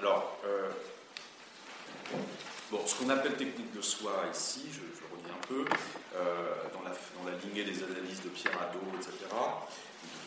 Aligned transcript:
Alors, 0.00 0.38
euh, 0.46 0.70
bon, 2.70 2.80
ce 2.86 2.94
qu'on 2.94 3.10
appelle 3.10 3.34
technique 3.34 3.76
de 3.76 3.82
soi 3.82 4.12
ici, 4.32 4.62
je, 4.72 4.80
relis 4.80 5.30
un 5.30 5.46
peu, 5.46 5.66
euh, 6.16 6.54
dans, 6.72 6.80
la, 6.80 6.90
dans, 6.90 7.30
la, 7.30 7.36
lignée 7.44 7.64
des 7.64 7.84
analyses 7.84 8.22
de 8.22 8.30
Pierre 8.30 8.54
Hadot, 8.62 8.80
etc., 8.96 9.12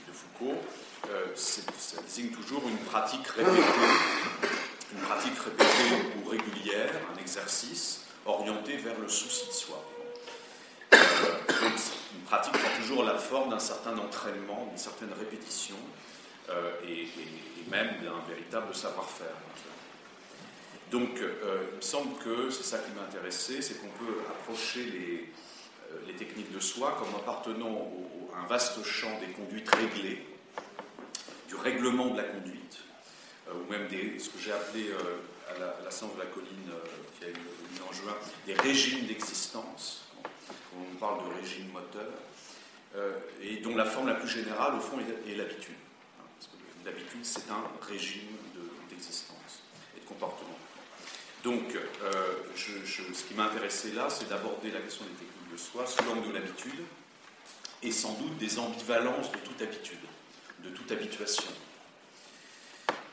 de, 0.08 0.14
Foucault, 0.14 0.62
euh, 1.10 1.26
ça 1.36 2.02
désigne 2.04 2.30
toujours 2.30 2.62
une 2.68 2.78
pratique 2.78 3.26
répétée, 3.26 3.64
une 4.92 5.00
pratique 5.00 5.40
répétée 5.40 6.22
ou 6.24 6.30
régulière, 6.30 6.92
un 7.12 7.20
exercice 7.20 8.06
orienté 8.28 8.78
vers 8.78 9.00
le 9.00 9.10
souci 9.10 9.48
de 9.48 9.54
soi. 9.54 9.84
Une 10.92 12.22
pratique 12.28 12.54
prend 12.54 12.80
toujours 12.80 13.04
la 13.04 13.18
forme 13.18 13.50
d'un 13.50 13.60
certain 13.60 13.98
entraînement, 13.98 14.68
d'une 14.70 14.78
certaine 14.78 15.14
répétition, 15.18 15.78
et, 16.88 17.04
et, 17.04 17.70
même 17.70 17.90
d'un 18.02 18.20
véritable 18.28 18.74
savoir-faire. 18.76 19.36
Donc, 20.94 21.20
euh, 21.22 21.70
il 21.72 21.78
me 21.78 21.82
semble 21.82 22.16
que 22.20 22.52
c'est 22.52 22.62
ça 22.64 22.78
qui 22.78 22.92
m'a 22.92 23.02
intéressé, 23.02 23.64
c'est 23.64 23.82
qu'on 23.82 24.06
peut 24.06 24.20
approcher 24.30 24.84
les, 24.84 25.30
euh, 25.92 26.18
techniques 26.20 26.54
de 26.54 26.60
soi 26.60 26.96
comme 27.00 27.16
appartenant 27.16 27.92
à 28.36 28.44
un 28.44 28.48
vaste 28.48 28.84
champ 28.84 29.20
des 29.20 29.34
conduites 29.34 29.74
réglées, 29.74 30.24
du 31.48 31.56
règlement 31.56 32.10
de 32.10 32.18
la 32.18 32.26
conduite, 32.26 32.78
euh, 33.48 33.54
ou 33.54 33.72
même 33.72 33.88
ce 34.20 34.30
que 34.30 34.38
j'ai 34.38 34.52
appelé 34.52 34.92
à 35.50 35.60
la 35.60 35.66
de 35.66 36.20
la 36.20 36.26
colline 36.28 36.72
qui 37.18 37.26
a 37.26 37.30
eu 37.30 37.34
lieu 37.34 37.84
en 37.90 37.92
juin, 37.92 38.16
des 38.46 38.54
régimes 38.54 39.08
d'existence. 39.08 40.06
On 40.78 40.96
parle 40.98 41.24
de 41.28 41.42
régime 41.42 41.72
moteur, 41.72 42.12
et 43.42 43.58
dont 43.58 43.76
la 43.76 43.86
forme 43.86 44.10
la 44.10 44.16
plus 44.16 44.30
générale, 44.30 44.76
au 44.76 44.80
fond, 44.80 44.98
est 45.00 45.36
l'habitude. 45.36 45.74
L'habitude, 46.86 47.24
c'est 47.24 47.50
un 47.50 47.64
régime 47.88 48.36
d'existence 48.90 49.64
de, 49.94 50.00
et 50.00 50.02
de 50.02 50.08
comportement. 50.08 50.58
Donc, 51.44 51.76
euh, 51.76 52.12
ce 52.56 53.24
qui 53.24 53.34
m'a 53.34 53.46
intéressé 53.46 53.92
là, 53.92 54.10
c'est 54.10 54.30
d'aborder 54.30 54.72
la 54.72 54.80
question 54.80 55.06
des 55.06 55.12
techniques 55.12 55.52
de 55.52 55.58
soi 55.58 55.86
sous 55.86 56.04
l'angle 56.06 56.30
de 56.30 56.34
l'habitude 56.34 56.80
et 57.82 57.92
sans 57.92 58.14
doute 58.14 58.38
des 58.38 58.60
ambivalences 58.60 59.32
de 59.32 59.38
toute 59.40 59.62
habitude, 59.62 60.00
de 60.60 60.70
toute 60.70 60.92
habituation. 60.92 61.52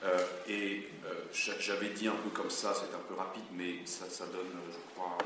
Euh, 0.05 0.25
et 0.49 0.89
euh, 1.05 1.15
j'avais 1.61 1.91
dit 1.91 2.09
un 2.09 2.15
peu 2.15 2.31
comme 2.31 2.51
ça, 2.51 2.75
c'est 2.75 2.95
un 2.95 3.01
peu 3.09 3.15
rapide, 3.15 3.45
mais 3.53 3.85
ça, 3.85 4.27
donne, 4.27 4.47
je 4.73 4.95
crois, 4.95 5.19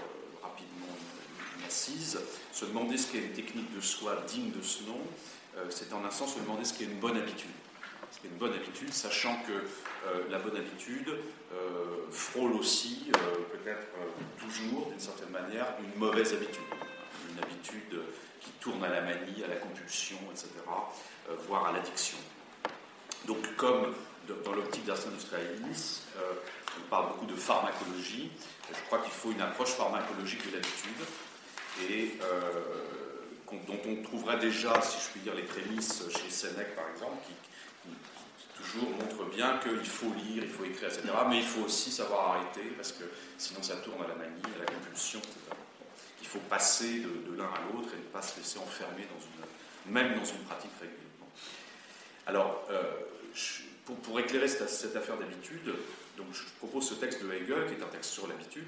rapidement 0.43 0.87
une, 0.89 1.61
une, 1.61 1.67
assise. 1.67 2.19
Se 2.53 2.65
demander 2.65 2.97
ce 2.97 3.13
qu'est 3.13 3.19
une 3.19 3.33
technique 3.33 3.75
de 3.75 3.81
soi 3.81 4.23
digne 4.27 4.51
de 4.51 4.63
ce 4.63 4.83
nom, 4.85 5.01
c'est 5.71 5.93
en 5.93 6.05
un 6.05 6.11
sens 6.11 6.35
se 6.35 6.41
demander 6.41 6.65
ce 6.65 6.75
qu'est 6.75 6.85
une 6.85 6.99
bonne 6.99 7.17
habitude 7.17 7.51
c'est 8.15 8.29
une 8.29 8.37
bonne 8.37 8.53
habitude, 8.53 8.93
sachant 8.93 9.37
que 9.43 9.53
euh, 9.53 10.25
la 10.31 10.39
bonne 10.39 10.57
habitude 10.57 11.09
euh, 11.09 12.07
frôle 12.11 12.53
aussi, 12.53 13.11
euh, 13.17 13.57
peut-être 13.57 13.87
toujours, 14.39 14.89
d'une 14.91 15.01
certaine 15.01 15.31
manière, 15.31 15.67
une 15.81 15.99
mauvaise 15.99 16.33
habitude. 16.33 16.63
Une 17.31 17.43
habitude 17.43 18.01
qui 18.41 18.51
tourne 18.61 18.85
à 18.85 18.89
la 18.89 19.01
manie, 19.01 19.43
à 19.45 19.49
la 19.49 19.57
compulsion, 19.57 20.19
etc., 20.31 20.49
voire 21.49 21.67
à 21.67 21.73
l'addiction. 21.73 22.19
Donc, 23.27 23.57
comme 23.57 23.95
dans 24.45 24.53
l'optique 24.53 24.85
d'Ars 24.85 25.07
Industrialis, 25.07 26.03
on 26.79 26.89
parle 26.91 27.09
beaucoup 27.09 27.27
de 27.27 27.35
pharmacologie, 27.35 28.31
je 28.71 28.81
crois 28.87 28.99
qu'il 28.99 29.13
faut 29.13 29.33
une 29.33 29.41
approche 29.41 29.71
pharmacologique 29.71 30.47
de 30.47 30.57
l'habitude, 30.57 31.01
et 31.91 32.19
dont 33.67 33.81
on 33.89 34.03
trouverait 34.03 34.39
déjà, 34.39 34.81
si 34.83 34.99
je 35.03 35.11
puis 35.13 35.21
dire, 35.21 35.35
les 35.35 35.43
prémices 35.43 36.05
chez 36.11 36.31
Sénèque, 36.31 36.77
par 36.77 36.89
exemple, 36.91 37.17
qui, 37.27 37.33
montre 38.99 39.25
bien 39.31 39.59
qu'il 39.59 39.87
faut 39.87 40.13
lire, 40.13 40.43
il 40.43 40.49
faut 40.49 40.65
écrire, 40.65 40.89
etc. 40.89 41.03
Mais 41.29 41.39
il 41.39 41.45
faut 41.45 41.63
aussi 41.63 41.91
savoir 41.91 42.31
arrêter, 42.31 42.71
parce 42.77 42.93
que 42.93 43.05
sinon 43.39 43.63
ça 43.63 43.77
tourne 43.77 44.03
à 44.03 44.09
la 44.09 44.15
manie, 44.15 44.43
à 44.57 44.59
la 44.59 44.67
compulsion, 44.67 45.21
etc. 45.21 45.39
Il 46.21 46.27
faut 46.27 46.41
passer 46.41 47.01
de, 47.01 47.37
l'un 47.37 47.45
à 47.45 47.61
l'autre 47.73 47.91
et 47.95 47.99
ne 47.99 48.13
pas 48.13 48.23
se 48.23 48.39
laisser 48.39 48.59
enfermer 48.59 49.07
même 49.87 50.19
dans 50.19 50.25
une 50.25 50.41
pratique 50.45 50.71
régulière. 50.81 51.01
Alors, 52.27 52.67
euh, 52.71 52.83
pour, 54.03 54.19
éclairer 54.19 54.49
cette, 54.49 54.97
affaire 54.97 55.19
d'habitude, 55.19 55.75
donc 56.17 56.27
je 56.33 56.43
propose 56.59 56.89
ce 56.89 56.95
texte 56.95 57.23
de 57.23 57.31
Hegel, 57.31 57.67
qui 57.67 57.75
est 57.75 57.85
un 57.85 57.89
texte 57.89 58.13
sur 58.13 58.27
l'habitude, 58.27 58.67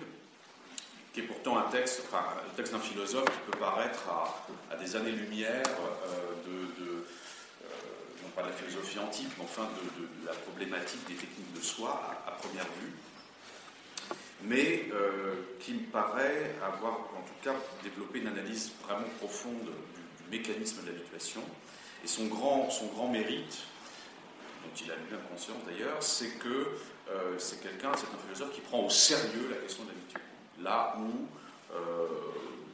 qui 1.14 1.20
est 1.20 1.22
pourtant 1.24 1.56
un 1.56 1.70
texte, 1.70 2.02
enfin, 2.06 2.22
un 2.46 2.54
texte 2.54 2.74
d'un 2.74 2.80
philosophe 2.80 3.24
qui 3.24 3.50
peut 3.50 3.58
paraître 3.58 4.04
à, 4.10 4.76
des 4.76 4.94
années-lumière 4.94 5.64
euh, 5.64 6.50
de 6.50 7.06
pas 8.36 8.42
de 8.42 8.48
la 8.48 8.52
philosophie 8.52 8.98
antique, 8.98 9.30
mais 9.38 9.44
enfin 9.44 9.62
de, 9.64 10.26
la 10.26 10.34
problématique 10.34 11.08
des 11.08 11.14
techniques 11.14 11.54
de 11.54 11.60
soi 11.62 12.22
à, 12.26 12.32
première 12.32 12.64
vue, 12.64 12.92
mais 14.42 14.88
euh, 14.92 15.56
qui 15.58 15.72
me 15.72 15.86
paraît 15.86 16.54
avoir 16.62 16.92
en 16.92 17.22
tout 17.26 17.42
cas 17.42 17.54
développé 17.82 18.18
une 18.18 18.28
analyse 18.28 18.72
vraiment 18.84 19.08
profonde 19.18 19.62
du, 19.62 20.36
mécanisme 20.36 20.82
de 20.82 20.90
l'habituation. 20.90 21.40
Et 22.04 22.08
son 22.08 22.26
grand, 22.26 22.68
son 22.68 22.86
grand 22.86 23.08
mérite, 23.08 23.58
dont 24.62 24.84
il 24.84 24.90
a 24.90 24.96
bien 24.96 25.18
conscience 25.30 25.64
d'ailleurs, 25.66 26.02
c'est 26.02 26.38
que 26.38 26.68
euh, 27.08 27.38
c'est 27.38 27.62
quelqu'un, 27.62 27.92
c'est 27.96 28.06
un 28.06 28.18
philosophe 28.22 28.52
qui 28.52 28.60
prend 28.60 28.80
au 28.80 28.90
sérieux 28.90 29.48
la 29.50 29.56
question 29.56 29.84
de 29.84 29.90
l'habitude. 29.90 30.20
Là 30.60 30.96
où 30.98 31.26
euh, 31.74 32.06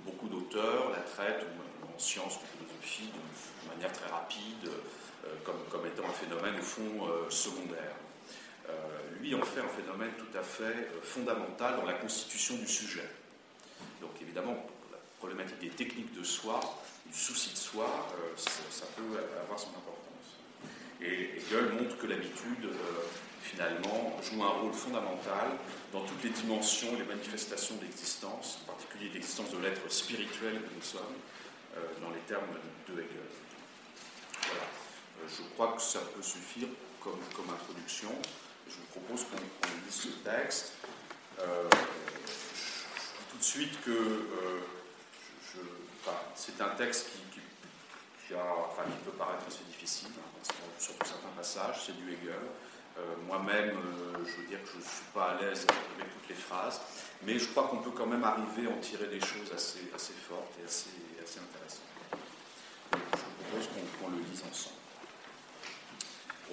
beaucoup 0.04 0.28
d'auteurs 0.28 0.90
la 0.90 1.02
traitent, 1.02 1.46
en 1.86 1.98
sciences 1.98 2.36
ou 2.36 2.58
philosophie, 2.58 3.10
de, 3.12 3.68
manière 3.74 3.92
très 3.92 4.10
rapide, 4.10 4.70
comme, 5.44 5.62
comme, 5.70 5.86
étant 5.86 6.08
un 6.08 6.12
phénomène 6.12 6.58
au 6.58 6.62
fond 6.62 7.06
euh, 7.06 7.30
secondaire. 7.30 7.96
Euh, 8.68 8.72
lui 9.20 9.34
en 9.34 9.42
fait 9.42 9.60
un 9.60 9.68
phénomène 9.68 10.12
tout 10.18 10.36
à 10.36 10.42
fait 10.42 10.88
fondamental 11.02 11.76
dans 11.76 11.84
la 11.84 11.94
constitution 11.94 12.56
du 12.56 12.66
sujet. 12.66 13.08
Donc 14.00 14.10
évidemment, 14.20 14.66
la 14.90 14.98
problématique 15.18 15.58
des 15.60 15.70
techniques 15.70 16.14
de 16.14 16.24
soi, 16.24 16.60
du 17.06 17.18
souci 17.18 17.52
de 17.52 17.58
soi, 17.58 18.08
ça, 18.36 18.50
ça, 18.70 18.86
peut 18.96 19.18
avoir 19.42 19.58
son 19.58 19.70
importance. 19.70 19.98
Et 21.00 21.38
Hegel 21.38 21.72
montre 21.72 21.98
que 21.98 22.06
l'habitude, 22.06 22.68
finalement, 23.42 24.18
joue 24.22 24.42
un 24.42 24.48
rôle 24.48 24.72
fondamental 24.72 25.50
dans 25.92 26.04
toutes 26.04 26.22
les 26.22 26.30
dimensions, 26.30 26.96
les 26.96 27.04
manifestations 27.04 27.76
d'existence, 27.76 28.60
en 28.62 28.72
particulier 28.72 29.10
l'existence 29.12 29.50
de 29.50 29.58
l'être 29.58 29.90
spirituel 29.90 30.54
que 30.54 30.74
nous 30.74 30.82
sommes, 30.82 31.16
dans 32.00 32.10
les 32.10 32.20
termes 32.26 32.54
de 32.88 32.92
Hegel. 32.94 33.30
Voilà 34.46 34.81
je 35.28 35.42
crois 35.54 35.72
que 35.72 35.82
ça 35.82 36.00
peut 36.14 36.22
suffire 36.22 36.68
comme, 37.00 37.18
introduction. 37.52 38.10
Je 38.68 38.74
vous 38.74 39.00
propose 39.00 39.24
qu'on 39.24 39.36
qu 39.36 39.74
lise 39.84 39.94
ce 39.94 40.08
texte. 40.28 40.72
Euh, 41.40 41.68
je 41.70 43.18
dis 43.18 43.30
tout 43.30 43.38
de 43.38 43.42
suite 43.42 43.80
que 43.84 43.90
euh, 43.90 44.60
c'est 46.34 46.60
un 46.60 46.70
texte 46.70 47.08
qui, 47.10 47.22
peut 49.04 49.10
paraître 49.18 49.44
assez 49.46 49.64
difficile, 49.64 50.08
hein, 50.16 50.54
surtout 50.78 51.06
certains 51.06 51.28
passages, 51.36 51.84
c'est 51.84 51.96
du 51.96 52.12
Hegel. 52.12 52.32
Euh, 52.98 53.14
Moi-même, 53.26 53.76
je 54.24 54.40
veux 54.40 54.48
dire 54.48 54.62
que 54.62 54.70
je 54.70 54.76
ne 54.78 54.82
suis 54.82 55.04
pas 55.12 55.32
à 55.32 55.40
l'aise 55.40 55.66
avec 55.96 56.12
toutes 56.12 56.28
les 56.30 56.34
phrases, 56.34 56.80
mais 57.24 57.38
je 57.38 57.46
crois 57.48 57.64
qu'on 57.64 57.78
peut 57.78 57.90
quand 57.90 58.06
même 58.06 58.24
arriver 58.24 58.68
à 58.68 58.70
en 58.70 58.78
tirer 58.78 59.08
des 59.08 59.20
choses 59.20 59.52
assez, 59.54 59.80
fortes 60.14 60.54
et 60.62 60.64
assez, 60.64 60.88
intéressantes. 61.38 61.82
Je 62.92 62.96
vous 62.96 63.44
propose 63.44 63.68
qu'on 63.68 64.06
qu 64.06 64.16
le 64.16 64.22
lise 64.30 64.42
ensemble. 64.50 64.81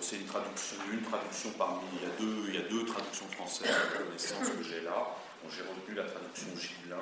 C'est 0.02 0.16
une 0.16 0.26
traduction, 0.26 1.52
parmi. 1.58 1.82
Il 1.94 2.08
y 2.08 2.12
a 2.12 2.16
deux, 2.20 2.50
il 2.50 2.56
y 2.56 2.58
a 2.58 2.68
deux 2.70 2.86
traductions 2.86 3.28
françaises 3.30 3.68
de 3.68 4.04
connaissance 4.04 4.50
que 4.50 4.64
j'ai 4.64 4.82
là. 4.82 5.16
J'ai 5.50 5.62
retenu 5.62 5.96
la 5.96 6.04
traduction 6.04 6.48
Gibelin. 6.56 6.98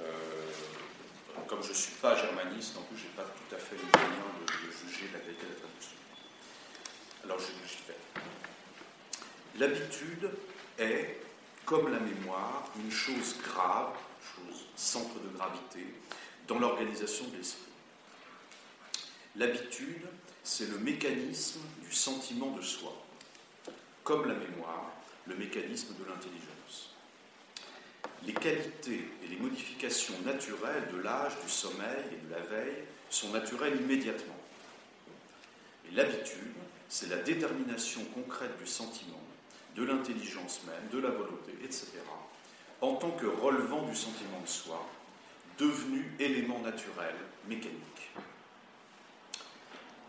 Euh, 0.00 0.04
comme 1.46 1.62
je 1.62 1.68
ne 1.68 1.74
suis 1.74 1.94
pas 1.94 2.16
germaniste, 2.16 2.76
en 2.76 2.82
plus, 2.82 2.96
je 2.96 3.04
n'ai 3.04 3.10
pas 3.10 3.24
tout 3.24 3.54
à 3.54 3.58
fait 3.58 3.76
les 3.76 3.82
moyens 3.82 4.24
de, 4.40 4.66
de, 4.66 4.72
juger 4.72 5.08
la 5.12 5.20
qualité 5.20 5.44
de 5.44 5.52
la 5.52 5.60
traduction. 5.60 5.96
Alors, 7.24 7.38
j'y 7.38 7.52
vais. 7.86 7.98
L'habitude 9.58 10.30
est, 10.78 11.20
comme 11.64 11.92
la 11.92 12.00
mémoire, 12.00 12.64
une 12.76 12.90
chose 12.90 13.36
grave, 13.42 13.92
chose 14.22 14.66
centre 14.74 15.14
de 15.20 15.36
gravité, 15.36 15.86
dans 16.48 16.58
l'organisation 16.58 17.26
de 17.28 17.36
l'esprit. 17.36 17.62
L'habitude 19.36 20.06
c'est 20.46 20.70
le 20.70 20.78
mécanisme 20.78 21.58
du 21.82 21.92
sentiment 21.92 22.52
de 22.52 22.62
soi, 22.62 22.92
comme 24.04 24.28
la 24.28 24.34
mémoire, 24.34 24.92
le 25.26 25.34
mécanisme 25.34 25.92
de 25.98 26.04
l'intelligence. 26.04 26.94
Les 28.24 28.32
qualités 28.32 29.08
et 29.24 29.26
les 29.28 29.38
modifications 29.38 30.14
naturelles 30.24 30.86
de 30.92 30.98
l'âge, 30.98 31.32
du 31.44 31.50
sommeil 31.50 32.04
et 32.12 32.28
de 32.28 32.30
la 32.30 32.42
veille 32.42 32.84
sont 33.10 33.30
naturelles 33.30 33.80
immédiatement. 33.80 34.36
Et 35.90 35.94
l'habitude, 35.96 36.54
c'est 36.88 37.08
la 37.08 37.16
détermination 37.16 38.04
concrète 38.14 38.56
du 38.56 38.68
sentiment, 38.68 39.22
de 39.74 39.82
l'intelligence 39.82 40.60
même, 40.64 40.88
de 40.92 41.04
la 41.04 41.10
volonté, 41.10 41.54
etc., 41.64 41.86
en 42.80 42.94
tant 42.94 43.10
que 43.10 43.26
relevant 43.26 43.82
du 43.82 43.96
sentiment 43.96 44.40
de 44.40 44.48
soi, 44.48 44.88
devenu 45.58 46.08
élément 46.20 46.60
naturel, 46.60 47.16
mécanique. 47.48 47.95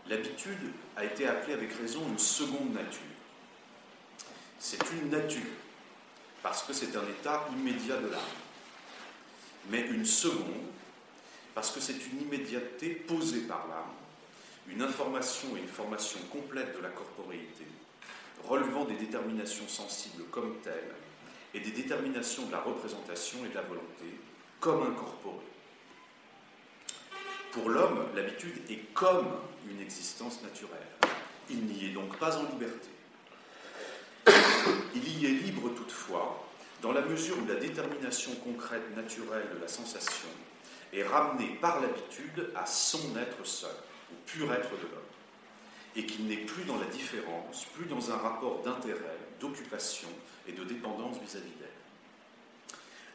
L'habitude 0.08 0.72
a 0.96 1.04
été 1.04 1.26
appelée 1.26 1.52
avec 1.52 1.72
raison 1.74 2.00
une 2.08 2.18
seconde 2.18 2.72
nature. 2.72 3.00
c'est 4.58 4.80
une 4.92 5.10
nature, 5.10 5.42
parce 6.42 6.62
que 6.62 6.72
c'est 6.72 6.96
un 6.96 7.06
état 7.06 7.46
immédiat 7.52 7.98
de 7.98 8.08
l'âme. 8.08 8.20
Mais 9.70 9.82
une 9.82 10.06
seconde, 10.06 10.64
parce 11.54 11.70
que 11.70 11.80
c'est 11.80 12.06
une 12.06 12.22
immédiateté 12.22 12.90
posée 12.90 13.42
par 13.42 13.66
l'âme, 13.68 13.94
une 14.68 14.80
information 14.80 15.56
et 15.56 15.60
une 15.60 15.68
formation 15.68 16.20
complète 16.32 16.74
de 16.76 16.82
la 16.82 16.88
corporéité, 16.88 17.66
relevant 18.44 18.86
des 18.86 18.96
déterminations 18.96 19.68
sensibles 19.68 20.24
comme 20.30 20.56
telles, 20.62 20.94
et 21.52 21.60
des 21.60 21.70
déterminations 21.70 22.46
de 22.46 22.52
la 22.52 22.60
représentation 22.60 23.44
et 23.44 23.48
de 23.50 23.54
la 23.54 23.62
volonté 23.62 24.18
comme 24.58 24.82
incorporées. 24.82 25.47
Pour 27.58 27.70
l'homme, 27.70 28.06
l'habitude 28.14 28.56
est 28.70 28.94
comme 28.94 29.26
une 29.68 29.80
existence 29.80 30.40
naturelle. 30.44 30.78
Il 31.50 31.64
n'y 31.64 31.86
est 31.86 31.92
donc 31.92 32.16
pas 32.16 32.36
en 32.36 32.44
liberté. 32.44 32.88
Il 34.94 35.20
y 35.20 35.26
est 35.26 35.42
libre 35.42 35.70
toutefois, 35.74 36.46
dans 36.82 36.92
la 36.92 37.00
mesure 37.00 37.36
où 37.36 37.46
la 37.48 37.56
détermination 37.56 38.30
concrète 38.44 38.94
naturelle 38.94 39.48
de 39.52 39.60
la 39.60 39.66
sensation 39.66 40.28
est 40.92 41.02
ramenée 41.02 41.58
par 41.60 41.80
l'habitude 41.80 42.48
à 42.54 42.64
son 42.64 43.16
être 43.16 43.44
seul, 43.44 43.74
au 44.12 44.14
pur 44.24 44.52
être 44.52 44.70
de 44.70 44.82
l'homme, 44.82 45.02
et 45.96 46.06
qu'il 46.06 46.26
n'est 46.26 46.36
plus 46.36 46.62
dans 46.62 46.78
la 46.78 46.86
différence, 46.86 47.64
plus 47.74 47.86
dans 47.86 48.12
un 48.12 48.16
rapport 48.18 48.62
d'intérêt, 48.62 49.18
d'occupation 49.40 50.10
et 50.46 50.52
de 50.52 50.62
dépendance 50.62 51.16
vis-à-vis 51.16 51.56
d'elle. 51.58 51.68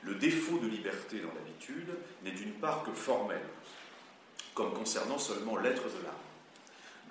Le 0.02 0.16
défaut 0.16 0.58
de 0.58 0.68
liberté 0.68 1.20
dans 1.20 1.34
l'habitude 1.34 1.96
n'est 2.24 2.32
d'une 2.32 2.54
part 2.56 2.84
que 2.84 2.92
formel, 2.92 3.40
comme 4.54 4.74
concernant 4.74 5.18
seulement 5.18 5.58
l'être 5.58 5.84
de 5.84 6.04
l'âme. 6.04 6.14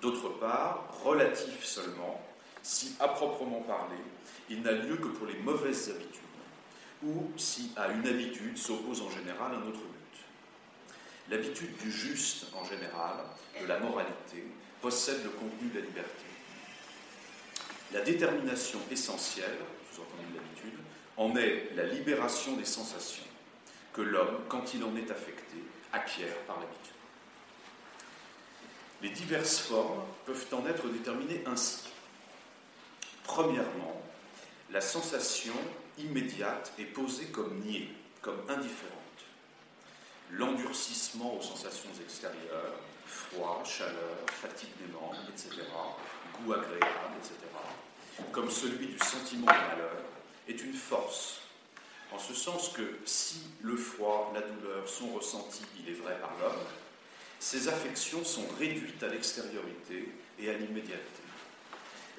D'autre 0.01 0.29
part, 0.29 0.87
relatif 1.03 1.63
seulement, 1.63 2.21
si 2.61 2.95
à 2.99 3.07
proprement 3.09 3.61
parler, 3.61 4.01
il 4.49 4.61
n'a 4.61 4.71
lieu 4.71 4.97
que 4.97 5.07
pour 5.07 5.27
les 5.27 5.37
mauvaises 5.37 5.89
habitudes, 5.89 6.21
ou 7.03 7.31
si 7.37 7.71
à 7.75 7.87
une 7.89 8.07
habitude 8.07 8.57
s'oppose 8.57 9.01
en 9.01 9.09
général 9.09 9.51
un 9.53 9.67
autre 9.67 9.79
but. 9.79 11.29
L'habitude 11.29 11.75
du 11.77 11.91
juste 11.91 12.47
en 12.53 12.65
général, 12.65 13.17
de 13.61 13.65
la 13.65 13.79
moralité, 13.79 14.45
possède 14.81 15.23
le 15.23 15.29
contenu 15.29 15.69
de 15.69 15.79
la 15.79 15.85
liberté. 15.85 16.25
La 17.93 18.01
détermination 18.01 18.79
essentielle, 18.91 19.57
sous-entendu 19.91 20.25
de 20.31 20.37
l'habitude, 20.37 20.79
en 21.15 21.35
est 21.35 21.75
la 21.75 21.85
libération 21.85 22.57
des 22.57 22.65
sensations 22.65 23.23
que 23.93 24.01
l'homme, 24.01 24.39
quand 24.49 24.73
il 24.73 24.83
en 24.83 24.95
est 24.95 25.11
affecté, 25.11 25.57
acquiert 25.93 26.35
par 26.47 26.59
l'habitude. 26.59 26.92
Les 29.03 29.09
diverses 29.09 29.59
formes 29.59 30.01
peuvent 30.25 30.47
en 30.53 30.65
être 30.65 30.87
déterminées 30.87 31.43
ainsi. 31.45 31.79
Premièrement, 33.25 34.01
la 34.71 34.79
sensation 34.79 35.53
immédiate 35.97 36.71
est 36.79 36.85
posée 36.85 37.25
comme 37.25 37.59
niée, 37.59 37.89
comme 38.21 38.39
indifférente. 38.47 38.93
L'endurcissement 40.31 41.35
aux 41.37 41.41
sensations 41.41 41.89
extérieures, 42.01 42.75
froid, 43.05 43.61
chaleur, 43.65 44.15
fatigue 44.31 44.71
des 44.79 44.93
membres, 44.93 45.17
etc., 45.29 45.49
goût 46.39 46.53
agréable, 46.53 47.17
etc., 47.19 47.35
comme 48.31 48.49
celui 48.49 48.87
du 48.87 48.99
sentiment 48.99 49.47
de 49.47 49.67
malheur, 49.67 49.97
est 50.47 50.61
une 50.63 50.73
force, 50.73 51.41
en 52.13 52.19
ce 52.19 52.33
sens 52.33 52.69
que 52.69 52.99
si 53.05 53.41
le 53.61 53.75
froid, 53.75 54.31
la 54.33 54.41
douleur 54.41 54.87
sont 54.87 55.09
ressentis, 55.13 55.65
il 55.79 55.89
est 55.89 55.99
vrai, 55.99 56.17
par 56.21 56.31
l'homme, 56.39 56.61
ces 57.43 57.67
affections 57.67 58.23
sont 58.23 58.47
réduites 58.57 59.03
à 59.03 59.09
l'extériorité 59.09 60.09
et 60.39 60.49
à 60.49 60.53
l'immédiateté. 60.53 61.21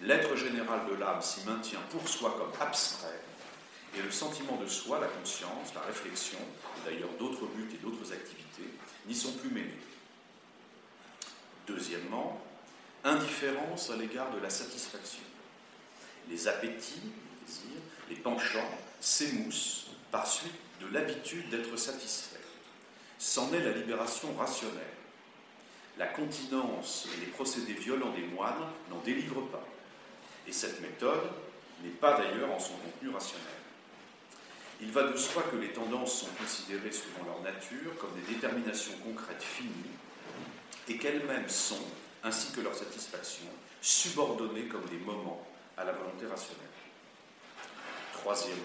L'être 0.03 0.37
général 0.37 0.81
de 0.87 0.97
l'âme 0.97 1.23
s'y 1.23 1.41
maintient 1.47 1.81
pour 1.91 2.07
soi 2.07 2.37
comme 2.37 2.53
abstrait, 2.61 3.23
et 3.97 4.03
le 4.03 4.11
sentiment 4.11 4.57
de 4.57 4.67
soi, 4.67 5.01
la 5.01 5.07
conscience, 5.07 5.73
la 5.75 5.81
réflexion, 5.81 6.39
et 6.77 6.91
d'ailleurs 6.91 7.09
d'autres 7.19 7.47
buts 7.47 7.71
et 7.73 7.79
d'autres 7.79 8.13
activités, 8.13 8.69
n'y 9.07 9.15
sont 9.15 9.33
plus 9.33 9.49
mêlés. 9.49 9.79
Deuxièmement, 11.67 12.45
indifférence 13.03 13.89
à 13.89 13.97
l'égard 13.97 14.31
de 14.31 14.41
la 14.41 14.51
satisfaction. 14.51 15.25
Les 16.29 16.49
appétits, 16.49 17.01
les 17.01 17.47
désirs, 17.47 17.83
les 18.11 18.17
penchants 18.17 18.79
s'émoussent 19.01 19.87
par 20.11 20.27
suite 20.27 20.53
de 20.83 20.87
l'habitude 20.89 21.49
d'être 21.49 21.79
satisfait. 21.79 22.41
C'en 23.19 23.51
est 23.55 23.61
la 23.61 23.73
libération 23.73 24.35
rationnelle. 24.35 24.85
La 25.99 26.07
continence 26.07 27.07
et 27.15 27.21
les 27.21 27.33
procédés 27.33 27.75
violents 27.75 28.11
des 28.11 28.27
moines 28.27 28.67
n'en 28.91 28.99
délivrent 29.01 29.49
pas. 29.49 29.65
Et 30.47 30.53
cette 30.53 30.81
méthode 30.81 31.31
n'est 31.83 31.91
pas 31.91 32.19
d'ailleurs 32.19 32.51
en 32.51 32.59
son 32.59 32.75
contenu 32.75 33.11
rationnel. 33.11 33.47
Il 34.81 34.91
va 34.91 35.05
de 35.05 35.17
soi 35.17 35.45
que 35.51 35.57
les 35.57 35.73
tendances 35.73 36.21
sont 36.21 36.35
considérées 36.39 36.91
suivant 36.93 37.25
leur 37.27 37.41
nature 37.43 37.97
comme 38.01 38.11
des 38.15 38.35
déterminations 38.35 38.95
concrètes 39.05 39.43
finies 39.43 39.71
et 40.89 40.99
qu'elles-mêmes 40.99 41.49
sont, 41.49 41.85
ainsi 42.23 42.53
que 42.53 42.61
leur 42.61 42.75
satisfaction, 42.75 43.47
subordonnées 43.81 44.67
comme 44.67 44.85
des 44.87 44.99
moments 44.99 45.47
à 45.77 45.85
la 45.85 45.93
volonté 45.93 46.27
rationnelle. 46.27 46.65
Troisième 48.13 48.59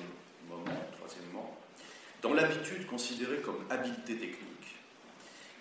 moment, 0.50 0.84
troisièmement, 0.98 1.58
dans 2.22 2.34
l'habitude 2.34 2.88
considérée 2.88 3.42
comme 3.42 3.66
habileté 3.70 4.18
technique, 4.18 4.49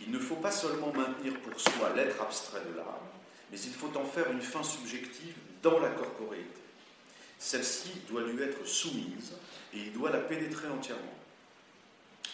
il 0.01 0.11
ne 0.11 0.19
faut 0.19 0.37
pas 0.37 0.51
seulement 0.51 0.93
maintenir 0.93 1.35
pour 1.41 1.59
soi 1.61 1.93
l'être 1.95 2.21
abstrait 2.23 2.63
de 2.71 2.77
l'âme, 2.77 2.87
mais 3.51 3.59
il 3.59 3.73
faut 3.73 3.97
en 3.97 4.05
faire 4.05 4.31
une 4.31 4.43
fin 4.43 4.63
subjective 4.63 5.35
dans 5.63 5.79
la 5.81 5.91
corporéité. 5.91 6.45
Celle-ci 7.39 7.93
doit 8.09 8.23
lui 8.23 8.43
être 8.43 8.67
soumise 8.67 9.33
et 9.73 9.79
il 9.79 9.93
doit 9.93 10.11
la 10.11 10.21
pénétrer 10.21 10.69
entièrement. 10.69 11.15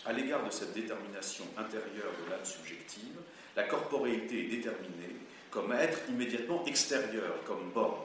À 0.07 0.13
l'égard 0.13 0.45
de 0.45 0.51
cette 0.51 0.75
détermination 0.75 1.45
intérieure 1.57 2.13
de 2.25 2.31
l'âme 2.31 2.45
subjective, 2.45 3.17
la 3.57 3.65
corporéité 3.65 4.45
est 4.45 4.57
déterminée 4.57 5.17
comme 5.51 5.73
être 5.73 6.01
immédiatement 6.09 6.65
extérieur, 6.67 7.33
comme 7.47 7.71
borne. 7.71 8.01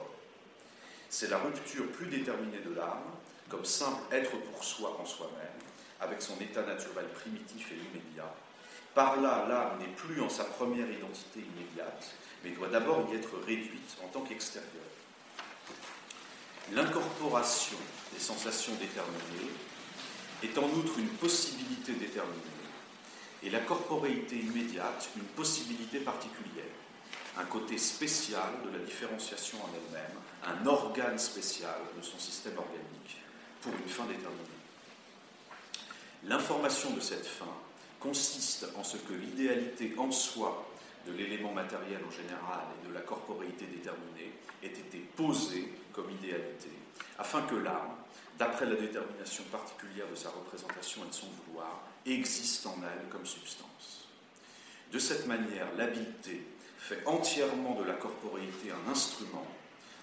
C'est 1.08 1.28
la 1.28 1.38
rupture 1.38 1.86
plus 1.88 2.06
déterminée 2.06 2.60
de 2.64 2.74
l'âme, 2.74 3.02
comme 3.48 3.64
simple 3.64 4.00
être 4.12 4.30
pour 4.30 4.62
soi 4.62 4.96
en 5.00 5.04
soi-même, 5.04 5.58
avec 6.00 6.22
son 6.22 6.40
état 6.40 6.62
naturel 6.62 7.06
primitif 7.08 7.72
et 7.72 7.74
immédiat. 7.74 8.32
Par 9.00 9.18
là, 9.18 9.46
l'âme 9.48 9.78
n'est 9.78 9.96
plus 9.96 10.20
en 10.20 10.28
sa 10.28 10.44
première 10.44 10.86
identité 10.86 11.40
immédiate, 11.40 12.06
mais 12.44 12.50
doit 12.50 12.68
d'abord 12.68 13.08
y 13.10 13.16
être 13.16 13.30
réduite 13.46 13.96
en 14.04 14.08
tant 14.08 14.20
qu'extérieure. 14.20 14.68
L'incorporation 16.72 17.78
des 18.12 18.20
sensations 18.20 18.74
déterminées 18.74 19.52
est 20.42 20.58
en 20.58 20.68
outre 20.76 20.98
une 20.98 21.08
possibilité 21.08 21.94
déterminée, 21.94 22.60
et 23.42 23.48
la 23.48 23.60
corporéité 23.60 24.36
immédiate 24.36 25.08
une 25.16 25.24
possibilité 25.24 26.00
particulière, 26.00 26.76
un 27.38 27.46
côté 27.46 27.78
spécial 27.78 28.52
de 28.66 28.76
la 28.76 28.84
différenciation 28.84 29.56
en 29.64 29.70
elle-même, 29.76 30.18
un 30.44 30.66
organe 30.66 31.18
spécial 31.18 31.78
de 31.96 32.04
son 32.04 32.18
système 32.18 32.58
organique, 32.58 33.16
pour 33.62 33.72
une 33.72 33.88
fin 33.88 34.04
déterminée. 34.04 34.60
L'information 36.24 36.90
de 36.90 37.00
cette 37.00 37.26
fin 37.26 37.56
consiste 38.00 38.66
en 38.76 38.82
ce 38.82 38.96
que 38.96 39.12
l'idéalité 39.12 39.94
en 39.98 40.10
soi 40.10 40.66
de 41.06 41.12
l'élément 41.12 41.52
matériel 41.52 42.00
en 42.06 42.10
général 42.10 42.64
et 42.82 42.88
de 42.88 42.94
la 42.94 43.00
corporéité 43.00 43.66
déterminée 43.66 44.32
ait 44.62 44.66
été 44.66 44.98
posée 45.16 45.72
comme 45.92 46.10
idéalité, 46.10 46.70
afin 47.18 47.42
que 47.42 47.54
l'âme, 47.54 47.96
d'après 48.38 48.66
la 48.66 48.76
détermination 48.76 49.44
particulière 49.52 50.08
de 50.10 50.16
sa 50.16 50.30
représentation 50.30 51.02
et 51.04 51.08
de 51.08 51.14
son 51.14 51.26
vouloir, 51.46 51.82
existe 52.06 52.66
en 52.66 52.76
elle 52.82 53.08
comme 53.10 53.26
substance. 53.26 54.08
De 54.92 54.98
cette 54.98 55.26
manière, 55.26 55.68
l'habileté 55.76 56.42
fait 56.78 57.06
entièrement 57.06 57.74
de 57.74 57.84
la 57.84 57.94
corporéité 57.94 58.70
un 58.70 58.90
instrument, 58.90 59.46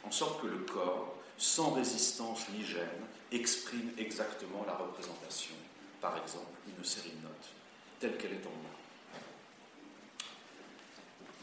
en 0.04 0.12
sorte 0.12 0.42
que 0.42 0.48
le 0.48 0.60
corps, 0.60 1.16
sans 1.38 1.72
résistance 1.72 2.48
ni 2.56 2.63
gêne, 2.63 2.88
exprime 3.32 3.92
exactement 3.98 4.63
la 4.66 4.75
représentation, 4.75 5.56
par 6.00 6.18
exemple 6.18 6.46
une 6.77 6.86
série 6.86 7.12
de 7.12 7.26
telle 8.00 8.18
qu'elle 8.18 8.34
est 8.34 8.46
en 8.46 8.50
moi. 8.50 8.72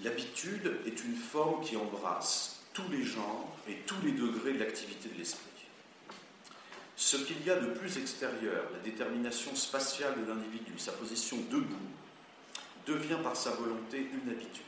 L'habitude 0.02 0.80
est 0.86 1.04
une 1.04 1.16
forme 1.16 1.64
qui 1.64 1.76
embrasse 1.76 2.60
tous 2.72 2.88
les 2.90 3.02
genres 3.02 3.56
et 3.68 3.76
tous 3.86 4.00
les 4.02 4.12
degrés 4.12 4.52
de 4.52 4.58
l'activité 4.58 5.08
de 5.08 5.18
l'esprit. 5.18 5.50
Ce 6.96 7.16
qu'il 7.16 7.44
y 7.44 7.50
a 7.50 7.56
de 7.56 7.72
plus 7.72 7.98
extérieur, 7.98 8.64
la 8.72 8.78
détermination 8.78 9.54
spatiale 9.54 10.14
de 10.20 10.28
l'individu, 10.28 10.78
sa 10.78 10.92
position 10.92 11.36
debout, 11.50 11.76
devient 12.86 13.18
par 13.22 13.36
sa 13.36 13.50
volonté 13.50 13.98
une 13.98 14.30
habitude. 14.30 14.62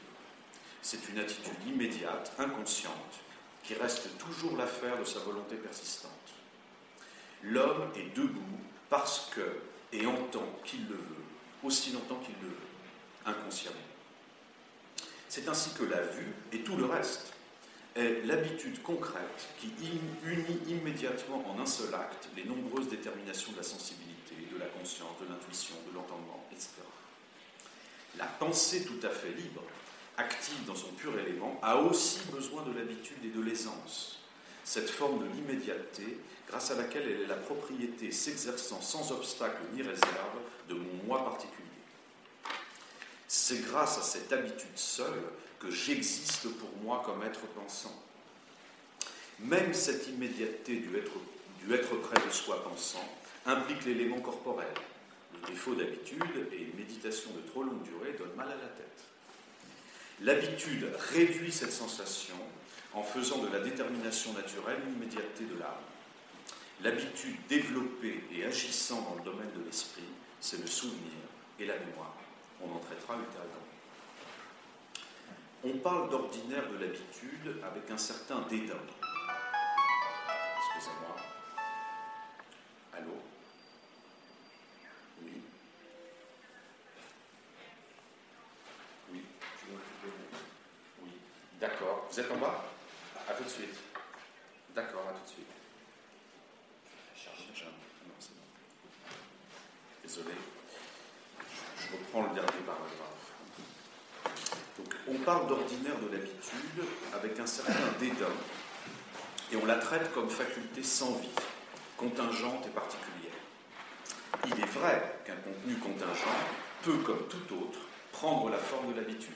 C'est 0.83 1.09
une 1.09 1.19
attitude 1.19 1.67
immédiate, 1.67 2.33
inconsciente, 2.39 3.21
qui 3.63 3.75
reste 3.75 4.17
toujours 4.19 4.57
l'affaire 4.57 4.99
de 4.99 5.05
sa 5.05 5.19
volonté 5.21 5.57
persistante. 5.57 6.13
L'homme 7.43 7.91
est 7.97 8.17
debout 8.17 8.41
parce 8.89 9.31
que 9.35 9.61
et 9.93 10.07
entend 10.07 10.47
qu'il 10.65 10.87
le 10.89 10.97
veut, 10.97 11.26
aussi 11.67 11.93
longtemps 11.93 12.21
qu'il 12.25 12.35
le 12.41 12.49
veut, 12.49 12.57
inconsciemment. 13.27 13.77
C'est 15.29 15.49
ainsi 15.49 15.71
que 15.75 15.85
la 15.85 16.01
vue 16.01 16.33
et 16.53 16.61
tout 16.61 16.77
le 16.77 16.87
reste 16.87 17.33
est 17.97 18.25
l'habitude 18.25 18.83
concrète 18.83 19.49
qui 19.59 19.73
unit 20.25 20.61
immédiatement 20.69 21.45
en 21.51 21.61
un 21.61 21.67
seul 21.67 21.93
acte 21.95 22.29
les 22.37 22.45
nombreuses 22.45 22.89
déterminations 22.89 23.53
de 23.53 23.57
la 23.57 23.63
sensibilité, 23.63 24.35
de 24.53 24.59
la 24.59 24.67
conscience, 24.67 25.19
de 25.21 25.29
l'intuition, 25.29 25.75
de 25.91 25.95
l'entendement, 25.95 26.47
etc. 26.53 26.71
La 28.19 28.27
pensée 28.27 28.85
tout 28.85 29.05
à 29.05 29.11
fait 29.11 29.33
libre, 29.33 29.63
active 30.17 30.65
dans 30.67 30.75
son 30.75 30.89
pur 30.93 31.19
élément, 31.19 31.59
a 31.63 31.77
aussi 31.77 32.21
besoin 32.33 32.63
de 32.63 32.73
l'habitude 32.73 33.19
et 33.25 33.37
de 33.37 33.43
l'aisance, 33.43 34.21
cette 34.65 34.89
forme 34.89 35.19
de 35.21 35.35
l'immédiateté 35.35 36.19
grâce 36.49 36.71
à 36.71 36.75
laquelle 36.75 37.09
elle 37.09 37.23
est 37.23 37.27
la 37.27 37.37
propriété 37.37 38.11
s'exerçant 38.11 38.81
sans 38.81 39.13
obstacle 39.13 39.63
ni 39.75 39.83
réserve 39.83 40.39
de 40.69 40.75
mon 40.75 41.05
moi 41.07 41.25
particulier. 41.25 41.67
C'est 43.29 43.65
grâce 43.67 43.99
à 43.99 44.03
cette 44.03 44.33
habitude 44.33 44.77
seule 44.77 45.23
que 45.59 45.71
j'existe 45.71 46.49
pour 46.49 46.71
moi 46.83 47.03
comme 47.05 47.23
être 47.23 47.47
pensant. 47.49 47.95
Même 49.41 49.75
cette 49.75 50.09
immédiateté 50.09 50.77
du 50.77 50.97
être, 50.97 51.97
près 52.01 52.25
de 52.25 52.33
soi 52.33 52.63
pensant 52.63 53.07
implique 53.45 53.85
l'élément 53.85 54.21
corporel. 54.21 54.69
Le 55.35 55.49
défaut 55.49 55.75
d'habitude 55.75 56.49
et 56.53 56.57
une 56.57 56.77
méditation 56.77 57.31
de 57.33 57.41
trop 57.51 57.63
longue 57.63 57.83
durée 57.83 58.15
donnent 58.19 58.37
mal 58.37 58.49
à 58.49 58.55
la 58.55 58.69
tête. 58.69 59.05
L'habitude 60.23 60.89
réduit 61.13 61.53
cette 61.53 61.73
sensation 61.73 62.37
en 62.95 63.03
faisant 63.03 63.39
de 63.39 63.53
la 63.53 63.61
détermination 63.61 64.33
naturelle 64.33 64.79
une 64.87 64.95
immédiateté 64.95 65.45
de 65.45 65.59
l'âme. 65.59 65.75
L'habitude 66.83 67.37
développée 67.49 68.25
et 68.33 68.45
agissant 68.45 69.01
dans 69.03 69.15
le 69.17 69.23
domaine 69.23 69.51
de 69.57 69.65
l'esprit, 69.65 70.03
c'est 70.41 70.61
le 70.61 70.67
souvenir 70.67 71.13
et 71.59 71.67
la 71.67 71.79
mémoire. 71.79 72.15
On 72.63 72.75
en 72.75 72.79
traitera 72.79 73.17
ultérieurement. 73.17 73.67
On 75.65 75.79
parle 75.79 76.11
d'ordinaire 76.11 76.71
de 76.71 76.79
l'habitude 76.79 77.63
avec 77.65 77.91
un 77.91 77.99
certain 77.99 78.43
dédain. 78.49 78.75
Parle 105.27 105.49
d'ordinaire 105.49 105.99
de 105.99 106.17
l'habitude 106.17 106.85
avec 107.13 107.41
un 107.41 107.47
certain 107.47 107.73
dédain 107.99 108.31
et 109.53 109.57
on 109.57 109.67
la 109.67 109.75
traite 109.75 110.13
comme 110.13 110.31
faculté 110.31 110.85
sans 110.85 111.19
vie, 111.19 111.29
contingente 111.97 112.65
et 112.65 112.71
particulière. 112.71 113.35
Il 114.47 114.53
est 114.53 114.67
vrai 114.67 115.19
qu'un 115.25 115.35
contenu 115.35 115.75
contingent 115.79 116.31
peut, 116.85 116.99
comme 116.99 117.27
tout 117.29 117.55
autre, 117.57 117.81
prendre 118.13 118.51
la 118.51 118.59
forme 118.59 118.93
de 118.93 119.01
l'habitude. 119.01 119.35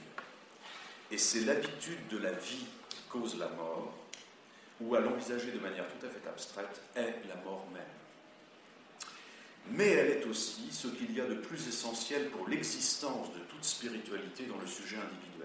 Et 1.11 1.17
c'est 1.17 1.41
l'habitude 1.41 2.07
de 2.07 2.19
la 2.19 2.31
vie 2.31 2.67
qui 2.87 3.01
cause 3.09 3.37
la 3.37 3.49
mort, 3.49 3.93
ou 4.79 4.95
à 4.95 5.01
l'envisager 5.01 5.51
de 5.51 5.59
manière 5.59 5.85
tout 5.87 6.05
à 6.05 6.09
fait 6.09 6.25
abstraite, 6.25 6.81
est 6.95 7.27
la 7.27 7.35
mort 7.43 7.67
même. 7.73 7.83
Mais 9.71 9.89
elle 9.89 10.11
est 10.11 10.25
aussi 10.25 10.71
ce 10.71 10.87
qu'il 10.87 11.13
y 11.13 11.19
a 11.19 11.25
de 11.25 11.35
plus 11.35 11.67
essentiel 11.67 12.29
pour 12.29 12.47
l'existence 12.47 13.27
de 13.33 13.39
toute 13.49 13.65
spiritualité 13.65 14.45
dans 14.45 14.57
le 14.57 14.67
sujet 14.67 14.95
individuel, 14.95 15.40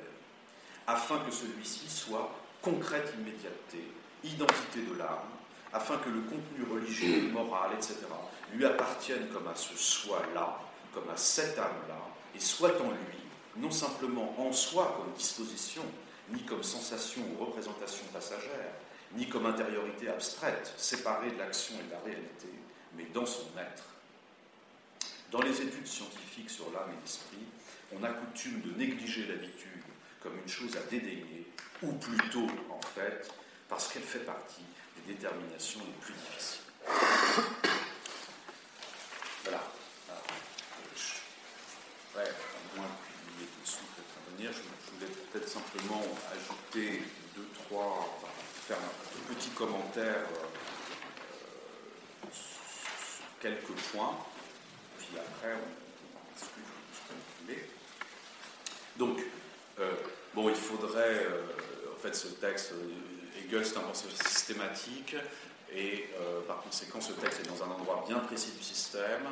afin 0.87 1.19
que 1.19 1.31
celui-ci 1.31 1.89
soit 1.89 2.33
concrète 2.63 3.13
immédiateté, 3.19 3.91
identité 4.25 4.83
de 4.83 4.99
l'âme, 4.99 5.29
afin 5.73 5.99
que 5.99 6.09
le 6.09 6.21
contenu 6.21 6.65
religieux, 6.71 7.29
moral, 7.33 7.71
etc., 7.75 7.97
lui 8.53 8.65
appartienne 8.65 9.29
comme 9.33 9.49
à 9.49 9.55
ce 9.55 9.77
soi-là, 9.77 10.61
comme 10.95 11.09
à 11.11 11.17
cette 11.17 11.59
âme-là, 11.59 11.99
et 12.35 12.41
soit 12.41 12.81
en 12.81 12.91
lui, 12.91 13.19
non 13.57 13.71
simplement 13.71 14.35
en 14.39 14.53
soi 14.53 14.97
comme 14.97 15.13
disposition, 15.15 15.83
ni 16.31 16.43
comme 16.43 16.63
sensation 16.63 17.23
ou 17.33 17.45
représentation 17.45 18.05
passagère, 18.13 18.73
ni 19.15 19.29
comme 19.29 19.47
intériorité 19.47 20.09
abstraite, 20.09 20.73
séparée 20.77 21.31
de 21.31 21.39
l'action 21.39 21.75
et 21.81 21.87
de 21.87 21.93
la 21.93 22.01
réalité, 22.01 22.49
mais 22.97 23.07
dans 23.13 23.27
son 23.27 23.47
être. 23.59 23.85
Dans 25.31 25.43
les 25.43 25.61
études 25.61 25.87
scientifiques 25.87 26.51
sur 26.51 26.71
l'âme 26.73 26.91
et 26.93 27.01
l'esprit, 27.03 27.47
on 27.93 28.03
a 28.03 28.09
coutume 28.09 28.61
de 28.63 28.71
négliger 28.77 29.27
l'habitude 29.27 29.83
comme 30.27 30.39
une 30.39 30.49
chose 30.49 30.77
à 30.77 30.81
dédaigner, 30.91 31.47
ou 31.83 31.93
plutôt, 31.93 32.49
en 32.69 32.81
fait, 32.81 33.31
parce 33.69 33.87
qu'elle 33.89 34.03
fait 34.03 34.25
partie 34.25 34.65
des 34.97 35.15
déterminations 35.15 35.81
les 35.87 35.93
plus 36.05 36.15
difficiles. 36.15 36.63
Voilà. 39.45 39.63
ouais, 42.17 42.23
à 42.23 42.77
moins 42.77 42.89
qu'il 43.07 43.41
y 43.41 43.45
ait 43.45 43.47
tout 43.47 43.63
de 43.63 43.69
suite 43.69 43.87
à 44.17 44.37
venir, 44.37 44.51
je 44.53 44.95
voulais 44.95 45.13
peut-être 45.31 45.49
simplement 45.49 46.03
ajouter 46.33 47.03
deux, 47.37 47.49
trois, 47.55 48.19
faire 48.67 48.79
un 48.79 49.33
petit 49.33 49.51
commentaire 49.51 50.27
euh, 52.25 52.29
sur 52.33 53.29
quelques 53.41 53.77
points, 53.93 54.19
puis 54.99 55.19
après 55.19 55.55
on 55.55 56.35
discute 56.35 56.65
ce 56.95 56.99
qu'on 57.07 57.45
voulait. 57.45 57.76
Euh, 60.47 60.51
il 60.51 60.57
faudrait, 60.57 61.27
euh, 61.27 61.95
en 61.95 61.99
fait, 61.99 62.15
ce 62.15 62.29
texte, 62.29 62.73
Hegel, 63.39 63.65
c'est 63.65 63.77
un 63.77 63.81
penseur 63.81 64.11
systématique, 64.11 65.17
et 65.75 66.09
euh, 66.21 66.41
par 66.47 66.61
conséquent, 66.63 67.01
ce 67.01 67.13
texte 67.13 67.41
est 67.41 67.49
dans 67.49 67.63
un 67.63 67.71
endroit 67.71 68.05
bien 68.07 68.19
précis 68.21 68.53
du 68.57 68.63
système. 68.63 69.27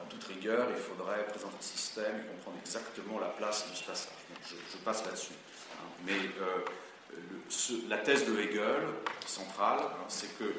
En 0.00 0.06
toute 0.06 0.24
rigueur, 0.24 0.68
il 0.70 0.80
faudrait 0.80 1.24
présenter 1.26 1.56
le 1.58 1.64
système 1.64 2.16
et 2.18 2.28
comprendre 2.36 2.58
exactement 2.60 3.18
la 3.18 3.28
place 3.28 3.68
de 3.70 3.76
ce 3.76 3.84
passage. 3.84 4.12
Donc, 4.28 4.38
je, 4.72 4.78
passe 4.78 5.04
là-dessus. 5.04 5.32
Hein. 5.72 5.88
Mais 6.06 6.18
euh, 6.40 7.88
la 7.88 7.98
thèse 7.98 8.26
de 8.26 8.38
Hegel, 8.38 8.86
centrale, 9.26 9.80
c'est 10.08 10.38
que 10.38 10.54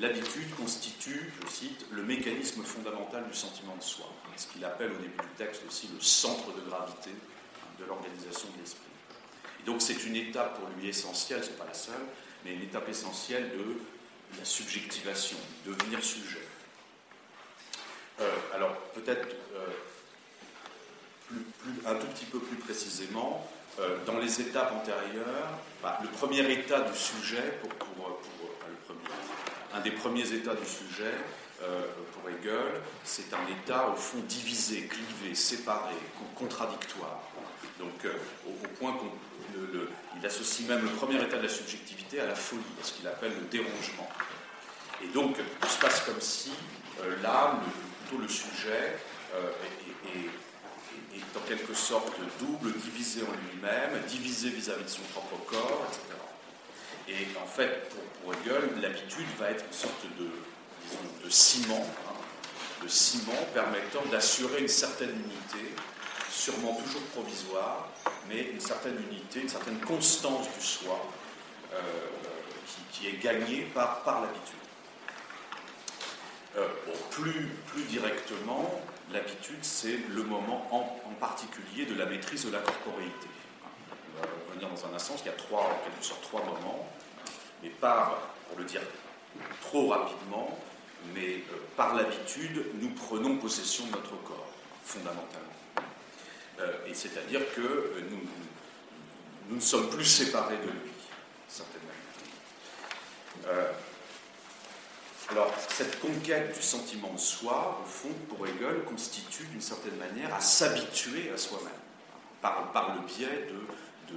l'habitude 0.00 0.54
constitue, 0.56 1.32
je 1.42 1.48
cite, 1.48 1.86
le 1.92 2.02
mécanisme 2.02 2.62
fondamental 2.62 3.26
du 3.28 3.36
sentiment 3.36 3.76
de 3.76 3.82
soi. 3.82 4.06
Ce 4.36 4.46
qu'il 4.46 4.64
appelle 4.64 4.90
au 4.90 4.96
début 4.96 5.10
du 5.10 5.34
texte 5.36 5.62
aussi 5.68 5.88
le 5.94 6.00
centre 6.00 6.52
de 6.54 6.68
gravité 6.68 7.10
de 7.78 7.84
l'organisation 7.84 8.48
de 8.56 8.60
l'esprit. 8.60 8.82
Donc 9.66 9.80
c'est 9.80 10.04
une 10.04 10.16
étape 10.16 10.58
pour 10.58 10.68
lui 10.76 10.88
essentielle, 10.88 11.40
c'est 11.42 11.58
pas 11.58 11.66
la 11.66 11.74
seule, 11.74 11.94
mais 12.44 12.54
une 12.54 12.62
étape 12.62 12.88
essentielle 12.88 13.50
de 13.50 13.80
la 14.38 14.44
subjectivation, 14.44 15.38
devenir 15.64 16.02
sujet. 16.02 16.46
Euh, 18.20 18.30
alors 18.54 18.76
peut-être 18.94 19.26
euh, 19.54 19.66
un 21.86 21.94
tout 21.94 22.06
petit 22.08 22.26
peu 22.26 22.38
plus 22.38 22.56
précisément, 22.56 23.50
euh, 23.80 23.98
dans 24.06 24.18
les 24.18 24.40
étapes 24.40 24.72
antérieures, 24.72 25.58
bah, 25.82 25.98
le 26.02 26.08
premier 26.08 26.48
état 26.52 26.80
du 26.80 26.96
sujet, 26.96 27.58
pour 27.60 27.70
le 27.70 27.76
premier, 27.76 28.04
un 29.74 29.80
des 29.80 29.90
premiers 29.90 30.32
états 30.32 30.54
du 30.54 30.66
sujet, 30.66 31.12
pour 32.12 32.28
Hegel, 32.28 32.82
c'est 33.04 33.32
un 33.32 33.46
état 33.50 33.88
au 33.88 33.96
fond 33.96 34.18
divisé, 34.28 34.86
clivé, 34.86 35.34
séparé, 35.34 35.94
contradictoire. 36.36 37.22
Donc 37.78 38.06
au, 38.46 38.50
au, 38.50 38.68
point 38.78 38.96
qu'il 38.98 40.26
associe 40.26 40.68
même 40.68 40.82
le 40.82 40.90
premier 40.90 41.20
état 41.22 41.36
de 41.36 41.42
la 41.42 41.48
subjectivité 41.48 42.20
à 42.20 42.26
la 42.26 42.34
folie, 42.34 42.62
ce 42.82 42.92
qu'il 42.92 43.06
appelle 43.06 43.32
le 43.32 43.46
dérangement. 43.50 44.08
Et 45.02 45.08
donc, 45.08 45.36
il 45.62 45.68
se 45.68 45.78
passe 45.78 46.00
comme 46.02 46.20
si 46.20 46.52
euh, 47.02 47.16
l'âme, 47.22 47.60
plutôt 48.06 48.22
le 48.22 48.28
sujet, 48.28 48.96
euh, 49.34 49.50
est, 50.14 50.30
en 51.36 51.48
quelque 51.48 51.74
sorte 51.74 52.12
double, 52.38 52.72
divisé 52.72 53.22
en 53.22 53.32
lui-même, 53.32 54.00
divisé 54.06 54.50
vis-à-vis 54.50 54.84
de 54.84 54.88
son 54.88 55.02
propre 55.12 55.36
corps, 55.46 55.86
etc. 55.88 56.14
Et 57.08 57.38
en 57.42 57.46
fait, 57.46 57.90
pour, 58.22 58.32
Hegel, 58.32 58.80
l'habitude 58.80 59.26
va 59.38 59.50
être 59.50 59.64
une 59.66 59.72
sorte 59.72 60.06
de 60.18 61.30
ciment, 61.30 61.86
hein, 62.08 62.82
de 62.82 62.88
ciment 62.88 63.32
permettant 63.52 64.04
d'assurer 64.10 64.60
une 64.60 64.68
certaine 64.68 65.10
unité, 65.10 65.74
sûrement 66.44 66.74
toujours 66.74 67.02
provisoire, 67.14 67.88
mais 68.28 68.50
une 68.50 68.60
certaine 68.60 68.96
unité, 69.10 69.40
une 69.40 69.48
certaine 69.48 69.80
constance 69.80 70.46
du 70.54 70.62
soi 70.62 71.00
euh, 71.72 71.78
qui, 72.92 73.06
est 73.06 73.22
gagnée 73.22 73.66
par, 73.74 74.20
l'habitude. 74.20 74.58
Euh, 76.58 76.68
plus, 77.10 77.50
directement, 77.88 78.70
l'habitude, 79.10 79.62
c'est 79.62 79.98
le 80.10 80.22
moment 80.22 80.68
en, 80.70 81.10
en, 81.10 81.14
particulier 81.18 81.86
de 81.86 81.94
la 81.94 82.04
maîtrise 82.04 82.44
de 82.44 82.52
la 82.52 82.58
corporéité. 82.58 83.28
On 84.16 84.20
va 84.20 84.28
revenir 84.50 84.68
dans 84.68 84.92
un 84.92 84.94
instant, 84.94 85.14
il 85.20 85.26
y 85.26 85.28
a 85.30 85.32
trois, 85.32 85.62
en 85.62 85.84
quelque 85.84 86.04
sorte 86.04 86.22
trois 86.22 86.44
moments, 86.44 86.86
mais 87.62 87.70
par, 87.70 88.18
pour 88.48 88.58
le 88.58 88.64
dire 88.64 88.82
trop 89.62 89.88
rapidement, 89.88 90.58
mais 91.14 91.36
euh, 91.36 91.56
par 91.74 91.94
l'habitude, 91.94 92.66
nous 92.82 92.90
prenons 92.90 93.38
possession 93.38 93.86
de 93.86 93.92
notre 93.92 94.22
corps, 94.24 94.46
fondamentalement. 94.84 95.43
Euh, 96.60 96.72
et 96.86 96.94
c'est-à-dire 96.94 97.40
que 97.54 97.60
euh, 97.60 98.02
nous, 98.10 99.56
ne 99.56 99.60
sommes 99.60 99.90
plus 99.90 100.04
séparés 100.04 100.56
de 100.56 100.70
lui, 100.70 100.90
certainement. 101.48 101.88
Euh, 103.46 103.72
Alors, 105.30 105.52
cette 105.68 106.00
conquête 106.00 106.54
du 106.54 106.62
sentiment 106.62 107.12
de 107.12 107.18
soi, 107.18 107.80
au 107.82 107.88
fond, 107.88 108.12
pour 108.28 108.46
Hegel, 108.46 108.84
constitue 108.84 109.44
d'une 109.46 109.60
certaine 109.60 109.96
manière 109.96 110.34
à 110.34 110.40
s'habituer 110.40 111.30
à 111.32 111.36
soi-même, 111.36 111.72
par, 112.40 112.94
le 112.94 113.06
biais 113.06 113.48
de, 113.48 114.16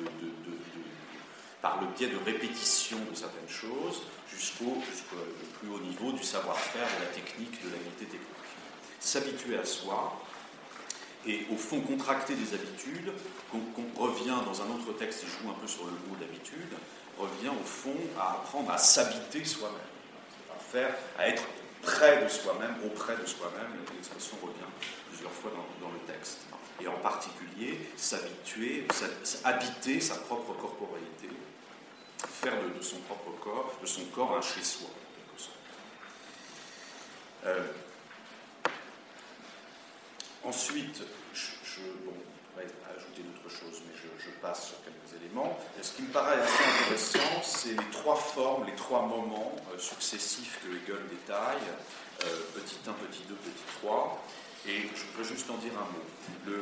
par 1.61 1.81
le 1.81 1.87
biais 1.87 2.09
de 2.09 2.17
répétition 2.25 2.97
de 3.09 3.15
certaines 3.15 3.49
choses 3.49 4.03
jusqu'au 4.29 4.81
plus 5.59 5.69
haut 5.69 5.79
niveau 5.79 6.11
du 6.11 6.23
savoir-faire, 6.23 6.87
de 6.99 7.05
la 7.05 7.11
technique, 7.11 7.63
de 7.63 7.69
l'habilité 7.69 8.05
technique. 8.05 8.27
S'habituer 8.99 9.57
à 9.57 9.65
soi, 9.65 10.21
et 11.27 11.45
au 11.51 11.57
fond 11.57 11.81
contracter 11.81 12.35
des 12.35 12.53
habitudes, 12.53 13.11
qu'on 13.51 14.01
revient 14.01 14.37
dans 14.45 14.61
un 14.61 14.69
autre 14.73 14.97
texte, 14.97 15.23
il 15.23 15.29
joue 15.29 15.51
un 15.51 15.59
peu 15.59 15.67
sur 15.67 15.85
le 15.85 15.91
mot 15.91 16.15
d'habitude, 16.19 16.73
revient 17.17 17.49
au 17.49 17.65
fond 17.65 17.95
à 18.17 18.33
apprendre 18.33 18.71
à 18.71 18.77
s'habiter 18.77 19.43
soi-même, 19.43 19.77
à 20.55 20.59
faire, 20.59 20.95
à 21.17 21.27
être 21.27 21.43
près 21.81 22.23
de 22.23 22.29
soi-même, 22.29 22.75
auprès 22.85 23.17
de 23.17 23.25
soi-même, 23.25 23.71
l'expression 23.95 24.37
revient 24.41 24.71
plusieurs 25.09 25.31
fois 25.31 25.51
dans, 25.81 25.89
le 25.89 25.99
texte. 26.13 26.39
Et 26.81 26.87
en 26.87 26.97
particulier, 26.99 27.79
s'habituer, 27.97 28.87
habiter 29.43 29.99
sa 29.99 30.15
propre 30.15 30.53
corporalité, 30.53 31.29
faire 32.19 32.53
de, 32.53 32.83
son 32.83 32.97
propre 32.97 33.31
corps, 33.43 33.73
de 33.81 33.87
son 33.87 34.05
corps 34.05 34.37
un 34.37 34.41
chez-soi, 34.41 34.87
en 34.87 35.15
quelque 35.15 35.41
sorte. 35.41 35.55
Euh, 37.45 37.63
ensuite, 40.43 41.01
je, 41.77 42.05
bon, 42.05 42.13
ajouter 42.57 43.21
d'autres 43.21 43.53
choses, 43.53 43.81
mais 43.87 43.93
je, 43.95 44.07
passe 44.41 44.67
sur 44.67 44.77
quelques 44.83 45.19
éléments. 45.19 45.57
ce 45.81 45.91
qui 45.93 46.03
me 46.03 46.09
paraît 46.09 46.39
assez 46.39 46.63
intéressant, 46.63 47.41
c'est 47.43 47.71
les 47.71 47.89
trois 47.91 48.15
formes, 48.15 48.65
les 48.65 48.75
trois 48.75 49.01
moments 49.01 49.55
euh, 49.73 49.79
successifs 49.79 50.59
que 50.61 50.67
Hegel 50.67 51.07
détaille, 51.09 51.67
euh, 52.23 52.39
petit 52.53 52.77
1, 52.87 52.91
petit 52.93 53.23
2, 53.27 53.33
petit 53.33 53.63
3. 53.81 54.23
Et 54.67 54.81
je 54.95 55.03
voudrais 55.05 55.27
juste 55.27 55.49
en 55.49 55.57
dire 55.57 55.71
un 55.73 55.91
mot. 55.91 56.53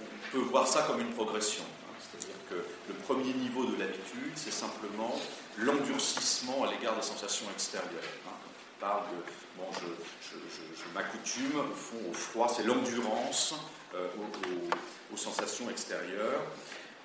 On 0.00 0.30
peut 0.30 0.44
voir 0.50 0.68
ça 0.68 0.82
comme 0.82 1.00
une 1.00 1.12
progression. 1.14 1.64
Hein. 1.64 1.94
C'est-à-dire 1.98 2.36
que 2.48 2.54
le 2.88 2.94
premier 2.94 3.32
niveau 3.32 3.64
de 3.64 3.76
l'habitude, 3.76 4.32
c'est 4.36 4.52
simplement 4.52 5.18
l'endurcissement 5.58 6.64
à 6.64 6.70
l'égard 6.70 6.94
des 6.94 7.02
sensations 7.02 7.46
extérieures. 7.52 7.90
Hein. 8.28 8.36
On 8.76 8.80
parle 8.80 9.02
de, 9.10 9.24
bon, 9.58 9.66
je, 9.72 10.36
je 10.36 10.94
m'accoutume 10.94 11.58
au 11.58 11.74
fond 11.74 11.98
au 12.08 12.12
froid, 12.12 12.52
c'est 12.54 12.62
l'endurance 12.62 13.54
euh, 13.94 14.06
aux, 15.12 15.16
sensations 15.16 15.68
extérieures, 15.68 16.42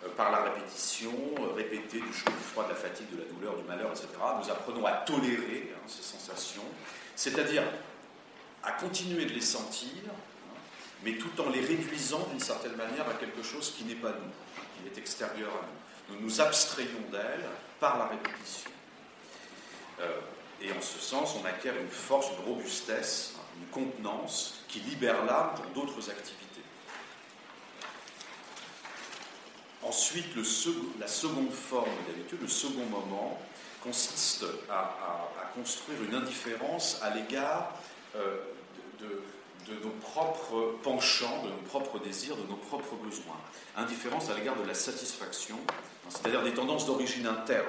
euh, 0.04 0.10
par 0.16 0.32
la 0.32 0.44
répétition, 0.44 1.12
euh, 1.40 1.54
répétée 1.54 2.00
du 2.00 2.14
chaud, 2.14 2.30
du 2.30 2.44
froid, 2.44 2.66
de 2.66 2.70
la 2.70 2.76
fatigue, 2.76 3.10
de 3.10 3.24
la 3.24 3.26
douleur, 3.26 3.58
du 3.58 3.64
malheur, 3.64 3.90
etc. 3.90 4.08
Nous 4.40 4.52
apprenons 4.52 4.86
à 4.86 4.92
tolérer 4.92 5.74
hein, 5.74 5.82
ces 5.88 6.04
sensations, 6.04 6.66
c'est-à-dire 7.16 7.64
à 8.62 8.74
continuer 8.74 9.26
de 9.26 9.34
les 9.34 9.42
sentir, 9.42 9.90
hein, 10.08 10.58
mais 11.04 11.18
tout 11.18 11.42
en 11.42 11.50
les 11.50 11.62
réduisant 11.62 12.28
d'une 12.30 12.40
certaine 12.40 12.76
manière 12.76 13.10
à 13.10 13.16
quelque 13.16 13.42
chose 13.42 13.74
qui 13.76 13.84
n'est 13.86 13.96
pas 13.96 14.12
nous, 14.12 14.64
qui 14.78 14.88
est 14.88 15.00
extérieur 15.00 15.50
à 15.50 15.66
nous. 15.66 16.16
Nous 16.16 16.22
nous 16.24 16.42
abstrayons 16.42 17.10
d'elles 17.12 17.50
par 17.80 17.98
la 17.98 18.06
répétition. 18.06 18.70
et 20.62 20.72
en 20.72 20.82
ce 20.82 21.00
sens, 21.00 21.36
on 21.42 21.46
acquiert 21.46 21.76
une 21.76 21.90
force, 21.90 22.28
une 22.38 22.46
robustesse, 22.46 23.34
hein, 23.38 23.42
une 23.60 23.68
contenance 23.70 24.64
qui 24.68 24.82
libère 24.82 25.26
l'âme 25.26 25.56
pour 25.56 25.66
d'autres 25.74 26.10
activités. 26.12 26.45
Ensuite, 29.88 30.36
la 31.00 31.08
seconde 31.08 31.52
forme 31.52 31.90
d'habitude, 32.08 32.42
le 32.42 32.48
second 32.48 32.86
moment, 32.86 33.40
consiste 33.84 34.44
à, 34.70 35.52
construire 35.54 36.04
une 36.04 36.16
indifférence 36.16 37.00
à 37.02 37.12
l'égard 37.12 37.72
euh, 38.16 38.38
de, 39.00 39.74
nos 39.84 39.92
propres 40.02 40.76
penchants, 40.84 41.44
de 41.44 41.50
nos 41.50 41.62
propres 41.68 42.00
désirs, 42.00 42.36
de 42.36 42.48
nos 42.50 42.56
propres 42.56 42.96
besoins. 42.96 43.40
Indifférence 43.78 44.30
à 44.30 44.34
l'égard 44.34 44.56
de 44.58 44.68
la 44.68 44.74
satisfaction, 44.74 45.58
c'est-à-dire 46.10 46.44
des 46.44 46.54
tendances 46.54 46.86
d'origine 46.86 47.28
interne, 47.28 47.68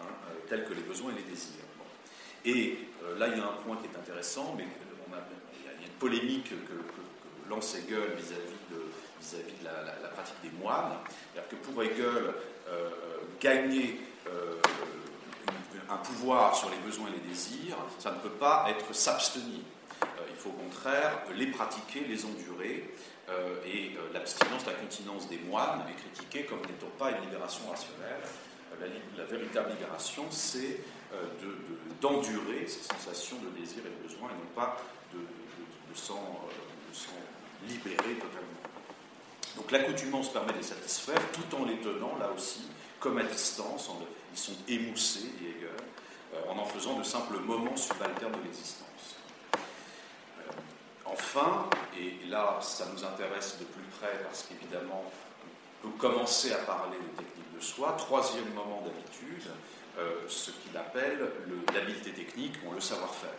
hein, 0.00 0.04
euh, 0.04 0.48
telles 0.48 0.64
que 0.64 0.74
les 0.74 0.82
besoins 0.82 1.12
et 1.12 1.16
les 1.16 1.22
désirs. 1.22 1.52
Et 2.44 2.78
euh, 3.04 3.18
là, 3.18 3.28
il 3.28 3.38
y 3.38 3.40
a 3.40 3.44
un 3.44 3.62
point 3.64 3.76
qui 3.76 3.84
est 3.84 3.98
intéressant, 3.98 4.54
mais 4.56 4.64
il 4.64 5.64
y 5.64 5.68
a 5.68 5.86
une 5.86 5.92
polémique 5.98 6.50
que, 6.50 6.74
que 6.74 7.48
lance 7.48 7.74
Hegel 7.74 8.14
vis-à-vis 8.16 8.74
de 8.74 8.87
vis-à-vis 9.20 9.52
de 9.60 9.64
la, 9.64 10.08
pratique 10.08 10.40
des 10.42 10.50
moines. 10.50 10.98
C'est-à-dire 11.32 11.50
que 11.50 11.56
pour 11.56 11.82
Hegel, 11.82 12.06
euh, 12.06 12.32
euh, 12.68 12.90
gagner 13.40 14.00
euh, 14.28 14.56
un 15.88 15.96
pouvoir 15.96 16.54
sur 16.56 16.70
les 16.70 16.76
besoins 16.78 17.08
et 17.08 17.12
les 17.12 17.28
désirs, 17.28 17.76
ça 17.98 18.10
ne 18.12 18.18
peut 18.18 18.36
pas 18.36 18.66
être 18.68 18.94
s'abstenir. 18.94 19.60
il 20.28 20.36
faut 20.36 20.50
au 20.50 20.52
contraire 20.52 21.22
les 21.34 21.46
pratiquer, 21.46 22.00
les 22.00 22.24
endurer. 22.24 22.94
et 23.66 23.96
l'abstinence, 24.12 24.66
la 24.66 24.72
continence 24.72 25.28
des 25.28 25.38
moines 25.38 25.82
est 25.88 25.94
critiquée 25.94 26.44
comme 26.44 26.60
n'étant 26.60 26.92
pas 26.98 27.10
une 27.10 27.22
libération 27.22 27.68
rationnelle. 27.68 28.22
La, 29.16 29.24
véritable 29.24 29.70
libération, 29.70 30.24
c'est 30.30 30.80
d'endurer 32.00 32.66
ces 32.66 32.82
sensations 32.82 33.36
de 33.38 33.58
désir 33.58 33.82
et 33.84 33.90
de 33.90 34.08
besoin 34.08 34.28
et 34.30 34.34
non 34.34 34.50
pas 34.54 34.76
de, 35.12 35.18
de 35.18 35.98
s'en 35.98 36.38
libérer 37.66 38.14
totalement. 38.14 38.57
Donc 39.58 39.72
l'accoutumance 39.72 40.32
permet 40.32 40.52
de 40.52 40.58
les 40.58 40.62
satisfaire 40.62 41.20
tout 41.32 41.56
en 41.56 41.64
les 41.64 41.78
tenant, 41.78 42.16
là 42.18 42.30
aussi, 42.34 42.62
comme 43.00 43.18
à 43.18 43.24
distance, 43.24 43.90
ils 44.32 44.38
sont 44.38 44.52
émoussés, 44.68 45.32
dit 45.36 45.46
Hegel, 45.48 45.70
euh, 46.34 46.50
en 46.50 46.58
en 46.58 46.64
faisant 46.64 46.96
de 46.96 47.02
simples 47.02 47.38
moments 47.40 47.76
subalternes 47.76 48.32
de 48.32 48.44
l'existence. 48.44 49.16
Euh, 49.56 50.52
enfin, 51.04 51.68
et 51.98 52.24
là 52.28 52.60
ça 52.62 52.86
nous 52.94 53.04
intéresse 53.04 53.58
de 53.58 53.64
plus 53.64 53.82
près 53.98 54.20
parce 54.22 54.44
qu'évidemment 54.44 55.04
on 55.84 55.88
peut 55.88 55.98
commencer 55.98 56.52
à 56.52 56.58
parler 56.58 56.96
de 56.96 57.22
technique 57.22 57.56
de 57.56 57.60
soi, 57.60 57.96
troisième 57.98 58.52
moment 58.54 58.82
d'habitude, 58.82 59.50
euh, 59.98 60.20
ce 60.28 60.52
qu'il 60.52 60.76
appelle 60.76 61.32
l'habileté 61.74 62.12
technique, 62.12 62.62
bon, 62.64 62.72
le 62.72 62.80
savoir-faire. 62.80 63.30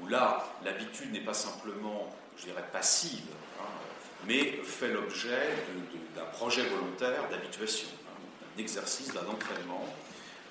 Où 0.00 0.06
là, 0.06 0.46
l'habitude 0.64 1.12
n'est 1.12 1.20
pas 1.20 1.34
simplement, 1.34 2.14
je 2.38 2.44
dirais, 2.44 2.64
passive, 2.72 3.26
hein, 3.60 3.64
mais 4.26 4.60
fait 4.64 4.88
l'objet 4.88 5.56
d'un 6.14 6.24
projet 6.26 6.62
volontaire 6.64 7.28
d'habituation, 7.30 7.88
hein, 8.06 8.20
d'un 8.56 8.62
exercice, 8.62 9.12
d'un 9.12 9.26
entraînement. 9.26 9.86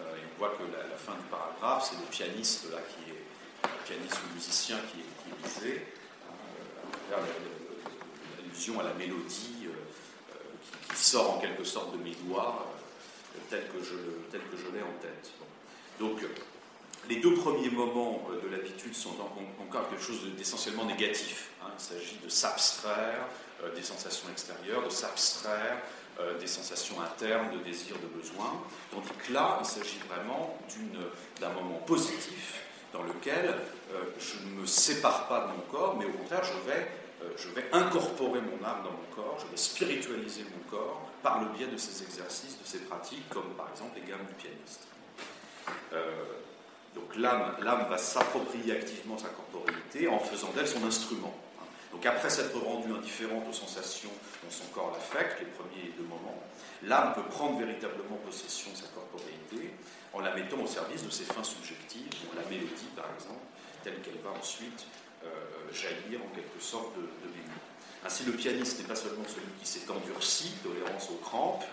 Euh, 0.02 0.16
et 0.16 0.20
on 0.36 0.40
voit 0.40 0.50
que 0.50 0.64
la, 0.64 0.98
fin 0.98 1.14
du 1.14 1.28
paragraphe, 1.30 1.90
c'est 1.90 2.00
le 2.00 2.10
pianiste 2.10 2.72
là 2.72 2.80
qui 2.90 3.12
est 3.12 3.24
le 3.64 3.86
pianiste 3.86 4.16
ou 4.16 4.34
musicien 4.34 4.78
qui 4.92 5.00
est, 5.02 5.48
visé, 5.48 5.86
euh, 7.12 7.16
l'allusion 8.38 8.80
à 8.80 8.84
la 8.84 8.94
mélodie 8.94 9.68
euh, 9.68 10.94
qui, 10.94 10.98
sort 11.00 11.38
en 11.38 11.40
quelque 11.40 11.64
sorte 11.64 11.98
de 11.98 12.04
mes 12.04 12.16
doigts, 12.26 12.74
tel 13.50 13.64
que 13.68 13.84
je, 13.84 13.96
l'ai 14.74 14.82
en 14.82 14.94
tête. 15.02 15.32
Donc, 16.00 16.20
les 17.08 17.18
deux 17.18 17.34
premiers 17.36 17.70
moments 17.70 18.28
de 18.44 18.50
l'habitude 18.50 18.94
sont 18.94 19.16
encore 19.60 19.90
quelque 19.90 20.04
chose 20.04 20.20
d'essentiellement 20.38 20.86
négatif. 20.86 21.50
Hein. 21.62 21.70
Il 21.78 21.84
s'agit 21.84 22.18
de 22.24 22.30
s'abstraire 22.30 23.26
des 23.76 23.84
sensations 23.84 24.30
extérieures, 24.30 24.84
de 24.84 24.90
s'abstraire 24.90 25.78
euh, 26.20 26.38
des 26.38 26.48
sensations 26.48 26.96
internes, 27.02 27.50
de 27.58 27.64
désir, 27.64 27.96
de 27.96 28.08
besoin, 28.08 28.52
tandis 28.92 29.08
que 29.26 29.32
là, 29.32 29.58
il 29.62 29.66
s'agit 29.66 30.00
vraiment 30.10 30.58
d'un 31.40 31.50
moment 31.54 31.78
positif 31.86 32.62
dans 32.92 33.04
lequel 33.04 33.56
euh, 33.94 34.04
je 34.20 34.46
ne 34.46 34.60
me 34.60 34.66
sépare 34.66 35.30
pas 35.30 35.48
de 35.48 35.54
mon 35.54 35.62
corps, 35.72 35.96
mais 35.98 36.04
au 36.04 36.10
contraire, 36.10 36.44
je 36.44 36.70
vais, 36.70 36.92
je 37.38 37.48
vais 37.50 37.66
incorporer 37.72 38.42
mon 38.42 38.68
âme 38.68 38.84
dans 38.84 38.92
mon 38.92 39.16
corps, 39.16 39.38
je 39.40 39.50
vais 39.50 39.56
spiritualiser 39.56 40.44
mon 40.44 40.70
corps 40.70 41.10
par 41.24 41.40
le 41.40 41.58
biais 41.58 41.68
de 41.68 41.78
ces 41.78 42.04
exercices, 42.04 42.60
de 42.60 42.68
ces 42.68 42.80
pratiques, 42.80 43.30
comme 43.30 43.54
par 43.56 43.70
exemple 43.72 43.98
les 44.02 44.06
gammes 44.06 44.26
du 44.28 44.34
pianiste. 44.34 44.88
donc 46.96 47.16
l'âme 47.16 47.88
va 47.90 47.98
s'approprier 47.98 48.74
activement 48.74 49.18
sa 49.18 49.30
corporalité 49.30 50.10
en 50.10 50.20
faisant 50.20 50.50
d'elle 50.54 50.68
son 50.68 50.86
instrument. 50.86 51.34
Donc 51.92 52.06
après 52.06 52.30
s'être 52.30 52.58
rendue 52.60 52.94
indifférente 52.94 53.46
aux 53.50 53.54
sensations 53.54 54.12
dont 54.44 54.52
son 54.52 54.66
corps 54.74 54.92
l'affecte, 54.94 55.40
les 55.40 55.48
premiers 55.48 55.92
deux 55.98 56.04
moments, 56.04 56.44
l'âme 56.84 57.14
peut 57.14 57.24
prendre 57.24 57.58
véritablement 57.58 58.18
possession 58.26 58.72
de 58.72 58.78
sa 58.78 58.88
corporéité 58.88 59.74
en 60.14 60.22
la 60.22 60.36
mettant 60.36 60.62
au 60.62 60.68
service 60.68 61.04
de 61.04 61.10
ses 61.10 61.24
fins 61.24 61.44
subjectives, 61.44 62.10
dont 62.24 62.40
la 62.40 62.48
mélodie 62.50 62.90
par 62.96 63.08
exemple, 63.14 63.42
telle 63.84 64.02
qu'elle 64.02 64.20
va 64.24 64.32
ensuite 64.38 64.86
euh, 65.24 65.30
jaillir 65.74 66.22
en 66.24 66.34
quelque 66.34 66.62
sorte 66.62 66.96
de, 66.96 67.02
de 67.02 67.30
Ainsi 68.06 68.24
le 68.24 68.34
pianiste 68.34 68.80
n'est 68.80 68.88
pas 68.88 68.96
seulement 68.96 69.26
celui 69.28 69.52
qui 69.60 69.68
s'est 69.68 69.90
endurci, 69.92 70.54
tolérance 70.64 71.10
aux 71.10 71.20
crampes, 71.22 71.66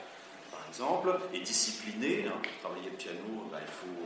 par 0.50 0.66
exemple, 0.68 1.20
et 1.32 1.40
discipliné. 1.40 2.26
Hein, 2.26 2.40
pour 2.42 2.70
travailler 2.70 2.90
le 2.90 2.96
piano, 2.96 3.48
bah, 3.50 3.58
il 3.60 3.72
faut, 3.72 4.02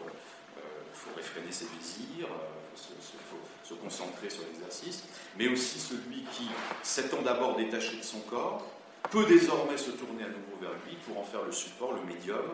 euh, 0.59 0.61
faut 0.93 1.11
réfréner 1.17 1.51
ses 1.51 1.67
désirs, 1.67 2.29
euh, 2.29 2.60
il 2.75 3.21
faut 3.31 3.43
se 3.65 3.75
concentrer 3.75 4.31
sur 4.31 4.43
l'exercice, 4.45 5.05
mais 5.37 5.49
aussi 5.49 5.79
celui 5.79 6.23
qui, 6.33 6.49
s'étant 6.83 7.23
d'abord 7.23 7.57
détaché 7.57 7.97
de 7.97 8.03
son 8.03 8.21
corps, 8.21 8.65
peut 9.11 9.27
désormais 9.27 9.77
se 9.77 9.91
tourner 9.91 10.25
à 10.25 10.29
nouveau 10.29 10.57
vers 10.61 10.73
lui 10.87 10.97
pour 11.07 11.19
en 11.19 11.25
faire 11.25 11.43
le 11.43 11.53
support, 11.53 11.95
le 11.95 12.03
médium, 12.03 12.45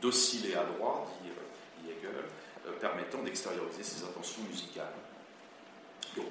docile 0.00 0.46
et 0.50 0.54
adroit, 0.54 1.06
dit, 1.22 1.28
euh, 1.30 1.92
Hegel, 1.92 2.74
permettant 2.80 3.22
d'extérioriser 3.22 3.82
ses 3.82 4.04
intentions 4.04 4.42
musicales. 4.48 4.94
Donc, 6.16 6.26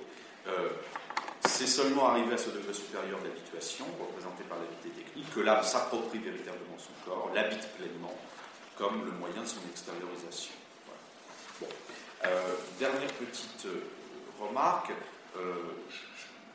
c'est 1.46 1.68
seulement 1.68 2.10
arrivé 2.10 2.34
à 2.34 2.38
ce 2.38 2.50
degré 2.50 2.74
supérieur 2.74 3.20
d'habituation, 3.20 3.86
représenté 4.00 4.44
par 4.44 4.58
l'habité 4.60 4.90
technique, 4.90 5.30
que 5.34 5.42
l'âme 5.42 5.64
s'approprie 5.64 6.20
véritablement 6.20 6.78
son 6.78 7.10
corps, 7.10 7.32
l'habite 7.34 7.68
pleinement, 7.78 8.16
comme 8.78 9.06
le 9.06 9.12
moyen 9.12 9.42
de 9.42 9.48
son 9.48 9.60
extériorisation. 9.70 10.54
Dernière 12.80 13.14
petite 13.14 13.68
remarque, 14.40 14.92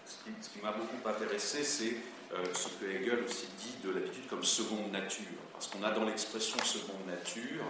ce 0.07 0.49
qui, 0.51 0.61
m'a 0.63 0.73
beaucoup 0.73 1.09
intéressé, 1.09 1.65
c'est 1.65 1.97
euh, 2.33 2.45
ce 2.53 2.69
que 2.69 2.91
Hegel 2.91 3.23
aussi 3.25 3.47
dit 3.59 3.77
de 3.85 3.93
l'habitude 3.93 4.27
comme 4.29 4.43
seconde 4.43 4.91
nature. 4.91 5.25
Parce 5.53 5.69
qu'on 5.69 5.83
a 5.83 5.91
dans 5.91 6.05
l'expression 6.05 6.59
seconde 6.65 7.07
nature 7.07 7.63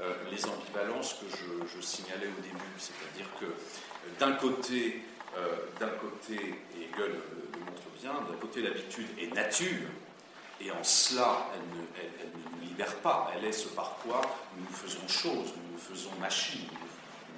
euh, 0.00 0.14
les 0.30 0.44
ambivalences 0.46 1.14
que 1.14 1.26
je, 1.28 1.80
signalais 1.80 2.26
au 2.26 2.42
début. 2.42 2.58
C'est-à-dire 2.78 3.26
que 3.38 3.46
euh, 3.46 4.18
d'un 4.18 4.32
côté, 4.32 5.02
d'un 5.78 5.90
côté, 5.90 6.34
Hegel 6.74 7.12
le, 7.12 7.60
montre 7.60 7.82
bien, 8.00 8.12
d'un 8.28 8.36
côté 8.40 8.62
l'habitude 8.62 9.06
est 9.20 9.32
nature, 9.32 9.88
et 10.60 10.72
en 10.72 10.82
cela, 10.82 11.46
elle 11.54 11.60
ne, 11.60 12.60
nous 12.60 12.68
libère 12.68 12.96
pas. 12.96 13.30
Elle 13.36 13.44
est 13.44 13.52
ce 13.52 13.68
par 13.68 13.96
quoi 14.02 14.20
nous 14.58 14.74
faisons 14.74 15.06
chose, 15.06 15.52
nous 15.56 15.72
nous 15.72 15.78
faisons 15.78 16.10
machine, 16.20 16.66
nous 16.68 16.89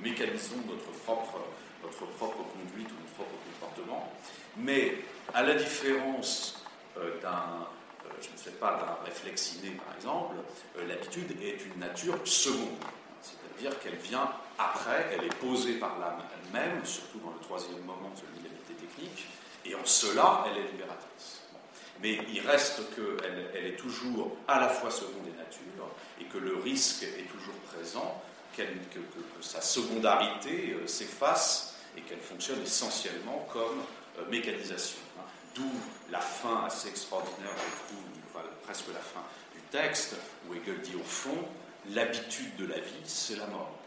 mécanisons 0.02 0.56
notre 0.68 0.90
propre, 1.04 1.38
conduite 1.80 2.88
ou 2.90 3.00
notre 3.00 3.14
propre 3.14 3.34
comportement. 3.60 4.12
Mais 4.56 4.98
à 5.32 5.42
la 5.42 5.54
différence 5.54 6.64
euh, 6.98 7.20
d'un, 7.20 7.66
euh, 8.06 8.10
je 8.20 8.30
ne 8.30 8.36
sais 8.36 8.58
pas, 8.58 8.76
d'un 8.76 9.04
réflexe 9.04 9.56
inné 9.56 9.70
par 9.76 9.94
exemple, 9.96 10.36
euh, 10.76 10.86
l'habitude 10.86 11.30
est 11.42 11.64
une 11.64 11.80
nature 11.80 12.18
seconde. 12.24 12.78
C'est-à-dire 13.22 13.78
qu'elle 13.80 13.96
vient 13.96 14.30
après, 14.58 15.06
elle 15.12 15.24
est 15.24 15.34
posée 15.36 15.74
par 15.74 15.98
l'âme 15.98 16.22
elle-même, 16.34 16.84
surtout 16.84 17.18
dans 17.18 17.30
le 17.30 17.40
troisième 17.40 17.80
moment, 17.84 18.10
de 18.10 18.48
l'habitude 18.48 18.88
technique, 18.88 19.26
et 19.64 19.74
en 19.74 19.84
cela, 19.84 20.44
elle 20.48 20.58
est 20.58 20.70
libératrice. 20.72 21.42
Mais 22.00 22.18
il 22.32 22.40
reste 22.40 22.94
qu'elle 22.96 23.50
elle 23.54 23.66
est 23.66 23.76
toujours 23.76 24.36
à 24.48 24.58
la 24.58 24.68
fois 24.68 24.90
seconde 24.90 25.26
et 25.28 25.38
nature, 25.38 25.88
et 26.20 26.24
que 26.24 26.38
le 26.38 26.56
risque 26.56 27.04
est 27.04 27.30
toujours 27.30 27.54
présent, 27.72 28.20
que, 28.56 28.62
sa 29.40 29.60
secondarité 29.60 30.76
s'efface 30.86 31.76
et 31.96 32.00
qu'elle 32.02 32.20
fonctionne 32.20 32.62
essentiellement 32.62 33.46
comme 33.52 33.82
euh, 34.18 34.24
mécanisation. 34.30 34.98
Hein. 35.18 35.24
D'où 35.54 35.70
la 36.10 36.20
fin 36.20 36.64
assez 36.66 36.88
extraordinaire, 36.88 37.50
je 37.56 37.94
trouve, 37.94 38.44
presque 38.62 38.88
la 38.88 39.00
fin 39.00 39.22
du 39.54 39.60
texte, 39.70 40.14
où 40.48 40.54
Hegel 40.54 40.80
dit 40.80 40.94
au 40.94 41.04
fond, 41.04 41.36
l'habitude 41.90 42.56
de 42.56 42.66
la 42.66 42.78
vie, 42.78 43.02
c'est 43.04 43.36
la 43.36 43.46
mort. 43.46 43.78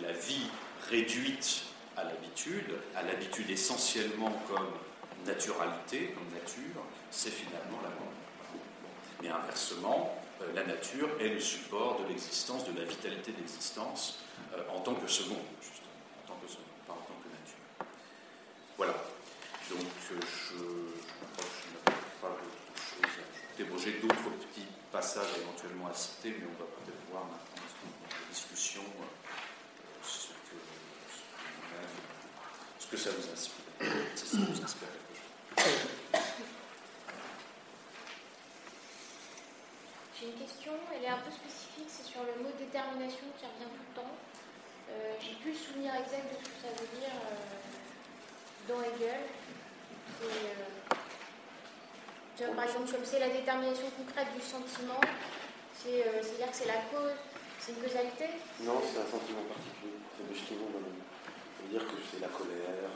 La 0.00 0.12
vie 0.12 0.46
réduite 0.88 1.62
à 1.96 2.04
l'habitude, 2.04 2.74
à 2.94 3.02
l'habitude 3.02 3.50
essentiellement 3.50 4.32
comme 4.48 4.68
naturalité, 5.26 6.14
comme 6.14 6.38
nature, 6.38 6.82
c'est 7.10 7.30
finalement 7.30 7.78
la 7.82 7.90
mort. 7.90 8.12
Mais 9.22 9.28
inversement, 9.28 10.14
euh, 10.14 10.25
la 10.54 10.64
nature 10.64 11.08
est 11.20 11.28
le 11.28 11.40
support 11.40 12.00
de 12.00 12.08
l'existence, 12.08 12.64
de 12.64 12.78
la 12.78 12.84
vitalité 12.84 13.32
de 13.32 13.38
l'existence, 13.38 14.20
euh, 14.54 14.62
en 14.74 14.80
tant 14.80 14.94
que 14.94 15.06
seconde, 15.06 15.38
justement, 15.60 15.88
en 16.24 16.28
tant 16.28 16.38
que 16.44 16.48
seconde, 16.50 16.64
pas 16.86 16.92
en 16.92 16.96
tant 16.96 17.18
que 17.22 17.28
nature. 17.28 17.88
Voilà. 18.76 18.94
Donc 19.70 19.86
je, 20.08 20.14
je. 20.14 20.56
J'ai 23.86 24.00
d'autres 24.00 24.16
petits 24.16 24.66
passages 24.90 25.28
éventuellement 25.40 25.86
à 25.86 25.94
citer, 25.94 26.34
mais 26.40 26.46
on 26.46 26.58
va 26.58 26.64
peut-être 26.64 27.08
voir 27.08 27.22
maintenant 27.24 27.62
dans 28.00 28.16
la 28.16 28.32
discussion 28.32 28.82
euh, 28.82 29.04
ce, 30.02 30.28
que, 30.28 30.58
ce, 32.80 32.86
que 32.88 32.96
ça 32.96 33.10
vous 33.10 33.32
inspire. 33.32 33.64
Si 34.16 34.26
ça 34.26 34.38
inspire 34.64 34.88
quelque 34.88 35.70
chose. 35.70 35.95
J'ai 40.26 40.32
une 40.32 40.42
question, 40.42 40.72
elle 40.90 41.04
est 41.06 41.14
un 41.14 41.22
peu 41.22 41.30
spécifique, 41.30 41.86
c'est 41.86 42.02
sur 42.02 42.18
le 42.26 42.42
mot 42.42 42.50
détermination 42.58 43.30
qui 43.38 43.46
revient 43.46 43.70
tout 43.70 43.86
le 43.86 43.94
temps. 43.94 44.10
Euh, 44.90 45.14
J'ai 45.22 45.38
plus 45.38 45.54
le 45.54 45.62
souvenir 45.62 45.94
exact 45.94 46.26
de 46.26 46.34
ce 46.42 46.50
que 46.50 46.58
ça 46.66 46.74
veut 46.74 46.90
dire 46.98 47.14
euh, 47.14 47.46
dans 48.66 48.82
Hegel. 48.82 49.22
Euh, 50.26 50.66
par 52.58 52.66
exemple, 52.66 52.90
comme 52.90 53.06
c'est 53.06 53.22
la 53.22 53.30
détermination 53.30 53.86
concrète 53.94 54.34
du 54.34 54.42
sentiment, 54.42 54.98
c'est-à-dire 55.78 56.50
que 56.50 56.58
c'est 56.58 56.74
la 56.74 56.82
cause, 56.90 57.14
c'est 57.62 57.78
une 57.78 57.86
causalité? 57.86 58.26
Non, 58.66 58.82
c'est 58.82 58.98
un 58.98 59.06
sentiment 59.06 59.46
particulier. 59.46 59.94
C'est 60.10 60.26
justement 60.34 60.74
Ça 60.74 61.62
veut 61.62 61.70
dire 61.70 61.86
que 61.86 62.02
c'est 62.02 62.18
la 62.18 62.34
colère, 62.34 62.90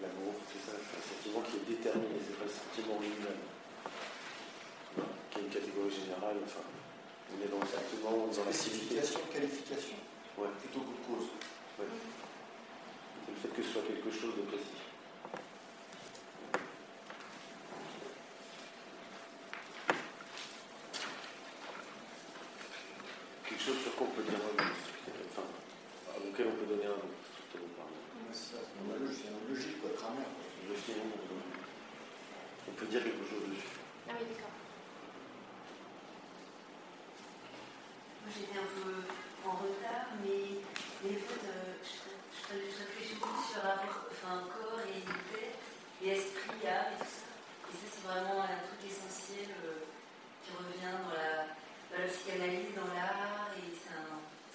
l'amour, 0.00 0.32
c'est 0.48 0.64
ça. 0.64 0.80
C'est 0.80 0.96
un 0.96 1.04
sentiment 1.12 1.44
qui 1.44 1.60
est 1.60 1.76
déterminé, 1.76 2.16
c'est 2.24 2.40
pas 2.40 2.48
le 2.48 2.56
sentiment 2.56 2.96
lui-même. 3.04 3.51
Qui 5.30 5.38
est 5.38 5.42
une 5.42 5.48
catégorie 5.48 5.90
générale, 5.90 6.36
enfin. 6.44 6.64
On 7.32 7.40
est 7.40 7.48
dans 7.48 7.60
le 7.60 7.66
sentiment, 7.66 8.28
dans 8.28 8.44
la 8.44 8.52
Qualification, 8.52 9.20
qualification. 9.32 9.96
Ouais. 10.36 10.48
Plutôt 10.60 10.80
que 10.80 10.96
cause. 11.06 11.28
Ouais. 11.78 11.86
C'est 13.24 13.32
le 13.32 13.38
fait 13.40 13.48
que 13.56 13.62
ce 13.62 13.72
soit 13.72 13.82
quelque 13.88 14.10
chose 14.10 14.36
de 14.36 14.42
précis. 14.42 14.82
quelque 23.62 23.78
chose 23.78 23.82
sur 23.82 23.94
quoi 23.94 24.06
on 24.10 24.16
peut 24.16 24.22
dire 24.22 24.40
un 24.42 24.58
nom, 24.58 24.70
enfin, 25.30 25.46
auquel 26.18 26.46
on 26.50 26.56
peut 26.58 26.66
donner 26.66 26.86
un 26.86 26.98
nom, 26.98 27.14
strictement 27.30 27.70
parlant. 27.78 28.02
C'est 28.34 28.58
un 28.58 29.38
logique, 29.46 29.80
quoi, 29.80 29.90
grammaire. 29.94 30.34
On 32.66 32.72
peut 32.72 32.86
dire 32.86 33.04
quelque 33.04 33.22
chose 33.22 33.46
dessus. 33.46 33.78
Ah 34.08 34.18
oui, 34.18 34.26
d'accord. 34.34 34.50
Moi 38.22 38.30
j'étais 38.34 38.58
un 38.58 38.70
peu 38.74 39.06
en 39.46 39.54
retard, 39.62 40.10
mais 40.22 40.58
des 41.06 41.16
fois 41.18 41.36
je, 41.42 42.58
réfléchis 42.58 43.14
beaucoup 43.20 43.42
sur 43.42 43.62
le 43.62 43.68
rapport 43.68 44.10
enfin, 44.10 44.46
corps 44.50 44.80
et 44.90 45.06
tête, 45.30 45.62
et 46.02 46.08
esprit, 46.18 46.66
âme 46.66 46.94
et 46.94 47.04
tout 47.04 47.10
ça. 47.10 47.30
Et 47.70 47.74
ça 47.78 47.86
c'est 47.90 48.06
vraiment 48.06 48.42
un 48.42 48.58
truc 48.66 48.82
essentiel 48.86 49.54
euh, 49.66 49.86
qui 50.42 50.50
revient 50.54 50.94
dans 51.02 51.14
la, 51.14 51.54
dans 51.90 51.98
la 52.02 52.08
psychanalyse, 52.10 52.74
dans 52.74 52.94
l'art 52.94 53.42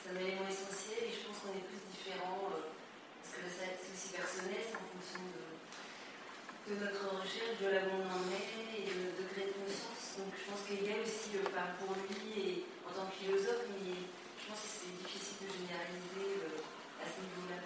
c'est 0.07 0.15
un 0.15 0.23
élément 0.23 0.47
essentiel 0.47 1.03
et 1.03 1.11
je 1.11 1.27
pense 1.27 1.43
qu'on 1.43 1.51
est 1.51 1.67
plus 1.67 1.83
différents 1.91 2.47
euh, 2.55 2.71
parce 3.19 3.35
que 3.35 3.47
c'est 3.51 3.91
aussi 3.91 4.09
personnel, 4.15 4.63
c'est 4.63 4.79
en 4.79 4.87
fonction 4.87 5.19
de, 5.19 6.73
notre 6.79 7.03
recherche, 7.11 7.59
de 7.59 7.67
la 7.67 7.91
où 7.91 7.99
on 7.99 8.07
en 8.07 8.23
est 8.31 8.47
et 8.71 8.87
de 8.87 8.95
notre 9.03 9.19
degré 9.19 9.51
de 9.51 9.55
conscience. 9.59 10.19
Donc 10.19 10.31
je 10.31 10.43
pense 10.47 10.63
qu'il 10.63 10.83
y 10.83 10.91
a 10.95 10.99
aussi 11.03 11.35
euh, 11.39 11.46
parle 11.57 11.73
pour 11.81 11.97
lui 11.97 12.21
et 12.37 12.65
en 12.85 12.93
tant 12.93 13.09
que 13.09 13.17
philosophe, 13.17 13.65
mais 13.73 14.05
je 14.37 14.43
pense 14.45 14.61
que 14.61 14.69
c'est 14.69 14.93
difficile 15.01 15.41
de 15.41 15.49
généraliser 15.57 16.45
euh, 16.45 17.01
à 17.01 17.05
ce 17.09 17.17
niveau-là. 17.17 17.65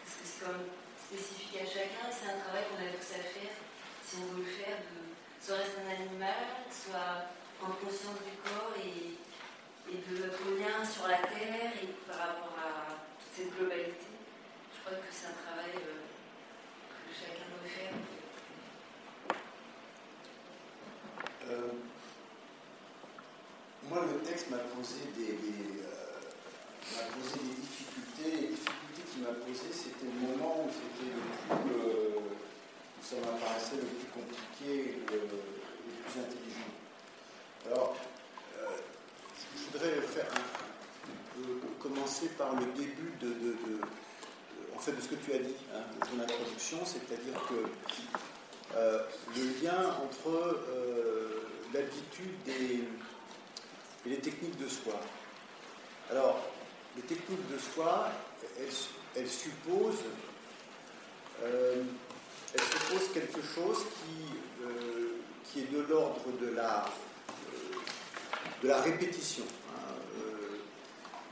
Parce 0.00 0.16
que 0.16 0.24
c'est 0.24 0.40
comme 0.40 0.64
spécifique 0.96 1.60
à 1.60 1.68
chacun 1.68 2.08
et 2.08 2.14
c'est 2.16 2.32
un 2.32 2.40
travail 2.40 2.64
qu'on 2.72 2.80
a 2.80 2.88
tous 2.88 3.12
à 3.12 3.20
faire 3.20 3.52
si 4.00 4.16
on 4.16 4.32
veut 4.32 4.48
le 4.48 4.48
faire, 4.48 4.80
de 4.80 5.12
soit 5.44 5.60
rester 5.60 5.84
un 5.84 5.92
animal, 5.92 6.64
soit 6.72 7.28
prendre 7.60 7.76
conscience 7.76 8.16
du 8.24 8.32
corps 8.40 8.72
et 8.80 9.20
et 9.86 10.00
de 10.10 10.16
notre 10.16 10.44
lien 10.56 10.84
sur 10.84 11.06
la 11.08 11.18
Terre 11.18 11.72
et 11.82 11.88
par 12.08 12.16
rapport 12.16 12.56
à 12.56 12.96
toute 13.20 13.32
cette 13.36 13.54
globalité. 13.54 14.16
Je 14.72 14.80
crois 14.80 14.96
que 14.96 15.12
c'est 15.12 15.26
un 15.26 15.36
travail 15.44 15.76
euh, 15.76 16.00
que 17.04 17.12
chacun 17.12 17.44
doit 17.52 17.68
faire. 17.68 17.92
Euh, 21.50 21.72
moi, 23.94 24.04
le 24.12 24.18
texte 24.26 24.50
m'a 24.50 24.58
posé 24.58 25.06
des, 25.16 25.38
euh, 25.86 26.18
posé 27.14 27.38
des 27.38 27.54
difficultés. 27.62 28.30
Les 28.42 28.48
difficultés 28.48 29.02
qu'il 29.12 29.22
m'a 29.22 29.34
posées, 29.38 29.70
c'était 29.72 30.10
le 30.10 30.18
moment 30.26 30.66
où 30.66 30.70
c'était 30.70 31.14
le 31.14 31.22
plus, 31.62 32.18
où 32.18 33.02
ça 33.02 33.16
m'apparaissait 33.22 33.76
le 33.76 33.86
plus 33.86 34.10
compliqué 34.10 34.98
et 34.98 35.14
le 35.14 35.20
plus 35.30 36.20
intelligent. 36.20 36.74
Alors, 37.66 37.96
je 39.56 39.72
voudrais 39.72 40.00
faire 40.02 40.26
commencer 41.80 42.28
par 42.38 42.54
le 42.54 42.66
début 42.76 43.12
de, 43.20 43.32
en 44.74 44.78
fait, 44.78 44.92
de 44.92 45.00
ce 45.00 45.08
que 45.08 45.14
tu 45.16 45.32
as 45.32 45.38
dit, 45.38 45.56
hein, 45.72 45.82
de 45.94 46.06
ton 46.06 46.22
introduction, 46.22 46.78
c'est-à-dire 46.84 47.40
que 47.48 48.76
euh, 48.76 48.98
le 49.36 49.62
lien 49.62 49.96
entre 50.02 50.28
euh, 50.28 51.46
l'habitude 51.72 52.34
et, 54.06 54.08
les 54.08 54.18
techniques 54.18 54.58
de 54.58 54.68
soi. 54.68 55.00
Alors, 56.10 56.40
les 56.96 57.02
techniques 57.02 57.50
de 57.50 57.58
soi, 57.58 58.08
elles, 59.16 59.28
supposent, 59.28 60.04
euh, 61.42 61.82
elles 62.54 62.60
supposent 62.60 63.12
quelque 63.12 63.42
chose 63.42 63.78
qui, 63.78 64.34
qui 65.44 65.60
est 65.60 65.72
de 65.72 65.80
l'ordre 65.82 66.22
de 66.40 66.54
la, 66.54 66.84
de 68.62 68.68
la 68.68 68.80
répétition. 68.80 69.44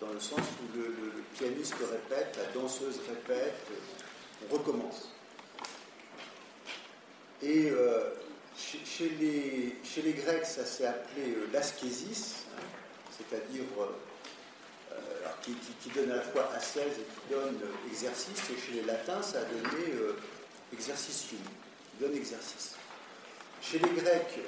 dans 0.01 0.13
le 0.13 0.21
sens 0.21 0.41
où 0.41 0.77
le, 0.77 1.23
pianiste 1.35 1.77
répète, 1.91 2.37
la 2.37 2.61
danseuse 2.61 3.01
répète, 3.09 3.55
on 4.43 4.55
recommence. 4.55 5.11
Et 7.43 7.71
euh, 8.53 9.71
chez, 9.85 10.03
les, 10.03 10.13
Grecs, 10.13 10.47
ça 10.47 10.65
s'est 10.65 10.87
appelé 10.87 11.31
euh, 11.31 11.49
l'askésis, 11.53 12.45
c'est-à-dire 13.17 13.65
euh, 13.81 14.97
qui, 15.43 15.91
donne 15.91 16.13
à 16.13 16.17
la 16.17 16.23
fois 16.23 16.51
ascèse 16.55 16.99
et 16.99 17.05
qui 17.05 17.35
donne 17.35 17.59
exercice, 17.91 18.51
et 18.51 18.61
chez 18.61 18.73
les 18.81 18.83
latins, 18.85 19.23
ça 19.23 19.41
a 19.41 19.45
donné 19.45 19.85
qui 20.71 20.87
donne 22.01 22.15
exercice. 22.15 22.77
Chez 23.61 23.79
les 23.79 23.91
Grecs, 23.91 24.41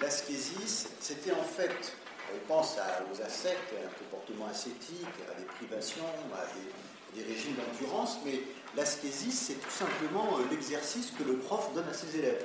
l'askésis, 0.00 0.88
c'était 1.00 1.32
en 1.32 1.42
fait 1.42 1.94
on 2.34 2.52
pense 2.52 2.76
aux 3.12 3.22
ascètes, 3.22 3.58
à 3.74 3.86
un 3.86 3.92
comportement 3.98 4.46
ascétique, 4.46 5.06
à 5.30 5.38
des 5.38 5.46
privations, 5.46 6.04
à 6.34 6.46
des, 7.16 7.24
régimes 7.24 7.54
d'endurance, 7.56 8.18
mais 8.24 8.40
l'astésie, 8.76 9.32
c'est 9.32 9.54
tout 9.54 9.70
simplement 9.70 10.38
euh, 10.38 10.42
l'exercice 10.50 11.12
que 11.18 11.24
le 11.24 11.38
prof 11.38 11.74
donne 11.74 11.88
à 11.88 11.92
ses 11.92 12.18
élèves. 12.18 12.44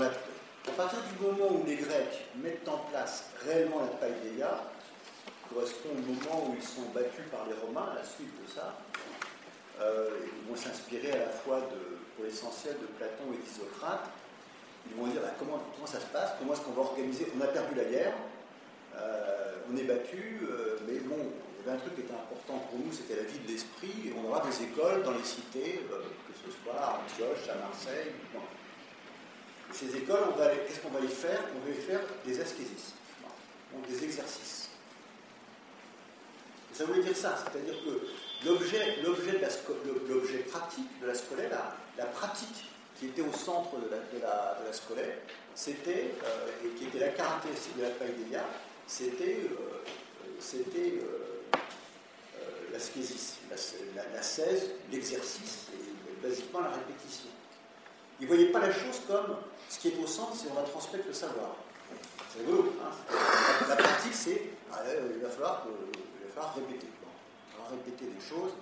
À 0.00 0.70
partir 0.76 1.00
du 1.02 1.22
moment 1.22 1.52
où 1.52 1.66
les 1.66 1.76
Grecs 1.76 2.24
mettent 2.36 2.66
en 2.66 2.78
place 2.90 3.24
réellement 3.44 3.80
la 3.80 3.88
païdéia, 3.98 4.62
correspond 5.52 5.90
au 5.90 6.00
moment 6.00 6.48
où 6.48 6.54
ils 6.56 6.66
sont 6.66 6.88
battus 6.94 7.28
par 7.30 7.46
les 7.46 7.54
Romains, 7.54 7.92
la 7.94 8.04
suite 8.04 8.32
de 8.42 8.50
ça, 8.50 8.74
euh, 9.80 10.08
ils 10.24 10.48
vont 10.48 10.56
s'inspirer 10.56 11.12
à 11.12 11.18
la 11.18 11.28
fois 11.28 11.60
pour 12.16 12.24
l'essentiel 12.24 12.76
de 12.80 12.86
Platon 12.86 13.24
et 13.34 13.46
d'Isocrate. 13.46 14.08
Ils 14.90 14.96
vont 14.96 15.08
dire 15.08 15.20
bah, 15.20 15.34
comment, 15.38 15.60
comment, 15.74 15.86
ça 15.86 16.00
se 16.00 16.06
passe, 16.06 16.32
comment 16.38 16.54
est-ce 16.54 16.62
qu'on 16.62 16.72
va 16.72 16.82
organiser? 16.82 17.26
On 17.36 17.40
a 17.42 17.48
perdu 17.48 17.74
la 17.74 17.84
guerre, 17.84 18.14
euh, 18.96 19.52
on 19.70 19.76
est 19.76 19.84
battu, 19.84 20.40
euh, 20.42 20.78
mais 20.88 21.00
bon, 21.00 21.20
il 21.20 21.66
y 21.66 21.68
avait 21.68 21.76
un 21.76 21.80
truc 21.80 21.94
qui 21.96 22.00
était 22.00 22.14
important 22.14 22.64
pour 22.70 22.78
nous, 22.78 22.92
c'était 22.92 23.16
la 23.16 23.28
vie 23.28 23.38
de 23.44 23.52
l'esprit. 23.52 24.08
Et 24.08 24.14
on 24.16 24.28
aura 24.28 24.40
des 24.40 24.64
écoles 24.64 25.02
dans 25.02 25.12
les 25.12 25.24
cités, 25.24 25.84
euh, 25.92 26.00
que 26.26 26.32
ce 26.32 26.50
soit 26.64 26.80
à 26.80 26.98
Antioche, 27.04 27.44
à 27.52 27.60
Marseille. 27.60 28.10
Ces 29.72 29.96
écoles, 29.96 30.18
qu'est-ce 30.66 30.80
qu'on 30.80 30.90
va 30.90 31.00
y 31.00 31.08
faire? 31.08 31.40
On 31.56 31.66
va 31.66 31.74
y 31.74 31.80
faire 31.80 32.00
des 32.24 32.40
ascésis, 32.40 32.94
donc 33.72 33.86
des 33.88 34.04
exercices. 34.04 34.68
ça 36.72 36.84
voulait 36.84 37.02
dire 37.02 37.16
ça, 37.16 37.36
c'est-à-dire 37.42 37.74
que 37.84 38.46
l'objet, 38.46 40.38
pratique 40.50 41.00
de 41.00 41.06
la 41.06 41.14
scolaire, 41.14 41.50
la, 41.96 42.06
pratique 42.06 42.70
qui 42.98 43.06
était 43.06 43.22
au 43.22 43.32
centre 43.32 43.76
de 43.78 43.88
la, 43.90 44.58
de 44.66 44.72
scolaire, 44.72 45.16
c'était, 45.54 46.14
et 46.64 46.68
qui 46.76 46.84
était 46.84 46.98
la 46.98 47.08
caractéristique 47.08 47.76
de 47.78 47.82
la 47.82 47.90
païdéia, 47.90 48.44
c'était 48.86 49.40
euh, 49.50 49.82
c'était 50.38 50.98
euh, 51.00 51.56
euh, 52.36 52.72
l'ascésis, 52.72 53.36
la, 53.48 53.56
la, 54.02 54.20
l'exercice 54.90 55.68
et 55.72 56.26
basiquement 56.26 56.60
la 56.60 56.70
répétition. 56.70 57.30
Ils 58.20 58.24
ne 58.24 58.28
voyaient 58.28 58.52
pas 58.52 58.60
la 58.60 58.72
chose 58.72 59.00
comme 59.06 59.36
ce 59.72 59.78
qui 59.78 59.88
est 59.88 60.02
au 60.02 60.06
centre, 60.06 60.34
c'est 60.36 60.50
on 60.50 60.54
va 60.54 60.62
transmettre 60.62 61.06
le 61.06 61.14
savoir. 61.14 61.56
C'est 62.30 62.40
rigolo. 62.40 62.74
Hein 62.84 62.90
la, 63.68 63.76
pratique, 63.76 64.14
c'est 64.14 64.42
ah, 64.70 64.80
il, 65.14 65.22
va 65.22 65.28
falloir, 65.30 65.66
va 66.36 66.52
répéter. 66.54 66.88
on 67.58 67.62
va 67.62 67.70
répéter 67.70 68.04
des 68.04 68.20
choses. 68.20 68.52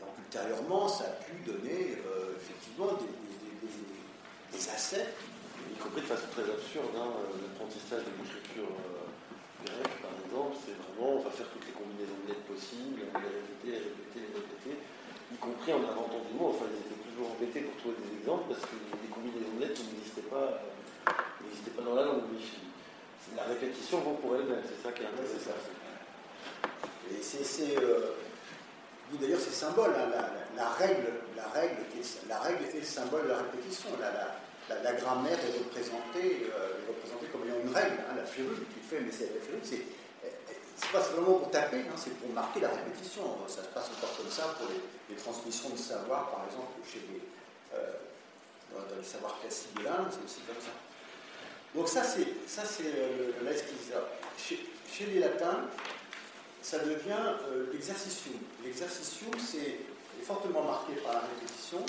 Donc 0.00 0.10
ultérieurement, 0.18 0.88
ça 0.88 1.04
a 1.04 1.24
pu 1.24 1.32
donner 1.44 1.98
effectivement 2.40 2.92
des, 2.94 4.58
des, 4.58 4.68
assets 4.70 5.12
y 5.74 5.78
compris 5.78 6.02
de 6.02 6.06
façon 6.06 6.28
très 6.32 6.46
absurde. 6.48 6.94
Hein, 6.96 7.12
l'apprentissage 7.42 8.06
de 8.06 8.12
l'écriture 8.16 8.70
euh, 8.70 9.66
grecque, 9.66 9.98
par 10.00 10.14
exemple, 10.14 10.56
c'est 10.64 10.76
vraiment, 10.78 11.20
on 11.20 11.22
va 11.22 11.30
faire 11.30 11.48
toutes 11.50 11.66
les 11.66 11.76
combinaisons 11.76 12.18
de 12.24 12.26
lettres 12.32 12.48
possibles, 12.48 13.04
on 13.10 13.18
les 13.18 13.28
répéter, 13.28 13.90
répéter, 13.90 14.22
répéter, 14.32 14.74
y 15.34 15.38
compris 15.38 15.72
en 15.72 15.82
inventant 15.82 16.22
des 16.22 16.38
mots. 16.38 16.54
Enfin, 16.54 16.70
ils 16.70 16.78
étaient 16.78 17.02
toujours 17.10 17.34
embêtés 17.34 17.60
pour 17.66 17.76
trouver 17.82 17.96
des 18.06 18.22
exemples 18.22 18.54
parce 18.54 18.62
que 18.62 18.76
les 18.78 19.10
combinaisons 19.10 19.58
lettres 19.58 19.82
n'existaient 19.90 20.30
pas, 20.30 20.62
euh, 21.10 21.72
pas 21.76 21.82
dans 21.82 21.94
la 21.94 22.04
langue. 22.04 22.22
La 23.36 23.44
répétition 23.44 23.98
vaut 24.00 24.18
pour 24.20 24.36
elle-même, 24.36 24.62
c'est 24.62 24.78
ça 24.84 24.92
qui 24.92 25.02
est 25.02 25.06
intéressant. 25.06 25.58
Et 27.10 27.22
c'est. 27.22 27.76
Euh, 27.82 28.14
d'ailleurs, 29.18 29.40
c'est 29.40 29.52
symbole, 29.52 29.90
hein, 29.96 30.12
la, 30.56 30.68
règle, 30.70 31.24
la, 31.36 31.48
règle, 31.48 31.82
la 32.28 32.38
règle 32.38 32.64
est 32.64 32.78
le 32.78 32.84
symbole 32.84 33.24
de 33.24 33.28
la 33.28 33.38
répétition. 33.38 33.90
La, 34.00 34.92
grammaire 34.92 35.38
est 35.38 35.58
représentée, 35.58 36.48
euh, 36.54 36.88
représentée 36.88 37.26
comme 37.32 37.44
ayant 37.44 37.60
une 37.60 37.74
règle. 37.74 37.96
Hein, 38.08 38.14
la 38.16 38.24
férule, 38.24 38.64
tu 38.72 38.80
fais, 38.80 39.00
mais 39.00 39.10
c'est 39.10 39.34
la 39.34 39.40
férule, 39.40 39.60
c'est 39.64 40.92
pas 40.92 41.02
seulement 41.02 41.38
pour 41.38 41.50
taper, 41.50 41.80
hein, 41.80 41.96
c'est 41.96 42.14
pour 42.18 42.30
marquer 42.30 42.60
la 42.60 42.68
répétition. 42.68 43.22
Ça 43.48 43.62
se 43.62 43.68
passe 43.68 43.90
encore 43.96 44.16
comme 44.16 44.30
ça 44.30 44.54
pour 44.58 44.68
les, 44.68 44.80
transmissions 45.16 45.70
de 45.70 45.76
savoir, 45.76 46.30
par 46.30 46.46
exemple, 46.46 46.72
chez 46.90 47.00
les, 47.10 47.20
euh, 47.76 47.92
dans, 48.72 48.96
les 48.96 49.04
savoirs 49.04 49.38
classiques 49.40 49.74
de 49.76 49.84
l'Inde, 49.84 50.08
c'est 50.10 50.24
aussi 50.24 50.40
comme 50.46 50.62
ça. 50.62 50.72
Donc 51.74 51.88
ça, 51.88 52.04
c'est 52.04 52.26
ça 52.46 52.64
c'est 52.64 52.84
le, 52.84 53.34
le 53.44 53.56
chez, 54.38 54.66
chez, 54.90 55.06
les 55.06 55.20
latins, 55.20 55.68
ça 56.62 56.78
devient 56.78 57.36
euh, 57.48 57.66
l'exercitium. 57.72 58.36
L'exercitium, 58.64 59.32
c'est 59.38 59.78
fortement 60.24 60.62
marqué 60.62 60.94
par 61.04 61.14
la 61.14 61.20
répétition, 61.20 61.84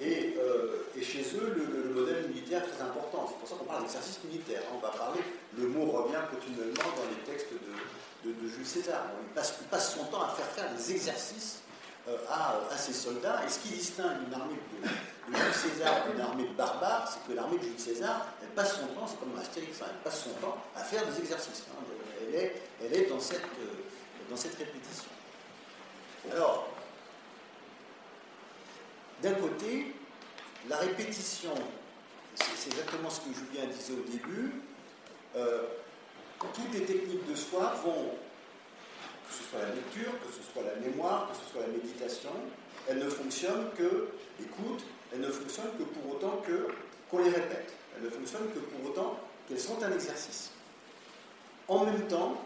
euh, 0.00 0.84
et, 0.96 1.02
chez 1.02 1.22
eux, 1.34 1.54
le, 1.56 1.94
modèle 1.94 2.28
militaire 2.28 2.62
est 2.62 2.68
très 2.68 2.82
important. 2.82 3.26
C'est 3.28 3.38
pour 3.38 3.48
ça 3.48 3.56
qu'on 3.56 3.64
parle 3.64 3.82
d'exercice 3.82 4.20
militaire. 4.24 4.62
Hein. 4.66 4.76
On 4.76 4.78
va 4.78 4.90
parler, 4.90 5.20
le 5.56 5.66
mot 5.66 5.86
revient 5.86 6.22
continuellement 6.30 6.96
dans 6.96 7.08
les 7.10 7.32
textes 7.32 7.52
de, 7.52 8.48
Jules 8.48 8.66
César. 8.66 9.04
Il 9.22 9.68
passe, 9.68 9.94
son 9.94 10.04
temps 10.04 10.22
à 10.22 10.28
faire 10.28 10.46
faire 10.46 10.74
des 10.74 10.92
exercices 10.92 11.60
euh, 12.08 12.16
à, 12.30 12.76
ses 12.76 12.92
soldats. 12.92 13.42
Et 13.46 13.50
ce 13.50 13.58
qui 13.58 13.68
distingue 13.68 14.26
une 14.26 14.34
armée 14.34 14.54
de, 14.54 15.36
Jules 15.36 15.54
César 15.54 16.06
d'une 16.10 16.20
armée 16.20 16.44
de 16.44 16.54
barbares, 16.54 17.06
c'est 17.12 17.30
que 17.30 17.36
l'armée 17.36 17.58
de 17.58 17.64
Jules 17.64 17.78
César, 17.78 18.28
elle 18.40 18.48
passe 18.48 18.76
son 18.76 18.86
temps, 18.88 19.06
c'est 19.06 19.20
comme 19.20 19.38
Astérix, 19.38 19.82
hein, 19.82 19.86
elle 19.90 19.98
passe 19.98 20.24
son 20.24 20.30
temps 20.40 20.56
à 20.74 20.80
faire 20.80 21.04
des 21.06 21.18
exercices. 21.18 21.64
Hein. 21.70 21.84
Elle, 22.22 22.34
est, 22.34 22.62
elle 22.82 22.94
est 22.96 23.06
dans 23.10 23.20
cette, 23.20 23.42
euh, 23.60 23.84
dans 24.30 24.36
cette 24.36 24.56
répétition. 24.56 25.10
Alors, 26.32 26.68
d'un 29.22 29.34
côté, 29.34 29.94
la 30.68 30.76
répétition, 30.76 31.54
c'est 32.34 32.70
exactement 32.70 33.10
ce 33.10 33.20
que 33.20 33.34
Julien 33.34 33.66
disait 33.66 33.94
au 33.94 34.10
début, 34.10 34.62
euh, 35.36 35.62
toutes 36.38 36.72
les 36.72 36.84
techniques 36.84 37.28
de 37.28 37.34
soi 37.34 37.74
vont, 37.84 38.14
que 39.28 39.34
ce 39.34 39.44
soit 39.44 39.60
la 39.60 39.74
lecture, 39.74 40.12
que 40.20 40.32
ce 40.32 40.42
soit 40.52 40.62
la 40.62 40.80
mémoire, 40.80 41.30
que 41.30 41.36
ce 41.36 41.52
soit 41.52 41.60
la 41.62 41.72
méditation, 41.72 42.32
elles 42.88 42.98
ne 42.98 43.08
fonctionnent 43.08 43.70
que, 43.76 44.08
écoute, 44.40 44.84
elles 45.12 45.20
ne 45.20 45.30
fonctionnent 45.30 45.76
que 45.78 45.84
pour 45.84 46.16
autant 46.16 46.42
que 46.46 46.68
qu'on 47.10 47.18
les 47.18 47.30
répète. 47.30 47.72
Elles 47.96 48.04
ne 48.04 48.10
fonctionnent 48.10 48.50
que 48.52 48.58
pour 48.58 48.90
autant 48.90 49.18
qu'elles 49.46 49.60
sont 49.60 49.82
un 49.82 49.92
exercice. 49.92 50.50
En 51.66 51.84
même 51.84 52.06
temps, 52.06 52.44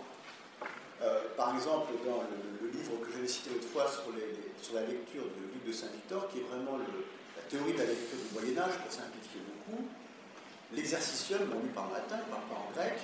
euh, 1.03 1.21
par 1.37 1.55
exemple, 1.55 1.93
dans 2.07 2.23
le, 2.23 2.71
livre 2.73 2.93
que 3.05 3.13
j'avais 3.13 3.29
cité 3.29 3.51
autrefois 3.55 3.87
sur, 3.87 4.75
la 4.75 4.81
lecture 4.81 5.25
de 5.25 5.53
Luc 5.53 5.67
de 5.67 5.73
Saint-Victor, 5.73 6.29
qui 6.29 6.39
est 6.39 6.43
vraiment 6.43 6.79
la 6.79 7.43
théorie 7.43 7.75
de 7.75 7.79
la 7.79 7.85
lecture 7.85 8.17
du 8.17 8.33
Moyen-Âge, 8.33 8.79
pour 8.79 8.91
simplifier 8.91 9.41
beaucoup, 9.45 9.85
l'exercitium, 10.73 11.41
on 11.55 11.61
lui 11.61 11.69
par 11.69 11.91
latin, 11.93 12.17
pas 12.31 12.57
en 12.57 12.73
grec, 12.75 12.95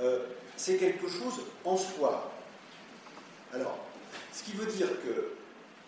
euh, 0.00 0.26
c'est 0.56 0.76
quelque 0.76 1.08
chose 1.08 1.42
en 1.64 1.76
soi. 1.76 2.31
Alors, 3.52 3.78
ce 4.32 4.42
qui 4.44 4.52
veut 4.52 4.66
dire 4.66 4.88
que 5.02 5.34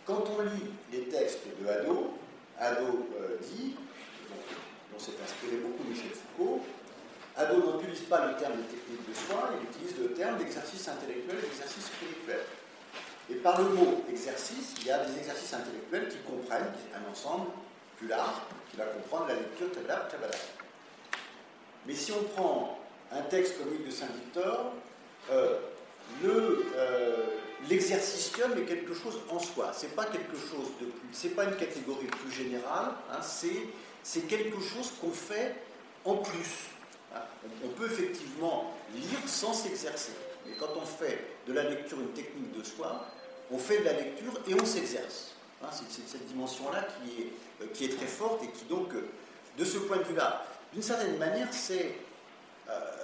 quand 0.04 0.24
on 0.36 0.42
lit 0.42 0.70
les 0.92 1.04
textes 1.04 1.40
de 1.60 1.66
Hadot, 1.66 2.18
Hadot 2.58 3.08
euh, 3.18 3.36
dit, 3.40 3.74
dont 4.92 4.98
s'est 4.98 5.12
inspiré 5.22 5.56
beaucoup 5.56 5.88
Michel 5.88 6.10
Foucault, 6.10 6.60
Hadot 7.36 7.72
n'utilise 7.72 8.02
pas 8.02 8.26
le 8.26 8.36
terme 8.36 8.56
de 8.58 8.62
technique 8.62 9.08
de 9.08 9.14
soi, 9.14 9.50
il 9.58 9.68
utilise 9.68 9.98
le 9.98 10.12
terme 10.12 10.38
d'exercice 10.38 10.86
intellectuel 10.88 11.40
d'exercice 11.40 11.86
spirituel. 11.86 12.40
Et 13.30 13.36
par 13.36 13.60
le 13.62 13.70
mot 13.70 14.04
exercice, 14.10 14.74
il 14.80 14.86
y 14.86 14.90
a 14.90 14.98
des 14.98 15.18
exercices 15.18 15.54
intellectuels 15.54 16.08
qui 16.08 16.18
comprennent 16.18 16.70
un 16.94 17.10
ensemble 17.10 17.46
plus 17.96 18.08
large, 18.08 18.36
qui 18.70 18.76
va 18.76 18.84
comprendre 18.84 19.28
la 19.28 19.34
lecture 19.34 19.68
de 19.68 19.88
la 19.88 19.96
Kabbalah. 20.10 20.36
Mais 21.86 21.94
si 21.94 22.12
on 22.12 22.22
prend 22.24 22.78
un 23.10 23.22
texte 23.22 23.54
celui 23.58 23.84
de 23.84 23.90
Saint-Victor, 23.90 24.72
euh, 25.30 25.56
euh, 26.24 27.26
l'exercitium 27.68 28.52
est 28.58 28.64
quelque 28.64 28.94
chose 28.94 29.20
en 29.30 29.38
soi. 29.38 29.72
C'est 29.74 29.94
pas 29.94 30.06
quelque 30.06 30.36
chose 30.36 30.70
de 30.80 30.86
plus, 30.86 31.08
c'est 31.12 31.30
pas 31.30 31.44
une 31.44 31.56
catégorie 31.56 32.06
plus 32.06 32.30
générale. 32.30 32.92
Hein, 33.10 33.20
c'est 34.02 34.20
quelque 34.22 34.60
chose 34.60 34.92
qu'on 35.00 35.10
fait 35.10 35.54
en 36.04 36.16
plus. 36.16 36.68
Hein, 37.14 37.20
on, 37.64 37.68
peut 37.68 37.86
effectivement 37.86 38.74
lire 38.94 39.20
sans 39.26 39.52
s'exercer. 39.52 40.12
Mais 40.46 40.52
quand 40.58 40.76
on 40.76 40.84
fait 40.84 41.18
de 41.46 41.52
la 41.52 41.62
lecture 41.62 42.00
une 42.00 42.12
technique 42.12 42.56
de 42.56 42.62
soi, 42.62 43.06
on 43.50 43.58
fait 43.58 43.78
de 43.78 43.84
la 43.84 43.92
lecture 43.92 44.40
et 44.48 44.54
on 44.54 44.64
s'exerce. 44.64 45.34
Hein, 45.62 45.68
c'est 45.70 46.06
cette 46.06 46.26
dimension-là 46.26 46.82
qui 46.82 47.22
est, 47.22 47.32
euh, 47.62 47.66
qui 47.72 47.84
est 47.86 47.96
très 47.96 48.06
forte 48.06 48.42
et 48.42 48.48
qui 48.48 48.64
donc, 48.64 48.92
euh, 48.94 49.08
de 49.56 49.64
ce 49.64 49.78
point 49.78 49.98
de 49.98 50.02
vue-là, 50.02 50.44
d'une 50.72 50.82
certaine 50.82 51.16
manière, 51.18 51.48
c'est 51.52 51.94
euh, 52.68 53.03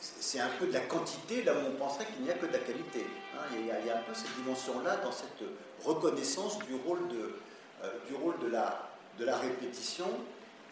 c'est 0.00 0.40
un 0.40 0.48
peu 0.58 0.66
de 0.66 0.72
la 0.72 0.80
quantité, 0.80 1.42
là 1.42 1.52
où 1.54 1.68
on 1.68 1.76
penserait 1.76 2.06
qu'il 2.06 2.24
n'y 2.24 2.30
a 2.30 2.34
que 2.34 2.46
de 2.46 2.52
la 2.52 2.58
qualité. 2.58 3.06
Hein. 3.34 3.42
Il, 3.58 3.66
y 3.66 3.90
a, 3.90 3.96
un 3.96 4.02
peu 4.02 4.14
cette 4.14 4.34
dimension-là 4.36 4.96
dans 4.98 5.12
cette 5.12 5.42
reconnaissance 5.84 6.58
du 6.60 6.74
rôle 6.86 7.06
de, 7.08 7.34
euh, 7.84 7.88
du 8.08 8.14
rôle 8.14 8.38
de, 8.40 8.48
la, 8.48 8.90
de 9.18 9.24
la 9.24 9.36
répétition. 9.36 10.06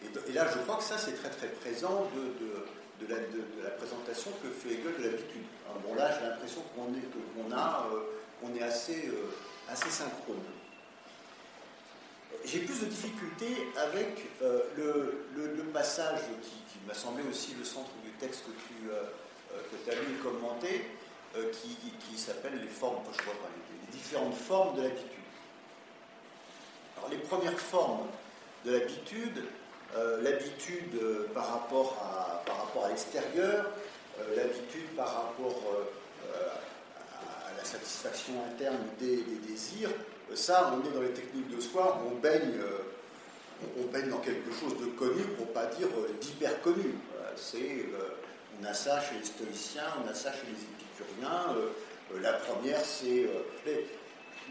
Et, 0.03 0.31
là, 0.31 0.47
je 0.51 0.59
crois 0.59 0.77
que 0.77 0.83
ça, 0.83 0.97
c'est 0.97 1.13
très 1.13 1.29
très 1.29 1.47
présent 1.47 2.07
de, 2.15 3.05
de, 3.05 3.13
la, 3.13 3.19
de, 3.19 3.63
la, 3.63 3.71
présentation 3.71 4.31
que 4.41 4.49
fait 4.49 4.75
Hegel 4.75 4.95
de 4.97 5.03
l'habitude. 5.03 5.43
Bon, 5.85 5.93
là, 5.95 6.09
j'ai 6.17 6.27
l'impression 6.27 6.61
qu'on 6.75 6.93
est, 6.93 7.05
qu'on 7.35 7.51
a, 7.55 7.87
euh, 7.93 7.99
on 8.43 8.55
est 8.55 8.63
assez, 8.63 9.07
euh, 9.09 9.33
assez 9.69 9.89
synchrone. 9.89 10.41
J'ai 12.51 12.59
plus 12.59 12.81
de 12.81 12.85
difficultés 12.85 13.67
avec 13.77 14.25
euh, 14.41 14.61
le, 14.75 15.63
passage 15.71 16.19
qui, 16.41 16.79
m'a 16.87 16.95
semblé 16.95 17.23
aussi 17.29 17.53
le 17.59 17.63
centre 17.63 17.91
du 18.03 18.09
texte 18.19 18.45
que 18.45 18.51
tu, 18.51 18.89
euh, 18.89 19.03
tu 19.85 19.91
as 19.91 19.93
lu 19.93 20.15
et 20.17 20.23
commenté, 20.23 20.85
euh, 21.37 21.51
qui, 21.51 22.17
s'appelle 22.17 22.59
les 22.59 22.67
formes, 22.67 23.03
je 23.13 23.21
les, 23.21 23.91
différentes 23.91 24.33
formes 24.33 24.77
de 24.77 24.81
l'habitude. 24.83 25.05
Alors 26.97 27.09
les 27.11 27.17
premières 27.17 27.59
formes 27.59 28.07
de 28.65 28.71
l'habitude, 28.71 29.43
euh, 29.95 30.21
l'habitude 30.21 30.95
euh, 30.95 31.27
par 31.33 31.51
rapport 31.51 31.97
à, 32.83 32.89
l'extérieur, 32.89 33.65
euh, 34.19 34.35
l'habitude 34.35 34.87
par 34.95 35.07
rapport 35.07 35.61
à, 36.33 37.57
la 37.57 37.65
satisfaction 37.65 38.33
interne 38.53 38.77
des, 38.99 39.23
désirs, 39.47 39.89
ça, 40.35 40.73
on 40.73 40.87
est 40.87 40.93
dans 40.93 41.01
les 41.01 41.13
techniques 41.13 41.55
de 41.55 41.61
soi, 41.61 42.01
on 42.09 42.15
baigne, 42.15 42.59
on 43.77 43.91
baigne 43.91 44.09
dans 44.09 44.19
quelque 44.19 44.51
chose 44.51 44.77
de 44.79 44.85
connu, 44.85 45.23
pour 45.37 45.47
ne 45.47 45.51
pas 45.51 45.65
dire 45.65 45.87
d'hyper 46.21 46.61
connu. 46.61 46.95
C'est, 47.35 47.85
on 48.61 48.65
a 48.65 48.73
ça 48.73 49.01
chez 49.01 49.15
les 49.19 49.25
stoïciens, 49.25 49.83
on 50.03 50.09
a 50.09 50.13
ça 50.13 50.31
chez 50.31 50.47
les 50.47 50.53
épicuriens. 50.53 51.55
la 52.21 52.33
première, 52.33 52.83
c'est 52.83 53.27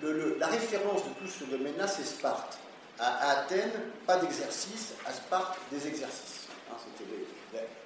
la 0.02 0.46
référence 0.46 1.04
de 1.04 1.10
tout 1.20 1.26
ce 1.26 1.44
domaine-là, 1.44 1.86
c'est 1.86 2.04
Sparte. 2.04 2.58
À, 2.98 3.30
Athènes, 3.30 3.70
pas 4.06 4.18
d'exercice, 4.18 4.94
à 5.06 5.12
Sparte, 5.12 5.58
des 5.70 5.86
exercices. 5.86 6.48
Hein, 6.70 6.76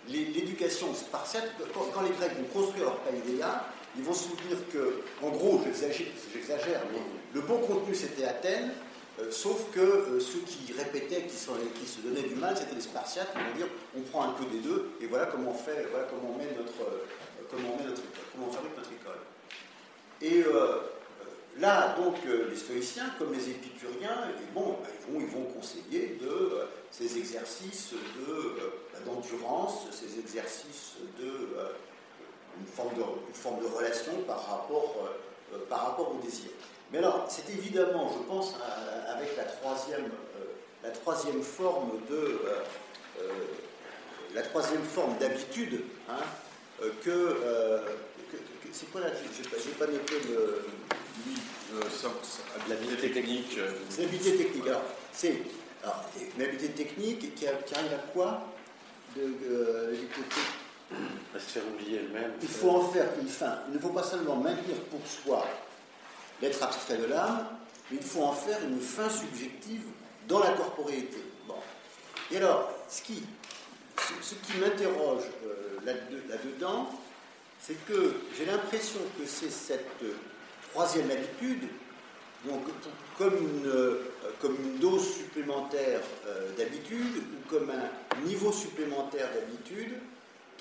L'éducation 0.09 0.95
spartiate, 0.95 1.51
quand, 1.75 2.03
les 2.03 2.11
Grecs 2.11 2.37
vont 2.37 2.61
construire 2.61 2.85
leur 2.87 2.99
païdéa, 3.01 3.65
ils 3.97 4.03
vont 4.03 4.15
se 4.15 4.25
souvenir 4.25 4.57
que, 4.73 5.03
en 5.23 5.31
gros, 5.31 5.61
j'exagère, 5.65 6.83
mais 6.93 6.99
le 7.35 7.41
bon 7.41 7.59
contenu 7.59 7.95
c'était 7.95 8.25
Athènes, 8.25 8.73
euh, 9.21 9.31
sauf 9.31 9.71
que 9.73 9.81
euh, 9.81 10.21
ceux 10.21 10.41
qui 10.41 10.73
répétaient, 10.73 11.23
qui, 11.23 11.37
se 11.37 12.01
donnaient 12.01 12.29
du 12.29 12.35
mal, 12.35 12.57
c'était 12.57 12.75
les 12.75 12.81
Spartiates, 12.81 13.31
qui 13.33 13.39
vont 13.39 13.57
dire 13.57 13.69
on 13.97 14.01
prend 14.01 14.25
un 14.25 14.33
peu 14.33 14.45
des 14.47 14.61
deux, 14.61 14.93
et 15.03 15.07
voilà 15.07 15.27
comment 15.27 15.51
on 15.51 15.55
fait, 15.55 15.87
voilà 15.91 16.07
comment 16.09 16.35
on 16.35 16.39
met 16.39 16.49
notre, 16.57 16.81
euh, 16.81 17.07
comment 17.51 17.75
on 17.75 17.83
met 17.83 17.91
notre 17.91 18.03
comment 18.33 18.47
on 18.49 18.53
fabrique 18.53 18.77
notre 18.77 18.91
école. 18.93 19.21
Et 20.23 20.45
Là, 21.59 21.95
donc, 21.99 22.17
les 22.25 22.57
stoïciens, 22.57 23.13
comme 23.19 23.35
les 23.35 23.51
épicuriens, 23.51 24.27
bon, 24.55 24.79
bah, 24.81 24.89
ils, 25.11 25.27
vont, 25.27 25.45
conseiller 25.55 26.19
de 26.19 26.67
ces 26.91 27.19
exercices 27.19 27.93
d'endurance, 29.05 29.87
de, 29.87 29.93
ces 29.93 30.19
exercices 30.19 30.95
de 31.21 31.51
une, 32.61 32.67
forme 32.67 32.95
de 32.95 33.01
une 33.01 33.35
forme 33.35 33.61
de 33.61 33.67
relation 33.67 34.13
par 34.27 34.47
rapport, 34.47 34.95
euh, 35.55 35.59
par 35.69 35.87
rapport 35.87 36.13
au 36.13 36.25
désir. 36.25 36.51
Mais 36.91 36.99
alors, 36.99 37.27
c'est 37.29 37.49
évidemment, 37.51 38.11
je 38.13 38.23
pense, 38.29 38.55
à, 38.57 39.13
avec 39.13 39.37
la 39.37 39.45
troisième, 39.45 40.11
la 40.83 40.91
troisième 40.91 41.43
forme 41.43 41.93
de 42.11 42.41
la 44.35 44.43
troisième 44.43 44.83
forme 44.83 45.17
d'habitude 45.19 45.83
hein, 46.09 46.23
que, 46.81 47.11
que, 48.31 48.37
que 48.37 48.69
c'est 48.73 48.91
quoi 48.91 49.03
là 49.03 49.09
J'ai 49.37 49.49
pas, 49.49 49.87
pas 49.87 49.93
noté 49.93 50.15
le 50.29 50.65
oui, 51.27 51.35
euh, 51.75 51.81
l'habilité 52.69 53.11
technique. 53.11 53.57
Euh, 53.59 53.73
c'est 53.89 54.03
l'habilité 54.03 54.37
technique. 54.37 54.67
Alors, 54.67 54.85
c'est 55.13 55.43
l'habilité 56.39 56.69
technique 56.69 57.35
qui, 57.35 57.47
arrive 57.47 57.93
à 57.93 58.13
quoi? 58.13 58.49
De, 59.17 59.23
euh, 59.23 59.95
Il 62.43 62.49
faut 62.49 62.71
en 62.71 62.89
faire 62.89 63.09
une 63.21 63.29
fin. 63.29 63.59
Il 63.69 63.75
ne 63.75 63.79
faut 63.79 63.91
pas 63.91 64.03
seulement 64.03 64.37
maintenir 64.37 64.77
pour 64.91 65.01
soi 65.07 65.47
l'être 66.41 66.63
abstrait 66.63 66.99
de 66.99 67.07
l'âme, 67.07 67.47
mais 67.91 67.99
il 68.01 68.07
faut 68.07 68.23
en 68.23 68.33
faire 68.33 68.59
une 68.65 68.81
fin 68.81 69.09
subjective 69.09 69.83
dans 70.29 70.41
la 70.41 70.51
corporéité. 70.51 71.23
Bon. 71.47 71.55
Et 72.31 72.37
alors, 72.37 72.71
ce 72.89 73.03
qui, 73.03 73.23
ce 74.21 74.35
qui 74.35 74.59
m'interroge 74.59 75.25
euh, 75.47 75.79
là-dedans, 76.29 76.91
c'est 77.61 77.85
que 77.87 78.15
j'ai 78.37 78.45
l'impression 78.45 79.01
que 79.19 79.27
c'est 79.27 79.51
cette 79.51 80.03
Troisième 80.73 81.11
habitude, 81.11 81.69
donc 82.47 82.63
comme 83.19 83.37
une, 83.37 83.67
euh, 83.67 84.11
comme 84.41 84.57
une 84.57 84.79
dose 84.79 85.07
supplémentaire 85.17 86.01
euh, 86.27 86.49
d'habitude 86.57 87.19
ou 87.19 87.51
comme 87.51 87.71
un 87.71 88.21
niveau 88.27 88.51
supplémentaire 88.51 89.29
d'habitude 89.35 89.99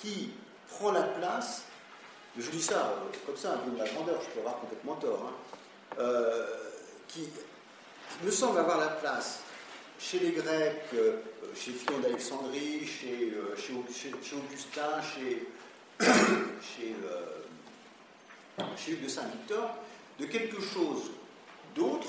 qui 0.02 0.32
prend 0.70 0.92
la 0.92 1.04
place, 1.04 1.64
je 2.38 2.50
dis 2.50 2.62
ça 2.62 2.96
euh, 2.96 3.18
comme 3.26 3.38
ça, 3.38 3.62
vu 3.66 3.72
de 3.72 3.78
la 3.78 3.88
grandeur, 3.88 4.20
je 4.22 4.30
peux 4.30 4.40
avoir 4.40 4.60
complètement 4.60 4.96
tort, 4.96 5.30
hein, 5.30 5.96
euh, 6.00 6.48
qui, 7.08 7.28
me 8.24 8.32
semble 8.32 8.60
avoir 8.60 8.78
la 8.78 8.88
place 8.88 9.40
chez 10.00 10.20
les 10.20 10.32
Grecs, 10.32 10.84
euh, 10.94 11.18
chez 11.56 11.72
Philon 11.72 12.00
d'Alexandrie, 12.00 12.86
chez, 12.86 13.34
Augustin, 13.74 15.02
chez, 15.02 15.48
chez, 16.62 16.96
chez 18.78 18.92
Hugues 18.92 19.04
de 19.04 19.08
Saint-Victor, 19.08 19.76
de 20.20 20.26
quelque 20.26 20.62
chose 20.62 21.12
d'autre 21.76 22.08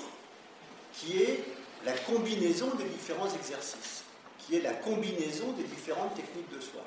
qui 0.92 1.22
est 1.22 1.44
la 1.84 1.92
combinaison 1.92 2.74
des 2.74 2.84
différents 2.84 3.32
exercices, 3.32 4.02
qui 4.38 4.56
est 4.56 4.62
la 4.62 4.74
combinaison 4.74 5.52
des 5.52 5.64
différentes 5.64 6.14
techniques 6.14 6.50
de 6.54 6.60
soi. 6.60 6.82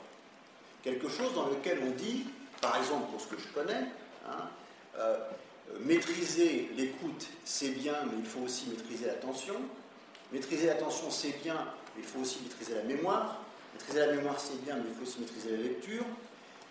Quelque 0.85 1.09
chose 1.09 1.33
dans 1.33 1.47
lequel 1.47 1.79
on 1.83 1.89
dit, 1.89 2.25
par 2.61 2.77
exemple 2.77 3.09
pour 3.11 3.19
ce 3.19 3.25
que 3.25 3.41
je 3.41 3.47
connais, 3.47 3.85
hein, 4.29 4.49
euh, 4.99 5.17
maîtriser 5.79 6.69
l'écoute 6.77 7.25
c'est 7.43 7.69
bien, 7.69 7.95
mais 8.05 8.19
il 8.19 8.25
faut 8.25 8.41
aussi 8.41 8.67
maîtriser 8.69 9.07
l'attention. 9.07 9.55
Maîtriser 10.31 10.67
l'attention 10.67 11.09
c'est 11.09 11.41
bien, 11.41 11.57
mais 11.95 12.03
il 12.03 12.07
faut 12.07 12.19
aussi 12.19 12.39
maîtriser 12.43 12.75
la 12.75 12.83
mémoire. 12.83 13.41
Maîtriser 13.73 13.99
la 13.99 14.13
mémoire 14.13 14.39
c'est 14.39 14.63
bien, 14.63 14.75
mais 14.75 14.83
il 14.87 14.95
faut 14.95 15.01
aussi 15.01 15.21
maîtriser 15.21 15.57
la 15.57 15.63
lecture. 15.63 16.05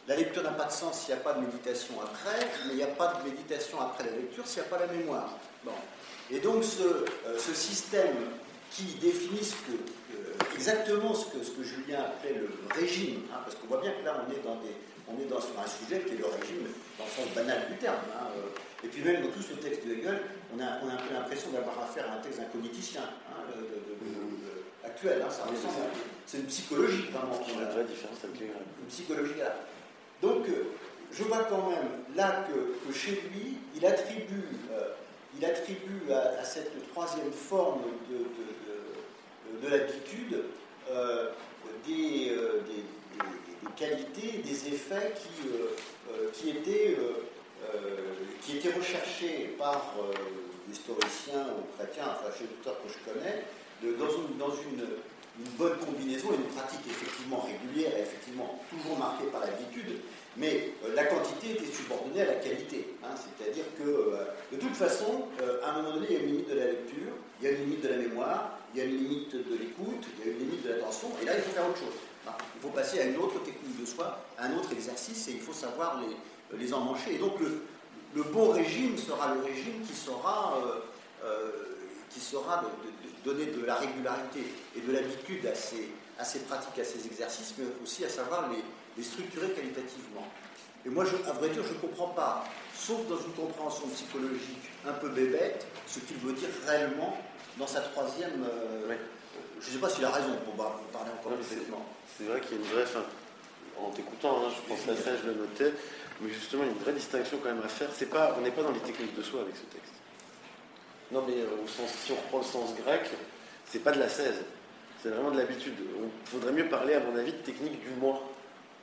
La 0.06 0.14
lecture 0.14 0.44
n'a 0.44 0.52
pas 0.52 0.66
de 0.66 0.72
sens 0.72 1.00
s'il 1.00 1.12
n'y 1.12 1.20
a 1.20 1.24
pas 1.24 1.32
de 1.32 1.40
méditation 1.40 1.94
après, 2.00 2.46
mais 2.66 2.74
il 2.74 2.76
n'y 2.76 2.84
a 2.84 2.86
pas 2.86 3.14
de 3.14 3.28
méditation 3.28 3.80
après 3.80 4.04
la 4.04 4.12
lecture 4.12 4.46
s'il 4.46 4.62
n'y 4.62 4.68
a 4.68 4.70
pas 4.70 4.78
la 4.78 4.92
mémoire. 4.92 5.36
Bon. 5.64 5.72
Et 6.30 6.38
donc 6.38 6.62
ce, 6.62 6.82
euh, 7.26 7.38
système 7.52 8.16
qui 8.70 8.84
définit 9.00 9.42
ce 9.42 9.54
que, 9.54 9.72
exactement 10.54 11.14
ce 11.14 11.26
que, 11.26 11.44
ce 11.44 11.50
que 11.50 11.62
Julien 11.62 12.00
appelait 12.00 12.34
le 12.34 12.48
régime, 12.74 13.20
hein, 13.32 13.40
parce 13.44 13.56
qu'on 13.56 13.66
voit 13.66 13.80
bien 13.80 13.92
que 13.92 14.04
là 14.04 14.24
on 14.26 14.32
est, 14.32 14.42
dans 14.44 14.56
des, 14.62 14.74
on 15.08 15.18
est 15.20 15.26
dans, 15.26 15.40
sur 15.40 15.58
un 15.58 15.68
sujet 15.68 16.00
qui 16.02 16.14
est 16.14 16.18
le 16.18 16.26
régime 16.26 16.66
dans 16.98 17.04
le 17.04 17.10
sens 17.10 17.34
banal 17.34 17.66
du 17.70 17.76
terme. 17.76 17.96
Hein, 18.14 18.28
euh, 18.36 18.84
et 18.84 18.88
puis 18.88 19.02
même 19.02 19.22
dans 19.22 19.30
tout 19.30 19.42
ce 19.42 19.54
texte 19.54 19.86
de 19.86 19.94
Hegel, 19.94 20.20
on 20.54 20.60
a, 20.60 20.78
on 20.84 20.88
a 20.88 20.92
un 20.94 21.02
peu 21.02 21.14
l'impression 21.14 21.50
d'avoir 21.50 21.78
affaire 21.80 22.10
à 22.10 22.14
un 22.16 22.20
texte 22.20 22.40
hein, 22.40 22.46
de, 22.52 22.58
actuel. 24.86 25.22
Hein, 25.22 25.30
ça 25.30 25.44
ressemble 25.44 25.88
c'est 26.26 26.38
une 26.38 26.46
psychologie 26.46 27.04
vraiment. 27.12 27.38
La 27.60 27.68
vraie 27.70 27.84
différence 27.84 28.18
avec 28.24 28.40
les 28.40 28.46
Une 28.46 28.88
psychologie 28.88 29.38
là. 29.38 29.54
Donc, 30.22 30.46
je 31.12 31.22
vois 31.24 31.44
quand 31.50 31.68
même 31.70 31.88
là 32.16 32.46
que, 32.48 32.86
que 32.86 32.92
chez 32.96 33.22
lui, 33.30 33.58
il 33.76 33.84
attribue, 33.86 34.48
euh, 34.72 34.94
il 35.38 35.44
attribue 35.44 36.10
à, 36.10 36.40
à, 36.40 36.44
cette 36.44 36.72
troisième 36.92 37.30
forme 37.30 37.82
de, 38.10 38.16
de, 38.16 38.63
de, 39.44 39.66
de 39.66 39.70
l'habitude 39.70 40.44
euh, 40.90 41.30
des, 41.86 42.30
euh, 42.30 42.60
des, 42.66 42.84
qualités, 43.76 44.42
des 44.44 44.68
effets 44.68 45.14
qui, 45.16 45.48
euh, 45.48 46.30
qui, 46.32 46.50
étaient, 46.50 46.96
qui 48.42 48.58
étaient 48.58 48.72
recherchés 48.72 49.56
par 49.58 49.94
ou 49.98 51.76
chrétiens, 51.76 52.04
enfin 52.06 52.30
chez 52.38 52.44
auteurs 52.44 52.80
que 52.82 52.88
je 52.88 53.10
connais, 53.10 53.44
dans 53.98 54.10
une, 54.10 54.38
dans 54.38 54.50
une 54.50 54.86
bonne 55.58 55.76
combinaison 55.78 56.28
une 56.32 56.54
pratique 56.54 56.86
effectivement 56.88 57.40
régulière 57.40 57.92
et 57.96 58.02
effectivement 58.02 58.60
toujours 58.70 58.98
marquée 58.98 59.26
par 59.26 59.40
l'habitude, 59.40 60.00
mais 60.36 60.72
euh, 60.84 60.94
la 60.94 61.04
quantité 61.04 61.52
était 61.52 61.72
subordonnée 61.72 62.22
à 62.22 62.26
la 62.26 62.34
qualité. 62.34 62.94
Hein, 63.02 63.14
C'est-à-dire 63.16 63.64
que, 63.78 63.88
euh, 63.88 64.24
de 64.52 64.56
toute 64.56 64.74
façon, 64.74 65.26
euh, 65.42 65.60
à 65.64 65.70
un 65.70 65.82
moment 65.82 65.94
donné, 65.94 66.06
il 66.10 66.14
y 66.14 66.16
a 66.16 66.20
une 66.20 66.26
limite 66.26 66.50
de 66.50 66.54
la 66.54 66.66
lecture, 66.66 67.12
il 67.40 67.44
y 67.44 67.48
a 67.48 67.50
une 67.52 67.60
limite 67.64 67.82
de 67.82 67.88
la 67.88 67.96
mémoire, 67.96 68.58
il 68.74 68.78
y 68.78 68.80
a 68.80 68.84
une 68.84 68.96
limite 68.98 69.34
de 69.34 69.56
l'écoute, 69.56 70.04
il 70.18 70.26
y 70.26 70.28
a 70.28 70.32
une 70.32 70.38
limite 70.40 70.64
de 70.64 70.70
l'attention, 70.70 71.08
et 71.22 71.24
là, 71.24 71.36
il 71.36 71.42
faut 71.42 71.52
faire 71.52 71.68
autre 71.68 71.78
chose. 71.78 71.94
Il 72.56 72.60
faut 72.60 72.68
passer 72.68 73.00
à 73.00 73.04
une 73.04 73.16
autre 73.18 73.42
technique 73.44 73.80
de 73.80 73.86
soi, 73.86 74.18
à 74.36 74.46
un 74.46 74.56
autre 74.56 74.72
exercice, 74.72 75.28
et 75.28 75.32
il 75.32 75.40
faut 75.40 75.52
savoir 75.52 76.00
les, 76.00 76.58
les 76.58 76.74
emmancher. 76.74 77.14
Et 77.14 77.18
donc, 77.18 77.38
le, 77.38 77.62
le, 78.14 78.22
bon 78.24 78.50
régime 78.50 78.96
sera 78.98 79.34
le 79.34 79.42
régime 79.42 79.82
qui 79.86 79.94
sera, 79.94 80.58
qui 82.10 82.20
sera 82.20 82.62
de, 82.62 83.30
donner 83.30 83.46
de 83.46 83.64
la 83.64 83.76
régularité 83.76 84.40
et 84.76 84.80
de 84.80 84.92
l'habitude 84.92 85.46
à 85.46 85.54
ces, 85.54 85.88
à 86.18 86.24
ces 86.24 86.40
pratiques, 86.40 86.78
à 86.78 86.84
ces 86.84 87.06
exercices, 87.06 87.54
mais 87.58 87.66
aussi 87.82 88.04
à 88.04 88.08
savoir 88.08 88.50
les, 88.50 88.62
et 88.98 89.02
structuré 89.02 89.50
qualitativement. 89.50 90.26
Et 90.86 90.88
moi, 90.88 91.04
à 91.26 91.32
vrai 91.32 91.48
dire, 91.50 91.62
je 91.64 91.72
ne 91.72 91.78
comprends 91.78 92.08
pas, 92.08 92.44
sauf 92.74 93.06
dans 93.08 93.16
une 93.16 93.32
compréhension 93.32 93.88
psychologique 93.88 94.70
un 94.86 94.92
peu 94.92 95.08
bébête, 95.08 95.66
ce 95.86 95.98
qu'il 96.00 96.16
veut 96.18 96.34
dire 96.34 96.48
réellement 96.66 97.18
dans 97.58 97.66
sa 97.66 97.80
troisième. 97.80 98.44
euh. 98.44 98.94
Je 99.60 99.68
ne 99.68 99.72
sais 99.74 99.78
pas 99.80 99.88
s'il 99.88 100.04
a 100.04 100.10
raison 100.10 100.34
pour, 100.44 100.54
par- 100.54 100.72
pour 100.76 100.86
parler 100.88 101.10
encore 101.18 101.32
Non, 101.32 101.38
plus 101.38 101.46
c'est- 101.46 102.24
vrai 102.24 102.40
qu'il 102.40 102.52
y 102.52 102.54
a 102.54 102.64
une 102.64 102.70
vraie. 102.70 102.82
Enfin, 102.82 103.04
en 103.80 103.90
t'écoutant, 103.90 104.44
hein, 104.44 104.50
je 104.54 104.68
pense 104.68 104.88
à 104.88 105.00
ça, 105.00 105.10
je 105.16 105.26
le 105.28 105.34
notais, 105.34 105.72
mais 106.20 106.28
justement, 106.32 106.62
il 106.64 106.66
y 106.66 106.68
a 106.70 106.72
une 106.72 106.78
vraie 106.80 106.92
distinction 106.92 107.38
quand 107.42 107.48
même 107.48 107.62
à 107.64 107.68
faire. 107.68 107.88
C'est 107.94 108.10
pas, 108.10 108.36
on 108.38 108.42
n'est 108.42 108.50
pas 108.50 108.62
dans 108.62 108.72
les 108.72 108.80
techniques 108.80 109.16
de 109.16 109.22
soi 109.22 109.40
avec 109.40 109.54
ce 109.56 109.62
texte. 109.74 109.92
Non, 111.12 111.24
mais 111.26 111.34
euh, 111.40 111.64
au 111.64 111.66
sens, 111.68 111.90
si 112.04 112.12
on 112.12 112.16
reprend 112.16 112.38
le 112.38 112.44
sens 112.44 112.74
grec, 112.76 113.08
c'est 113.66 113.78
pas 113.82 113.92
de 113.92 114.00
la 114.00 114.08
16, 114.08 114.34
c'est 115.02 115.08
vraiment 115.08 115.30
de 115.30 115.38
l'habitude. 115.38 115.74
Il 115.78 116.28
faudrait 116.30 116.52
mieux 116.52 116.68
parler, 116.68 116.94
à 116.94 117.00
mon 117.00 117.16
avis, 117.16 117.32
de 117.32 117.38
technique 117.38 117.80
du 117.80 117.90
moi, 118.00 118.22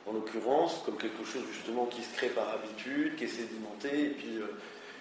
en 0.06 0.12
l'occurrence, 0.12 0.82
comme 0.84 0.96
quelque 0.96 1.24
chose 1.24 1.42
justement 1.52 1.86
qui 1.86 2.02
se 2.02 2.12
crée 2.16 2.28
par 2.30 2.48
habitude, 2.50 3.16
qui 3.16 3.24
est 3.24 3.28
sédimenté, 3.28 4.06
et 4.06 4.10
puis 4.10 4.36
euh, 4.38 4.46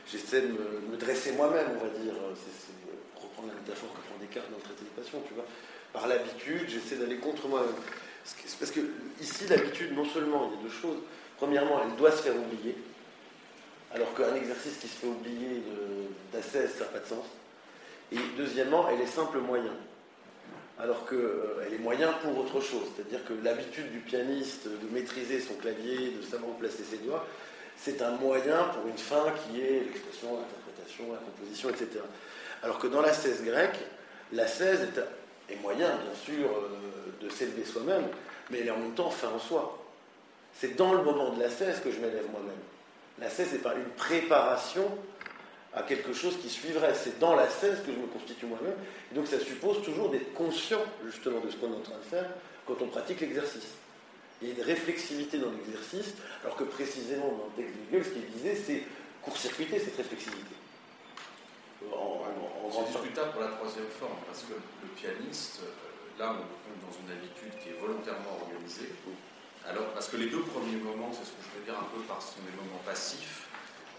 j'essaie 0.07 0.41
de 0.41 0.47
me, 0.91 0.97
dresser 0.97 1.31
moi-même, 1.33 1.67
on 1.79 1.83
va 1.83 1.89
dire. 1.99 2.13
La 3.47 3.53
métaphore 3.53 3.93
que 3.93 4.01
prend 4.07 4.17
Descartes 4.19 4.49
dans 4.51 4.57
le 4.57 4.63
traité 4.63 4.83
des 4.83 5.01
passions, 5.01 5.21
tu 5.27 5.33
vois. 5.33 5.45
Par 5.93 6.07
l'habitude, 6.07 6.69
j'essaie 6.69 6.95
d'aller 6.95 7.17
contre 7.17 7.47
moi-même. 7.47 7.75
Parce 8.59 8.71
que- 8.71 8.81
ici, 9.19 9.47
l'habitude, 9.49 9.93
non 9.95 10.05
seulement 10.05 10.49
il 10.51 10.57
y 10.57 10.59
a 10.59 10.63
deux 10.63 10.75
choses. 10.75 10.97
Premièrement, 11.37 11.81
elle 11.83 11.95
doit 11.95 12.11
se 12.11 12.21
faire 12.21 12.35
oublier. 12.35 12.75
Alors 13.93 14.13
qu'un 14.13 14.35
exercice 14.35 14.77
qui 14.77 14.87
se 14.87 14.95
fait 14.95 15.07
oublier 15.07 15.63
d'ascèse, 16.31 16.75
ça 16.77 16.85
n'a 16.85 16.91
pas 16.91 16.99
de 16.99 17.05
sens. 17.07 17.25
Et 18.11 18.17
deuxièmement, 18.37 18.87
elle 18.89 19.01
est 19.01 19.07
simple 19.07 19.39
moyen. 19.39 19.73
Alors 20.79 21.07
qu'elle 21.07 21.73
est 21.73 21.77
moyen 21.79 22.11
pour 22.23 22.37
autre 22.37 22.61
chose. 22.61 22.83
C'est-à-dire 22.95 23.23
que 23.25 23.33
l'habitude 23.43 23.91
du 23.91 23.99
pianiste 23.99 24.67
de 24.67 24.93
maîtriser 24.93 25.39
son 25.39 25.55
clavier, 25.55 26.11
de 26.11 26.21
savoir 26.21 26.55
placer 26.57 26.83
ses 26.83 26.97
doigts, 26.97 27.25
c'est 27.77 28.01
un 28.01 28.11
moyen 28.11 28.63
pour 28.75 28.87
une 28.87 28.97
fin 28.97 29.25
qui 29.31 29.59
est 29.61 29.83
l'expression, 29.85 30.37
l'interprétation, 30.37 31.11
la 31.11 31.19
composition, 31.19 31.69
etc. 31.69 31.99
Alors 32.63 32.77
que 32.79 32.87
dans 32.87 33.01
la 33.01 33.13
16 33.13 33.43
grecque, 33.43 33.79
la 34.33 34.47
16 34.47 34.89
est, 35.49 35.55
moyen, 35.57 35.87
bien 35.89 36.15
sûr, 36.23 36.49
euh, 36.49 37.23
de 37.23 37.29
s'élever 37.29 37.65
soi-même, 37.65 38.07
mais 38.49 38.59
elle 38.59 38.67
est 38.67 38.71
en 38.71 38.77
même 38.79 38.93
temps 38.93 39.09
fin 39.09 39.29
en 39.29 39.39
soi. 39.39 39.77
C'est 40.59 40.75
dans 40.75 40.93
le 40.93 41.03
moment 41.03 41.31
de 41.31 41.39
la 41.41 41.49
16 41.49 41.81
que 41.81 41.91
je 41.91 41.99
m'élève 41.99 42.29
moi-même. 42.31 42.55
La 43.19 43.29
16 43.29 43.53
n'est 43.53 43.59
pas 43.59 43.73
une 43.75 43.89
préparation 43.95 44.85
à 45.73 45.83
quelque 45.83 46.13
chose 46.13 46.37
qui 46.41 46.49
suivrait. 46.49 46.93
C'est 46.93 47.19
dans 47.19 47.35
la 47.35 47.49
16 47.49 47.79
que 47.85 47.91
je 47.91 47.97
me 47.97 48.07
constitue 48.07 48.45
moi-même. 48.45 48.75
Et 49.11 49.15
donc 49.15 49.27
ça 49.27 49.39
suppose 49.39 49.81
toujours 49.83 50.09
d'être 50.09 50.33
conscient 50.33 50.81
justement 51.05 51.39
de 51.39 51.49
ce 51.49 51.55
qu'on 51.55 51.71
est 51.71 51.77
en 51.77 51.79
train 51.81 51.97
de 51.97 52.03
faire 52.09 52.25
quand 52.67 52.75
on 52.81 52.87
pratique 52.87 53.21
l'exercice. 53.21 53.67
Il 54.41 54.49
y 54.49 54.51
a 54.51 54.55
une 54.55 54.61
réflexivité 54.63 55.37
dans 55.37 55.51
l'exercice, 55.51 56.13
alors 56.43 56.55
que 56.55 56.63
précisément 56.63 57.27
dans 57.27 57.49
le 57.57 57.63
texte 57.63 57.75
de 57.77 57.95
Hegel, 57.97 58.05
ce 58.05 58.09
qu'il 58.11 58.25
disait, 58.31 58.55
c'est 58.55 58.83
court-circuiter 59.21 59.79
cette 59.79 59.97
réflexivité. 59.97 60.41
En, 60.41 60.49
en- 60.49 61.39
en 61.39 61.59
grande 61.61 61.70
C'est 62.71 62.87
discutable 62.87 63.31
pour 63.31 63.41
la 63.41 63.49
troisième 63.49 63.89
forme, 63.99 64.15
parce 64.25 64.43
que 64.47 64.53
le 64.53 64.89
pianiste, 64.95 65.59
euh, 65.63 66.19
là, 66.19 66.31
on 66.31 66.39
est 66.39 66.79
dans 66.79 66.93
une 67.03 67.11
habitude 67.11 67.51
qui 67.61 67.69
est 67.69 67.79
volontairement 67.79 68.39
organisée. 68.41 68.95
Alors, 69.67 69.87
parce 69.93 70.07
que 70.07 70.17
les 70.17 70.27
deux 70.27 70.41
premiers 70.41 70.77
moments, 70.77 71.11
c'est 71.11 71.25
ce 71.25 71.31
que 71.31 71.43
je 71.43 71.59
veux 71.59 71.65
dire 71.65 71.75
un 71.77 71.87
peu 71.93 72.01
par 72.07 72.21
ce 72.21 72.35
sont 72.35 72.41
des 72.47 72.55
moments 72.55 72.81
passifs, 72.85 73.47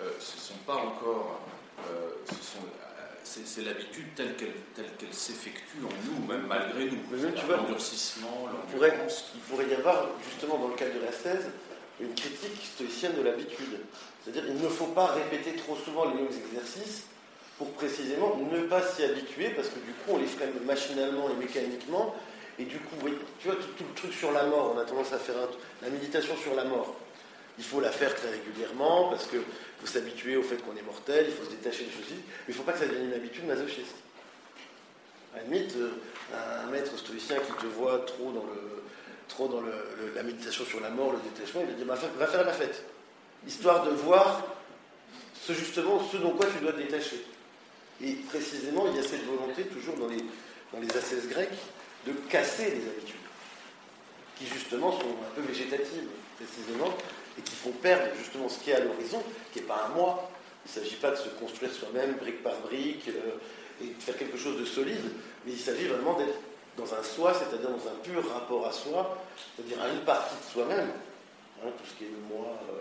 euh, 0.01 0.11
ce 0.19 0.37
ne 0.37 0.41
sont 0.41 0.63
pas 0.67 0.77
encore. 0.77 1.41
euh, 1.87 2.11
ce 2.27 2.35
sont, 2.35 2.65
euh, 2.65 3.03
c'est, 3.25 3.63
l'habitude 3.63 4.15
telle 4.17 4.37
qu'elle, 4.37 4.55
telle 4.75 4.91
qu'elle 4.99 5.15
s'effectue 5.15 5.79
en 5.85 5.93
nous, 6.09 6.27
même 6.27 6.47
malgré 6.47 6.87
nous. 6.87 6.99
Mais 7.11 7.19
même, 7.19 7.33
tu 7.35 7.41
C'est-à-dire 7.41 7.47
vois, 7.47 7.57
l'endurcissement, 7.59 8.49
Il 8.49 8.73
pourrait, 8.75 8.91
l'endurance. 8.91 9.31
il 9.35 9.41
pourrait 9.43 9.69
y 9.69 9.75
avoir, 9.75 10.07
justement, 10.29 10.59
dans 10.59 10.69
le 10.69 10.75
cadre 10.75 10.95
de 10.95 11.05
la 11.05 11.13
16, 11.13 11.51
une 12.01 12.15
critique 12.15 12.57
stoïcienne 12.75 13.15
de 13.17 13.23
l'habitude. 13.23 13.81
C'est-à-dire 14.25 14.47
qu'il 14.47 14.57
ne 14.61 14.69
faut 14.69 14.87
pas 14.89 15.07
répéter 15.07 15.55
trop 15.57 15.77
souvent 15.77 16.07
les 16.07 16.15
mêmes 16.15 16.33
exercices 16.33 17.05
pour 17.63 17.71
précisément 17.75 18.37
ne 18.51 18.63
pas 18.63 18.83
s'y 18.83 19.05
habituer, 19.05 19.51
parce 19.51 19.69
que 19.69 19.79
du 19.79 19.93
coup, 19.93 20.11
on 20.15 20.19
les 20.19 20.27
ferait 20.27 20.51
machinalement 20.65 21.31
et 21.31 21.35
mécaniquement. 21.35 22.13
Et 22.59 22.65
du 22.65 22.79
coup, 22.79 22.97
oui, 23.05 23.13
tu 23.41 23.47
vois, 23.47 23.57
tout, 23.57 23.85
le 23.89 23.95
truc 23.95 24.13
sur 24.13 24.33
la 24.33 24.45
mort, 24.47 24.73
on 24.75 24.79
a 24.81 24.85
tendance 24.85 25.13
à 25.13 25.19
faire 25.19 25.37
un- 25.37 25.49
la 25.85 25.91
méditation 25.91 26.37
sur 26.37 26.55
la 26.57 26.65
mort. 26.65 26.97
Il 27.59 27.65
faut 27.65 27.81
la 27.81 27.91
faire 27.93 28.15
très 28.17 28.31
régulièrement, 28.31 29.11
parce 29.11 29.27
qu'il 29.27 29.39
faut 29.81 29.87
s'habituer 29.87 30.37
au 30.37 30.43
fait 30.43 30.57
qu'on 30.57 30.77
est 30.77 30.83
mortel, 30.83 31.27
il 31.29 31.33
faut 31.33 31.45
se 31.45 31.51
détacher 31.51 31.85
des 31.85 31.93
choses 31.93 32.11
mais 32.11 32.17
il 32.49 32.51
ne 32.51 32.55
faut 32.55 32.63
pas 32.65 32.73
que 32.73 32.81
ça 32.81 32.87
devienne 32.87 33.07
une 33.07 33.15
habitude 33.15 33.47
masochiste. 33.47 33.95
Limite, 35.49 35.75
euh, 35.77 35.91
un 36.67 36.71
maître 36.71 36.97
stoïcien 36.99 37.37
qui 37.37 37.53
te 37.53 37.67
voit 37.67 38.01
trop 38.01 38.33
dans, 38.33 38.45
le, 38.45 38.83
trop 39.29 39.49
dans 39.49 39.63
la 40.15 40.23
méditation 40.23 40.65
sur 40.65 40.81
la 40.81 40.91
mort, 40.91 41.13
le 41.13 41.19
détachement, 41.31 41.63
il 41.63 41.69
va 41.69 41.73
dire 41.73 41.87
bah, 41.87 41.97
fa- 41.97 42.09
va 42.19 42.27
faire 42.27 42.45
la 42.45 42.53
fête. 42.53 42.85
Histoire 43.47 43.85
de 43.85 43.91
voir 43.91 44.43
ce, 45.47 45.53
justement 45.55 46.01
ce 46.11 46.17
dont 46.19 46.33
quoi 46.33 46.47
tu 46.47 46.63
dois 46.63 46.73
te 46.73 46.79
détacher. 46.79 47.25
Et 48.03 48.15
précisément, 48.29 48.87
il 48.89 48.97
y 48.97 48.99
a 48.99 49.03
cette 49.03 49.25
volonté, 49.25 49.65
toujours 49.65 49.95
dans 49.97 50.09
les, 50.09 50.25
dans 50.73 50.81
les 50.81 50.97
ascèses 50.97 51.29
grecques, 51.29 51.59
de 52.07 52.13
casser 52.29 52.65
les 52.65 52.89
habitudes, 52.89 53.17
qui 54.37 54.47
justement 54.47 54.93
sont 54.93 55.07
un 55.07 55.35
peu 55.35 55.43
végétatives, 55.43 56.09
précisément, 56.37 56.93
et 57.39 57.43
qui 57.43 57.55
font 57.55 57.71
perdre 57.71 58.07
justement 58.19 58.49
ce 58.49 58.59
qui 58.59 58.71
est 58.71 58.75
à 58.75 58.81
l'horizon, 58.81 59.23
qui 59.53 59.61
n'est 59.61 59.67
pas 59.67 59.89
un 59.89 59.95
moi. 59.95 60.31
Il 60.65 60.69
ne 60.69 60.85
s'agit 60.85 60.97
pas 60.97 61.11
de 61.11 61.17
se 61.17 61.29
construire 61.29 61.73
soi-même 61.73 62.15
brique 62.15 62.43
par 62.43 62.59
brique 62.61 63.09
euh, 63.09 63.39
et 63.83 63.87
de 63.89 64.03
faire 64.03 64.17
quelque 64.17 64.37
chose 64.37 64.59
de 64.59 64.65
solide, 64.65 65.05
mais 65.45 65.53
il 65.53 65.59
s'agit 65.59 65.87
vraiment 65.87 66.15
d'être 66.15 66.39
dans 66.77 66.95
un 66.95 67.03
soi, 67.03 67.35
c'est-à-dire 67.35 67.71
dans 67.71 67.89
un 67.89 67.97
pur 68.03 68.29
rapport 68.33 68.67
à 68.67 68.73
soi, 68.73 69.19
c'est-à-dire 69.57 69.81
à 69.83 69.89
une 69.89 70.01
partie 70.01 70.35
de 70.37 70.53
soi-même, 70.53 70.89
hein, 71.63 71.69
tout 71.77 71.85
ce 71.89 71.99
qui 71.99 72.05
est 72.05 72.11
le 72.11 72.35
moi, 72.35 72.59
euh, 72.71 72.81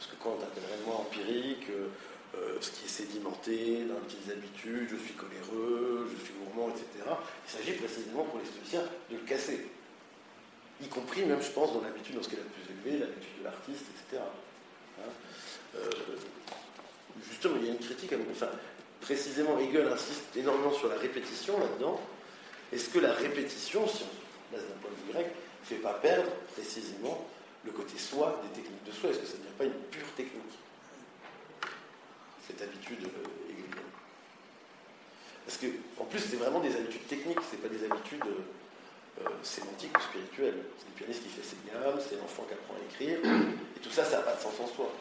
ce 0.00 0.08
que 0.08 0.14
on 0.24 0.34
appellerait 0.34 0.78
le 0.80 0.86
moi 0.86 0.96
empirique, 0.96 1.68
euh, 1.70 1.88
ce 2.60 2.70
qui 2.70 2.84
est 2.84 2.88
sédimenté 2.88 3.84
dans 3.84 3.94
les 3.94 4.00
petites 4.06 4.30
habitudes, 4.30 4.88
je 4.90 4.96
suis 5.04 5.14
coléreux, 5.14 6.08
je 6.12 6.24
suis 6.24 6.34
gourmand, 6.34 6.68
etc. 6.70 6.86
Il 7.46 7.50
s'agit 7.58 7.72
précisément 7.72 8.24
pour 8.24 8.38
les 8.38 8.46
stoïciens 8.46 8.82
de 9.10 9.16
le 9.16 9.22
casser. 9.22 9.66
Y 10.82 10.88
compris 10.88 11.24
même, 11.24 11.40
je 11.42 11.50
pense, 11.50 11.72
dans 11.72 11.80
l'habitude, 11.80 12.16
dans 12.16 12.22
ce 12.22 12.28
qui 12.28 12.34
est 12.34 12.38
la 12.38 12.44
plus 12.44 12.62
élevée, 12.90 12.98
l'habitude 13.04 13.38
de 13.40 13.44
l'artiste, 13.44 13.84
etc. 13.94 14.22
Hein. 15.00 15.10
Euh, 15.76 15.90
justement, 17.30 17.56
il 17.60 17.66
y 17.66 17.70
a 17.70 17.72
une 17.72 17.78
critique, 17.78 18.12
à- 18.12 18.16
enfin, 18.30 18.50
précisément, 19.00 19.58
Hegel 19.58 19.88
insiste 19.88 20.36
énormément 20.36 20.72
sur 20.72 20.88
la 20.88 20.96
répétition 20.96 21.58
là-dedans. 21.58 22.00
Est-ce 22.72 22.90
que 22.90 22.98
la 22.98 23.12
répétition, 23.12 23.86
si 23.88 24.02
on 24.04 24.54
place 24.54 24.66
d'un 24.68 24.76
point 24.82 24.90
de 24.90 24.96
vue 25.06 25.12
grec, 25.12 25.26
ne 25.62 25.66
fait 25.66 25.82
pas 25.82 25.94
perdre 25.94 26.30
précisément 26.54 27.26
le 27.64 27.72
côté 27.72 27.96
soi 27.98 28.42
des 28.44 28.60
techniques 28.60 28.84
de 28.84 28.92
soi? 28.92 29.10
Est-ce 29.10 29.20
que 29.20 29.26
ça 29.26 29.34
ne 29.34 29.38
devient 29.38 29.56
pas 29.58 29.64
une 29.64 29.82
pure 29.90 30.12
technique? 30.16 30.58
Cette 32.46 32.62
habitude 32.62 33.04
euh, 33.04 33.50
hegelienne. 33.50 33.90
Parce 35.44 35.58
que, 35.58 35.66
en 35.98 36.04
plus, 36.04 36.20
c'est 36.20 36.36
vraiment 36.36 36.60
des 36.60 36.74
habitudes 36.76 37.06
techniques, 37.06 37.40
c'est 37.50 37.60
pas 37.60 37.68
des 37.68 37.84
habitudes 37.84 38.24
euh, 38.26 39.24
euh, 39.24 39.30
sémantiques 39.42 39.96
ou 39.96 40.00
spirituelles. 40.00 40.62
C'est 40.78 40.86
le 40.88 40.94
pianiste 40.94 41.22
qui 41.22 41.28
fait 41.28 41.42
ses 41.42 41.56
gammes, 41.66 41.98
c'est 41.98 42.16
l'enfant 42.20 42.44
qui 42.44 42.54
apprend 42.54 42.74
à 42.74 42.84
écrire, 42.84 43.18
et 43.76 43.80
tout 43.80 43.90
ça, 43.90 44.04
ça 44.04 44.18
n'a 44.18 44.22
pas 44.22 44.34
de 44.34 44.40
sens 44.40 44.60
en 44.60 44.66
soi. 44.66 44.92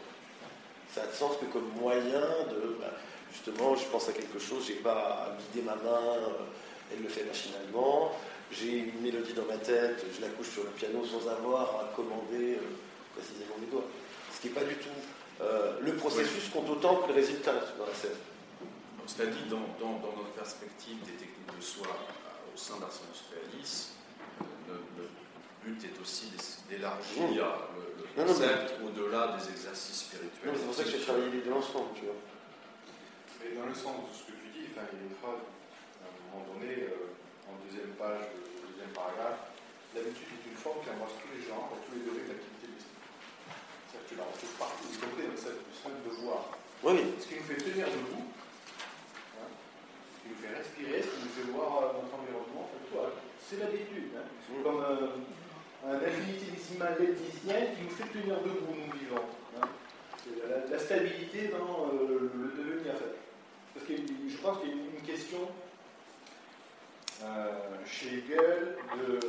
Ça 0.93 1.03
a 1.03 1.07
de 1.07 1.11
sens 1.11 1.35
que 1.37 1.45
comme 1.45 1.69
moyen 1.79 2.21
de. 2.49 2.77
bah, 2.79 2.93
justement, 3.31 3.75
je 3.75 3.85
pense 3.85 4.07
à 4.07 4.13
quelque 4.13 4.39
chose, 4.39 4.65
j'ai 4.67 4.75
pas 4.75 5.27
à 5.27 5.37
guider 5.37 5.65
ma 5.65 5.75
main, 5.75 6.01
euh, 6.01 6.93
elle 6.93 7.03
le 7.03 7.09
fait 7.09 7.25
machinalement. 7.25 8.11
J'ai 8.51 8.77
une 8.77 9.01
mélodie 9.01 9.33
dans 9.33 9.45
ma 9.45 9.57
tête, 9.57 10.05
je 10.15 10.21
la 10.21 10.29
couche 10.29 10.51
sur 10.51 10.63
le 10.63 10.69
piano 10.69 11.03
sans 11.03 11.27
avoir 11.29 11.81
à 11.81 11.91
commander 11.95 12.55
euh, 12.55 13.15
précisément 13.15 13.55
mes 13.59 13.67
doigts. 13.67 13.87
Ce 14.33 14.39
qui 14.39 14.47
n'est 14.47 14.53
pas 14.53 14.63
du 14.63 14.75
tout. 14.75 14.87
Euh, 15.41 15.79
le 15.81 15.95
processus 15.95 16.49
compte 16.49 16.69
autant 16.69 16.97
que 16.97 17.07
le 17.09 17.13
résultat 17.15 17.53
dans 17.77 17.86
la 17.86 17.93
scène. 17.93 18.11
Dit, 19.05 19.49
dans, 19.49 19.61
dans- 19.79 19.99
dans 20.01 20.13
notre 20.17 20.33
perspective 20.33 20.97
des 21.05 21.11
techniques 21.13 21.55
de 21.55 21.61
soi 21.61 21.86
euh, 21.88 22.53
au 22.53 22.57
sein 22.57 22.73
d'Arsenus 22.81 23.21
Realis, 23.29 23.89
euh, 24.41 24.73
le, 24.97 25.03
le 25.03 25.73
but 25.73 25.86
est 25.86 26.01
aussi 26.01 26.31
d'élargir 26.69 27.21
Mmh. 27.21 27.38
le, 28.17 28.23
concept 28.25 28.73
au-delà 28.81 29.38
des 29.38 29.49
exercices 29.51 30.07
spirituels. 30.09 30.55
C'est 30.57 30.65
pour 30.65 30.73
ça 30.73 30.83
que 30.86 30.89
j'ai 30.89 30.99
travaillé 31.05 31.29
les 31.29 31.41
deux 31.41 31.51
ensemble, 31.53 31.93
tu 31.95 32.05
vois. 32.05 32.15
Mais 33.43 33.53
dans 33.53 33.67
le 33.67 33.75
sens 33.75 34.09
de 34.09 34.13
ce 34.15 34.23
que 34.25 34.33
tu 34.41 34.47
dis, 34.57 34.65
enfin, 34.73 34.88
il 34.89 34.97
y 34.97 35.01
a 35.03 35.05
une 35.05 35.19
phrase, 35.21 35.43
à 36.01 36.07
un 36.09 36.15
moment 36.31 36.41
donné, 36.55 36.89
euh, 36.89 37.13
en 37.51 37.53
deuxième 37.67 37.93
page, 38.01 38.25
deuxième 38.71 38.89
paragraphe, 38.95 39.53
l'habitude 39.93 40.31
est 40.33 40.49
une 40.49 40.57
forme 40.57 40.81
qui 40.81 40.89
embrasse 40.89 41.13
tous 41.21 41.29
les 41.29 41.43
genres 41.45 41.69
tous 41.86 41.93
les 41.93 42.01
degrés 42.09 42.25
de 42.25 42.31
l'activité 42.33 42.65
mystique. 42.73 43.05
C'est-à-dire 43.86 43.95
que 43.95 43.95
tu 44.08 44.16
la 44.16 44.24
retrouves 44.24 44.56
partout, 44.60 44.88
y 44.93 44.97
compris 44.97 45.24
dans 45.26 45.34
le 45.34 45.38
simple 45.39 46.01
de 46.06 46.12
voir. 46.24 46.49
Oui, 46.84 46.93
oui. 46.95 47.03
Ce 47.20 47.26
qui 47.28 47.36
nous 47.36 47.43
fait 47.47 47.58
tenir 47.58 47.88
debout, 47.88 48.26
hein, 48.26 49.49
ce 49.49 50.18
qui 50.22 50.28
nous 50.30 50.39
fait 50.41 50.53
respirer, 50.58 51.01
ce 51.01 51.08
qui 51.10 51.22
nous 51.26 51.34
fait 51.34 51.51
voir 51.51 51.72
euh, 51.78 51.88
notre 52.01 52.14
environnement, 52.16 52.70
c'est 52.74 52.86
toi. 52.93 53.12
C'est 53.41 53.60
l'habitude. 53.60 54.12
Hein. 54.18 54.26
C'est 54.45 54.64
comme 54.64 54.82
euh, 54.82 55.22
un 55.88 55.95
infinitésimal 55.97 56.95
leibnizien 56.99 57.74
qui 57.76 57.82
nous 57.84 57.93
fait 57.93 58.10
tenir 58.14 58.38
debout, 58.41 58.74
nous 58.74 58.93
vivants. 58.99 59.30
hein. 59.62 59.68
C'est 60.24 60.47
la, 60.49 60.66
la 60.66 60.80
stabilité 60.80 61.49
dans 61.49 61.89
euh, 61.93 62.30
le 62.34 62.64
devenir. 62.64 62.93
Parce 63.74 63.86
que 63.86 63.93
je 63.95 64.38
pense 64.38 64.60
qu'il 64.60 64.70
y 64.70 64.72
a 64.72 64.76
une 64.76 65.06
question 65.06 65.49
euh, 67.24 67.51
chez 67.86 68.08
Hegel 68.20 68.78
de 68.97 69.20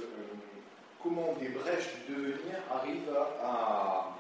comment 1.03 1.35
des 1.41 1.49
brèches 1.49 1.89
du 2.09 2.14
devenir 2.14 2.57
arrivent 2.72 3.14
à, 3.14 3.47
à 3.47 4.16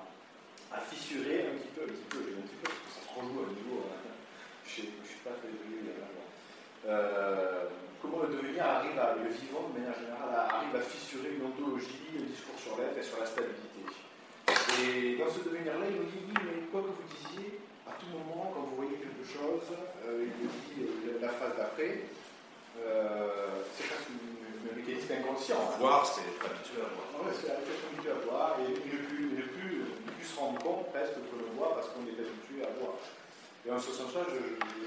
fissurer 0.90 1.46
un 1.46 1.54
petit 1.58 1.72
peu, 1.74 1.82
un 1.82 1.92
petit 1.94 2.08
peu, 2.10 2.18
un 2.18 2.42
petit 2.42 2.58
peu, 2.62 2.68
parce 2.70 2.82
que 2.82 2.92
ça 2.94 3.02
se 3.06 3.10
rejoue 3.14 3.40
à 3.42 3.48
niveau. 3.54 3.78
Hein. 3.86 4.06
Je 4.66 4.82
ne 4.82 5.06
suis 5.06 5.22
pas 5.22 5.34
très 5.38 5.48
là. 5.50 6.08
Euh, 6.86 7.64
comment 8.02 8.22
le 8.22 8.34
devenir 8.34 8.62
arrive 8.62 8.98
à, 8.98 9.14
le 9.18 9.30
vivant 9.30 9.70
de 9.70 9.78
manière 9.78 9.98
générale, 9.98 10.30
arrive 10.50 10.74
à 10.76 10.82
fissurer 10.82 11.38
une 11.38 11.46
ontologie, 11.46 12.14
un 12.18 12.26
discours 12.26 12.58
sur 12.58 12.78
l'être 12.78 12.98
et 12.98 13.02
sur 13.02 13.18
la 13.18 13.26
stabilité? 13.26 13.66
Et 14.46 15.16
dans 15.16 15.30
ce 15.30 15.40
devenir-là, 15.40 15.86
il 15.88 15.96
nous 15.96 16.10
dit, 16.10 16.20
oui, 16.28 16.36
mais 16.44 16.68
quoi 16.70 16.82
que 16.82 16.92
vous 16.92 17.08
disiez, 17.08 17.58
à 17.88 17.96
tout 17.98 18.10
moment, 18.12 18.52
quand 18.52 18.68
vous 18.68 18.76
voyez 18.76 18.98
quelque 19.00 19.24
chose, 19.24 19.72
euh, 20.04 20.26
il 20.26 20.34
nous 20.44 20.52
dit 20.52 20.84
euh, 20.84 21.18
la 21.22 21.30
phrase 21.32 21.56
d'après, 21.56 22.12
euh, 22.84 23.64
c'est 23.72 23.88
presque 23.88 24.12
un 24.12 24.76
mécanisme 24.76 25.12
inconscient. 25.16 25.56
Hein. 25.56 25.80
Voir, 25.80 26.04
c'est 26.04 26.28
habitué 26.44 26.82
à 26.84 26.92
voir. 26.92 27.06
Ouais, 27.24 27.32
c'est 27.32 27.50
habitué 27.50 28.10
à 28.10 28.20
voir, 28.26 28.60
et 28.60 28.68
ne 28.68 28.76
plus, 28.76 29.15
plus, 30.26 30.34
se 30.34 30.40
rendre 30.40 30.58
compte 30.62 30.90
presque 30.90 31.14
que 31.14 31.36
le 31.38 31.54
voir 31.56 31.74
parce 31.74 31.88
qu'on 31.88 32.02
est 32.06 32.18
habitué 32.18 32.62
à 32.66 32.70
voir. 32.82 32.98
Et 33.66 33.70
en 33.70 33.78
ce 33.78 33.92
sens-là, 33.92 34.22
je, 34.30 34.58
je, 34.74 34.86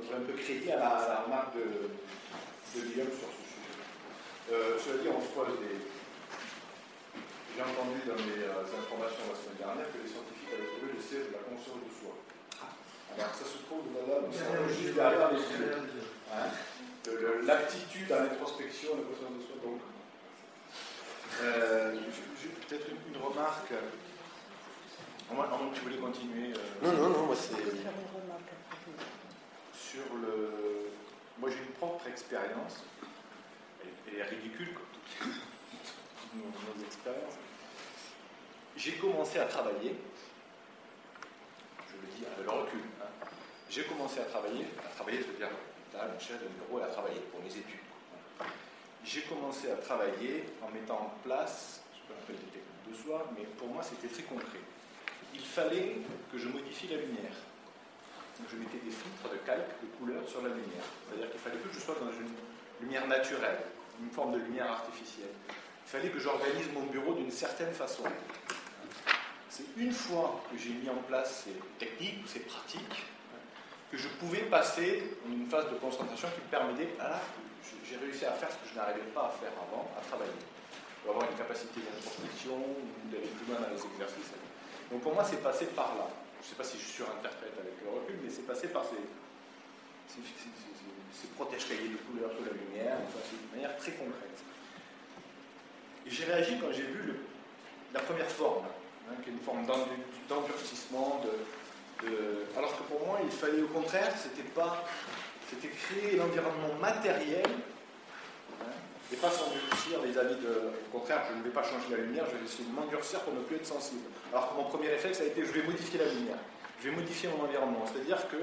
je, 0.00 0.14
un 0.14 0.20
peu 0.20 0.32
crédit 0.32 0.70
à 0.72 0.76
la, 0.76 0.88
à 0.88 1.08
la 1.08 1.20
remarque 1.20 1.54
de, 1.56 1.88
de 2.76 2.86
Guillaume 2.86 3.12
sur 3.12 3.28
ce 3.28 3.42
sujet. 3.44 3.76
Euh, 4.52 4.78
cela 4.80 4.96
dit, 5.02 5.08
on 5.08 5.20
se 5.20 5.32
pose 5.32 5.60
des, 5.60 5.76
j'ai 7.52 7.62
entendu 7.62 8.00
dans 8.08 8.16
mes 8.16 8.48
euh, 8.48 8.64
informations 8.64 9.28
la 9.28 9.36
semaine 9.36 9.60
dernière 9.60 9.88
que 9.92 10.00
les 10.00 10.08
scientifiques 10.08 10.52
avaient 10.56 10.72
trouvé 10.72 10.96
le 10.96 11.00
siège 11.00 11.28
de 11.28 11.36
la 11.36 11.44
conscience 11.44 11.80
de 11.84 11.92
soi. 11.92 12.16
Alors 13.12 13.28
ça 13.36 13.44
se 13.44 13.60
trouve 13.68 13.92
là, 13.92 14.24
juste 14.72 14.96
derrière 14.96 15.28
les 15.32 15.44
yeux. 15.44 15.76
Hein 16.32 16.48
L'aptitude 17.44 18.08
à 18.12 18.24
l'introspection, 18.24 18.96
la 18.96 19.04
conscience 19.04 19.36
de 19.36 19.44
soi. 19.44 19.56
Donc, 19.60 19.84
euh, 21.42 21.94
peut-être 22.68 22.86
une, 22.88 23.14
une, 23.14 23.22
remarque. 23.22 23.72
Moi, 25.32 25.48
tu 25.74 25.80
voulais 25.80 25.96
continuer 25.96 26.52
euh, 26.52 26.86
Non, 26.86 26.92
non, 26.92 27.08
non, 27.10 27.26
moi 27.26 27.36
c'est. 27.36 27.56
Sur 29.74 30.14
le. 30.14 30.90
Moi 31.38 31.50
j'ai 31.50 31.58
une 31.58 31.72
propre 31.78 32.06
expérience. 32.08 32.84
Elle, 33.82 33.88
elle, 34.08 34.20
est 34.20 34.24
ridicule 34.24 34.74
comme 34.74 34.84
toutes 35.18 36.34
nos, 36.34 36.44
nos 36.44 36.84
expériences 36.86 37.34
j'ai 38.76 38.92
commencé 38.92 39.38
à 39.38 39.44
travailler, 39.44 39.94
je 41.88 41.96
le 42.00 42.06
dis 42.16 42.24
avec 42.26 42.44
le 42.44 42.50
recul, 42.50 42.80
hein, 43.00 43.26
j'ai 43.70 43.84
commencé 43.84 44.20
à 44.20 44.24
travailler, 44.24 44.66
à 44.84 44.94
travailler, 44.94 45.20
c'est-à-dire 45.22 45.56
à 45.98 46.06
une 46.12 46.20
chaise 46.20 46.40
de 46.40 46.48
bureau 46.48 46.80
et 46.80 46.84
à 46.84 46.86
travailler 46.86 47.20
pour 47.30 47.40
mes 47.40 47.50
études. 47.50 47.80
J'ai 49.04 49.22
commencé 49.22 49.70
à 49.70 49.76
travailler 49.76 50.44
en 50.62 50.70
mettant 50.70 50.94
en 50.94 51.12
place 51.24 51.82
ce 51.92 52.06
qu'on 52.06 52.18
appelle 52.20 52.36
des 52.36 52.58
techniques 52.58 52.90
de 52.90 52.94
soi, 52.94 53.30
mais 53.36 53.44
pour 53.58 53.68
moi 53.68 53.82
c'était 53.82 54.08
très 54.08 54.22
concret. 54.22 54.60
Il 55.34 55.44
fallait 55.44 55.96
que 56.30 56.38
je 56.38 56.48
modifie 56.48 56.88
la 56.88 56.98
lumière. 56.98 57.34
Donc 58.38 58.48
je 58.50 58.56
mettais 58.56 58.78
des 58.78 58.90
filtres 58.90 59.30
de 59.30 59.38
calque, 59.44 59.70
de 59.82 59.88
couleur 59.98 60.26
sur 60.28 60.42
la 60.42 60.48
lumière. 60.48 60.86
C'est-à-dire 61.06 61.30
qu'il 61.30 61.40
fallait 61.40 61.58
que 61.58 61.72
je 61.72 61.80
sois 61.80 61.96
dans 62.00 62.12
une 62.12 62.30
lumière 62.80 63.06
naturelle, 63.08 63.58
une 64.00 64.10
forme 64.10 64.32
de 64.32 64.38
lumière 64.38 64.70
artificielle. 64.70 65.34
Il 65.48 65.90
fallait 65.90 66.08
que 66.08 66.18
j'organise 66.18 66.70
mon 66.72 66.86
bureau 66.86 67.14
d'une 67.14 67.30
certaine 67.30 67.72
façon. 67.72 68.04
C'est 69.50 69.66
une 69.76 69.92
fois 69.92 70.42
que 70.50 70.56
j'ai 70.56 70.70
mis 70.70 70.88
en 70.88 71.02
place 71.08 71.44
ces 71.44 71.52
techniques 71.78 72.26
ces 72.26 72.40
pratiques 72.40 73.04
que 73.90 73.98
je 73.98 74.08
pouvais 74.08 74.42
passer 74.42 75.18
en 75.28 75.32
une 75.32 75.46
phase 75.48 75.68
de 75.70 75.74
concentration 75.74 76.28
qui 76.34 76.40
me 76.40 76.50
permettait, 76.50 76.88
j'ai 77.84 77.96
réussi 77.96 78.24
à 78.24 78.32
faire 78.32 78.50
ce 78.50 78.56
que 78.56 78.68
je 78.70 78.74
n'arrivais 78.74 79.10
pas 79.14 79.26
à 79.26 79.32
faire 79.38 79.52
avant, 79.56 79.88
à 79.96 80.00
travailler. 80.06 80.32
avoir 81.08 81.28
une 81.28 81.36
capacité 81.36 81.80
d'introspection, 81.82 82.58
d'aller 83.10 83.26
plus 83.26 83.46
loin 83.50 83.60
dans 83.60 83.70
les 83.70 83.82
exercices. 83.82 84.32
Donc 84.90 85.00
pour 85.02 85.14
moi, 85.14 85.24
c'est 85.24 85.42
passé 85.42 85.66
par 85.74 85.94
là. 85.98 86.08
Je 86.42 86.46
ne 86.46 86.50
sais 86.50 86.56
pas 86.56 86.64
si 86.64 86.78
je 86.78 86.84
surinterprète 86.84 87.54
avec 87.58 87.74
le 87.82 87.90
recul, 87.90 88.18
mais 88.22 88.30
c'est 88.30 88.46
passé 88.46 88.68
par 88.68 88.84
ces, 88.84 89.02
ces, 90.08 90.22
ces, 90.22 90.50
ces 91.14 91.28
protèges-cahiers 91.38 91.88
de 91.88 92.00
couleurs 92.06 92.30
sous 92.36 92.44
la 92.44 92.52
lumière, 92.52 92.98
de 92.98 93.54
manière 93.54 93.76
très 93.76 93.92
concrète. 93.92 94.38
Et 96.06 96.10
j'ai 96.10 96.24
réagi 96.24 96.58
quand 96.60 96.72
j'ai 96.72 96.82
vu 96.82 97.14
la 97.94 98.00
première 98.00 98.30
forme 98.30 98.66
hein, 99.08 99.14
qui 99.22 99.30
est 99.30 99.32
une 99.32 99.40
forme 99.40 99.66
d'endurcissement. 100.28 101.22
De, 101.22 102.06
de, 102.06 102.46
alors 102.56 102.76
que 102.76 102.82
pour 102.84 103.06
moi, 103.06 103.20
il 103.22 103.30
fallait 103.30 103.62
au 103.62 103.68
contraire, 103.68 104.12
c'était 104.18 104.48
pas, 104.50 104.84
c'était 105.52 105.74
créer 105.74 106.16
l'environnement 106.16 106.74
matériel 106.80 107.46
hein, 108.60 108.64
et 109.12 109.16
pas 109.16 109.30
s'endurcir 109.30 110.00
vis-à-vis 110.02 110.36
de. 110.36 110.72
Au 110.88 110.98
contraire, 110.98 111.22
je 111.30 111.38
ne 111.38 111.42
vais 111.42 111.50
pas 111.50 111.62
changer 111.62 111.86
la 111.90 111.98
lumière, 111.98 112.24
je 112.30 112.36
vais 112.36 112.44
essayer 112.44 112.64
de 112.64 112.74
m'endurcir 112.74 113.20
pour 113.20 113.34
ne 113.34 113.40
plus 113.40 113.56
être 113.56 113.66
sensible. 113.66 114.02
Alors 114.32 114.50
que 114.50 114.56
mon 114.56 114.64
premier 114.64 114.88
réflexe 114.88 115.20
a 115.20 115.24
été, 115.24 115.44
je 115.44 115.52
vais 115.52 115.62
modifier 115.62 115.98
la 115.98 116.06
lumière, 116.06 116.38
je 116.80 116.88
vais 116.88 116.96
modifier 116.96 117.28
mon 117.28 117.44
environnement. 117.44 117.84
C'est-à-dire 117.92 118.28
que 118.28 118.36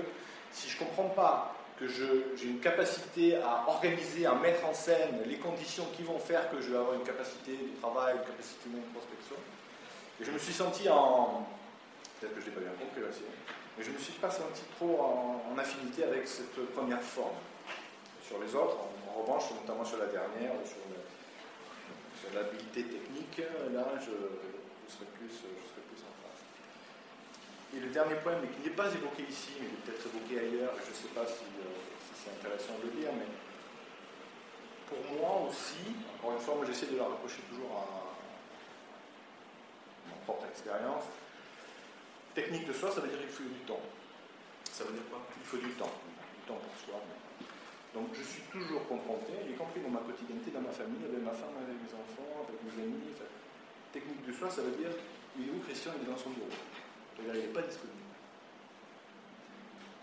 si 0.51 0.69
je 0.69 0.75
ne 0.75 0.85
comprends 0.85 1.09
pas 1.09 1.55
que 1.79 1.87
j'ai 1.87 2.45
une 2.45 2.59
capacité 2.59 3.37
à 3.37 3.63
organiser, 3.67 4.25
à 4.25 4.35
mettre 4.35 4.65
en 4.65 4.73
scène 4.73 5.23
les 5.25 5.37
conditions 5.37 5.87
qui 5.95 6.03
vont 6.03 6.19
faire 6.19 6.51
que 6.51 6.61
je 6.61 6.71
vais 6.71 6.77
avoir 6.77 6.95
une 6.95 7.03
capacité 7.03 7.53
de 7.53 7.79
travail, 7.79 8.15
une 8.17 8.25
capacité 8.25 8.67
d'introspection, 8.67 9.35
et 10.19 10.25
je 10.25 10.31
me 10.31 10.37
suis 10.37 10.53
senti 10.53 10.89
en. 10.89 11.47
Peut-être 12.19 12.35
que 12.35 12.41
je 12.41 12.47
n'ai 12.47 12.51
pas 12.51 12.59
bien 12.59 12.71
compris 12.77 13.01
aussi, 13.09 13.23
mais 13.79 13.85
je 13.85 13.91
ne 13.91 13.95
me 13.95 14.01
suis 14.01 14.19
pas 14.19 14.29
senti 14.29 14.63
trop 14.75 14.99
en, 14.99 15.57
affinité 15.57 16.03
avec 16.03 16.27
cette 16.27 16.53
première 16.73 17.01
forme. 17.01 17.39
Sur 18.27 18.39
les 18.43 18.53
autres, 18.53 18.77
en, 19.07 19.21
revanche, 19.21 19.51
notamment 19.61 19.85
sur 19.85 19.97
la 19.97 20.07
dernière, 20.07 20.51
sur, 20.65 20.77
l'habilité 22.33 22.83
technique, 22.83 23.39
là, 23.73 23.87
je, 23.99 24.11
je, 24.11 24.93
serais 24.93 25.07
plus, 25.15 25.31
en 26.03 26.13
face. 26.21 26.43
Et 27.75 27.79
le 27.79 27.87
dernier 27.87 28.15
point, 28.15 28.33
mais 28.41 28.49
qui 28.49 28.69
n'est 28.69 28.75
pas 28.75 28.87
évoqué 28.93 29.23
ici, 29.27 29.51
mais 29.59 29.67
peut-être 29.83 30.05
évoqué 30.05 30.39
ailleurs, 30.39 30.73
je 30.83 30.91
ne 30.91 30.95
sais 30.95 31.11
pas 31.15 31.25
si, 31.25 31.47
euh, 31.57 31.73
si 32.05 32.21
c'est 32.21 32.31
intéressant 32.37 32.77
de 32.83 32.91
le 32.91 33.01
dire, 33.01 33.09
mais 33.17 33.25
pour 34.87 34.99
moi 35.17 35.49
aussi, 35.49 35.95
encore 36.19 36.33
une 36.33 36.43
fois, 36.43 36.55
moi 36.55 36.65
j'essaie 36.67 36.91
de 36.91 36.97
la 36.97 37.05
reprocher 37.05 37.41
toujours 37.49 37.71
à 37.81 38.05
propre 40.25 40.45
expérience. 40.51 41.05
Technique 42.35 42.67
de 42.67 42.73
soi, 42.73 42.91
ça 42.91 43.01
veut 43.01 43.09
dire 43.09 43.19
qu'il 43.19 43.29
faut 43.29 43.43
du 43.43 43.59
temps. 43.65 43.81
Ça 44.63 44.83
veut 44.83 44.93
dire 44.93 45.07
quoi? 45.09 45.19
Il 45.37 45.45
faut 45.45 45.57
du 45.57 45.71
temps. 45.73 45.91
Du 45.91 46.41
temps 46.47 46.59
pour 46.61 46.75
soi. 46.85 47.01
Donc 47.93 48.13
je 48.13 48.21
suis 48.21 48.43
toujours 48.53 48.87
confronté, 48.87 49.33
y 49.49 49.53
compris 49.57 49.81
dans 49.81 49.89
ma 49.89 50.01
quotidienneté, 50.05 50.51
dans 50.51 50.61
ma 50.61 50.71
famille, 50.71 51.01
avec 51.01 51.25
ma 51.25 51.33
femme, 51.33 51.57
avec 51.57 51.73
mes 51.73 51.89
enfants, 51.89 52.45
avec 52.45 52.61
mes 52.61 52.83
amis. 52.83 53.01
Enfin, 53.17 53.25
technique 53.91 54.25
de 54.25 54.33
soi, 54.33 54.49
ça 54.49 54.61
veut 54.61 54.77
dire 54.77 54.93
il 55.37 55.49
est 55.49 55.51
où 55.51 55.59
Christian? 55.65 55.93
Il 55.97 56.05
est 56.07 56.11
dans 56.11 56.17
son 56.17 56.29
bureau. 56.29 56.53
C'est-à-dire 56.53 57.33
il 57.33 57.41
n'est 57.49 57.55
pas 57.55 57.65
disponible. 57.65 57.97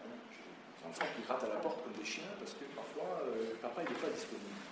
Les 0.03 0.91
enfants 0.91 1.07
qui 1.15 1.23
grattent 1.23 1.45
à 1.45 1.49
la 1.55 1.63
porte 1.63 1.83
comme 1.85 1.95
des 1.95 2.05
chiens 2.05 2.31
parce 2.39 2.53
que 2.59 2.67
parfois 2.75 3.23
euh, 3.23 3.55
papa 3.63 3.83
il 3.87 3.89
n'est 3.95 4.03
pas 4.03 4.11
disponible. 4.11 4.67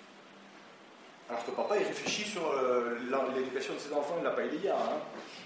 Alors 1.28 1.44
que 1.46 1.52
papa, 1.52 1.78
il 1.78 1.86
réfléchit 1.86 2.28
sur 2.28 2.46
euh, 2.46 2.98
l'éducation 3.34 3.74
de 3.74 3.78
ses 3.78 3.92
enfants, 3.94 4.16
il 4.18 4.24
n'a 4.24 4.30
pas 4.30 4.44
hier, 4.44 4.76
hein, 4.76 5.00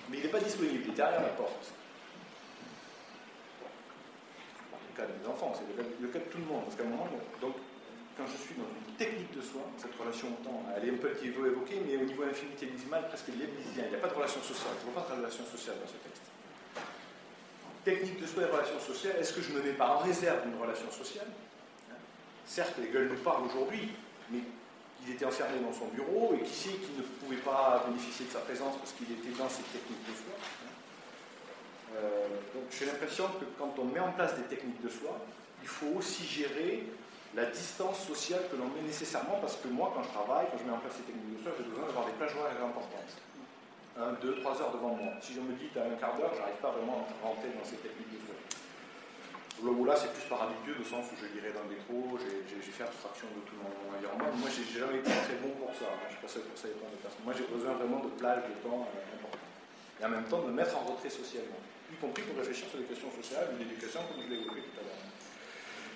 mais 0.09 0.19
il 0.19 0.25
n'est 0.25 0.31
pas 0.31 0.41
disponible, 0.41 0.81
il 0.85 0.91
est 0.91 0.95
derrière 0.95 1.23
la 1.23 1.29
porte. 1.29 1.73
Cas 4.99 5.07
des 5.07 5.22
enfants, 5.30 5.55
c'est 5.55 5.62
le, 5.70 6.11
cas 6.11 6.18
de 6.18 6.26
tout 6.26 6.42
le 6.42 6.51
monde. 6.51 6.66
Parce 6.66 6.74
qu'à 6.74 6.82
un 6.82 6.90
moment, 6.90 7.07
donc, 7.38 7.55
quand 8.18 8.26
je 8.26 8.34
suis 8.34 8.59
dans 8.59 8.66
une 8.66 8.99
technique 8.99 9.30
de 9.30 9.38
soi, 9.38 9.62
cette 9.78 9.94
relation 9.94 10.26
au 10.26 10.42
temps, 10.42 10.66
elle 10.74 10.90
est 10.90 10.92
un 10.92 10.99
peu 10.99 11.14
évoquée, 11.14 11.78
mais 11.86 11.94
au 11.94 12.03
niveau 12.03 12.26
infinitésimal, 12.26 13.07
presque 13.07 13.30
lévisien. 13.30 13.86
Il 13.86 13.94
n'y 13.94 13.94
a 13.94 14.03
pas 14.03 14.11
de 14.11 14.18
relation 14.18 14.42
sociale. 14.42 14.74
Je 14.82 14.90
ne 14.90 14.90
vois 14.90 15.07
pas 15.07 15.14
de 15.14 15.22
relation 15.22 15.46
sociale 15.46 15.78
dans 15.78 15.86
ce 15.86 16.03
texte. 16.03 16.26
Technique 17.86 18.18
de 18.18 18.26
soi 18.26 18.42
et 18.42 18.51
relation 18.51 18.80
sociale, 18.82 19.14
est-ce 19.22 19.32
que 19.32 19.40
je 19.40 19.55
me 19.55 19.62
mets 19.62 19.78
pas 19.78 19.94
en 19.94 19.99
réserve 20.03 20.42
d'une 20.42 20.59
relation 20.59 20.90
sociale? 20.90 21.30
Certes, 22.44 22.74
les 22.82 22.90
gueules 22.90 23.09
nous 23.09 23.22
parlent 23.22 23.46
aujourd'hui, 23.46 23.94
mais 24.34 24.42
il 25.07 25.14
était 25.14 25.24
enfermé 25.24 25.62
dans 25.62 25.72
son 25.72 25.86
bureau 25.94 26.34
et 26.34 26.42
qui 26.42 26.55
sait 26.55 26.74
qu'il 26.74 26.99
ne 26.99 27.07
pouvait 27.22 27.40
pas 27.46 27.86
bénéficier 27.86 28.26
de 28.26 28.32
sa 28.32 28.40
présence 28.40 28.76
parce 28.76 28.92
qu'il 28.99 29.07
était 29.14 29.30
dans 29.38 29.49
cette 29.49 29.70
technique 29.70 30.03
de 30.11 30.14
soi. 30.18 30.34
Euh, 31.97 32.28
donc 32.55 32.64
j'ai 32.70 32.86
l'impression 32.86 33.26
que 33.41 33.45
quand 33.59 33.72
on 33.78 33.84
met 33.84 34.01
en 34.01 34.12
place 34.12 34.36
des 34.36 34.45
techniques 34.45 34.82
de 34.82 34.89
soi, 34.89 35.18
il 35.62 35.68
faut 35.68 35.99
aussi 35.99 36.24
gérer 36.24 36.84
la 37.34 37.47
distance 37.47 38.07
sociale 38.07 38.43
que 38.51 38.57
l'on 38.57 38.68
met 38.68 38.82
nécessairement 38.86 39.39
parce 39.41 39.57
que 39.57 39.68
moi, 39.68 39.93
quand 39.95 40.03
je 40.03 40.09
travaille, 40.11 40.47
quand 40.51 40.59
je 40.59 40.64
mets 40.64 40.76
en 40.76 40.80
place 40.80 40.95
ces 40.97 41.05
techniques 41.05 41.39
de 41.39 41.43
soi, 41.43 41.53
j'ai 41.57 41.64
besoin 41.64 41.86
d'avoir 41.86 42.07
des 42.07 42.16
plages 42.16 42.36
horaires 42.36 42.64
importantes. 42.64 43.12
Un, 43.99 44.12
deux, 44.22 44.39
trois 44.41 44.55
heures 44.62 44.72
devant 44.72 44.95
moi. 44.95 45.12
Si 45.20 45.34
je 45.34 45.41
me 45.41 45.53
dis 45.59 45.68
à 45.74 45.82
un 45.82 45.97
quart 45.99 46.14
d'heure, 46.16 46.30
j'arrive 46.36 46.61
pas 46.62 46.70
vraiment 46.70 47.03
à 47.03 47.26
rentrer 47.26 47.51
dans 47.51 47.66
ces 47.66 47.82
techniques 47.82 48.14
de 48.14 48.20
soi. 48.24 48.36
Là, 49.59 49.97
c'est 49.97 50.12
plus 50.14 50.28
par 50.30 50.47
habitude, 50.47 50.78
au 50.78 50.86
sens 50.86 51.11
où 51.11 51.16
je 51.18 51.26
lirai 51.34 51.51
dans 51.51 51.66
le 51.66 51.74
métro, 51.74 52.14
j'ai 52.20 52.61
fait 52.61 52.84
abstraction 52.84 53.26
de 53.34 53.43
tout 53.43 53.59
mon 53.59 53.74
environnement. 53.91 54.30
Moi, 54.39 54.47
j'ai 54.55 54.62
jamais 54.70 55.03
été 55.03 55.11
très 55.11 55.34
bon 55.43 55.51
pour 55.59 55.74
ça. 55.74 55.91
Hein. 55.91 56.07
Je 56.07 56.14
que 56.14 56.47
pour 56.47 56.59
ça 56.61 56.68
dépend 56.70 56.86
des 56.95 57.03
personnes. 57.03 57.26
Moi, 57.26 57.34
j'ai 57.34 57.49
besoin 57.51 57.74
vraiment 57.74 57.99
de 58.05 58.12
plage 58.14 58.47
de 58.47 58.55
temps 58.62 58.86
euh, 58.86 59.16
important. 59.18 59.49
Et 59.99 60.05
en 60.07 60.12
même 60.14 60.28
temps, 60.30 60.47
de 60.47 60.55
me 60.55 60.55
mettre 60.55 60.78
en 60.78 60.86
retrait 60.86 61.11
socialement, 61.11 61.59
y 61.93 61.97
compris 61.97 62.22
pour 62.22 62.36
réfléchir 62.36 62.66
sur 62.68 62.78
les 62.78 62.84
questions 62.84 63.11
sociales 63.11 63.49
ou 63.55 63.59
l'éducation, 63.59 64.01
comme 64.09 64.22
je 64.24 64.34
l'ai 64.34 64.41
évoqué 64.41 64.61
tout 64.61 64.80
à 64.80 64.84
l'heure. 64.84 65.03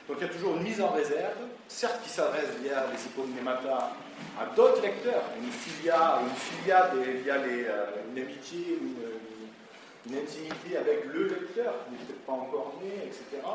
Donc, 0.09 0.17
il 0.19 0.27
y 0.27 0.31
a 0.31 0.33
toujours 0.33 0.57
une 0.57 0.65
mise 0.65 0.81
en 0.81 0.91
réserve, 0.91 1.39
certes 1.69 2.03
qui 2.03 2.09
s'adresse 2.09 2.51
via 2.63 2.87
les 2.91 2.99
hyponémata 2.99 3.95
à 4.39 4.47
d'autres 4.55 4.83
lecteurs, 4.83 5.23
une 5.41 5.51
filia, 5.51 6.21
une 6.23 6.35
filia 6.35 6.91
via 6.95 7.35
euh, 7.37 7.87
une 8.11 8.23
amitié, 8.23 8.79
une, 8.81 10.11
une, 10.11 10.19
intimité 10.19 10.77
avec 10.77 11.05
le 11.07 11.29
lecteur, 11.29 11.75
qui 11.85 11.93
n'est 11.93 12.05
peut-être 12.05 12.27
pas 12.27 12.33
encore 12.33 12.75
né, 12.83 13.07
etc. 13.07 13.47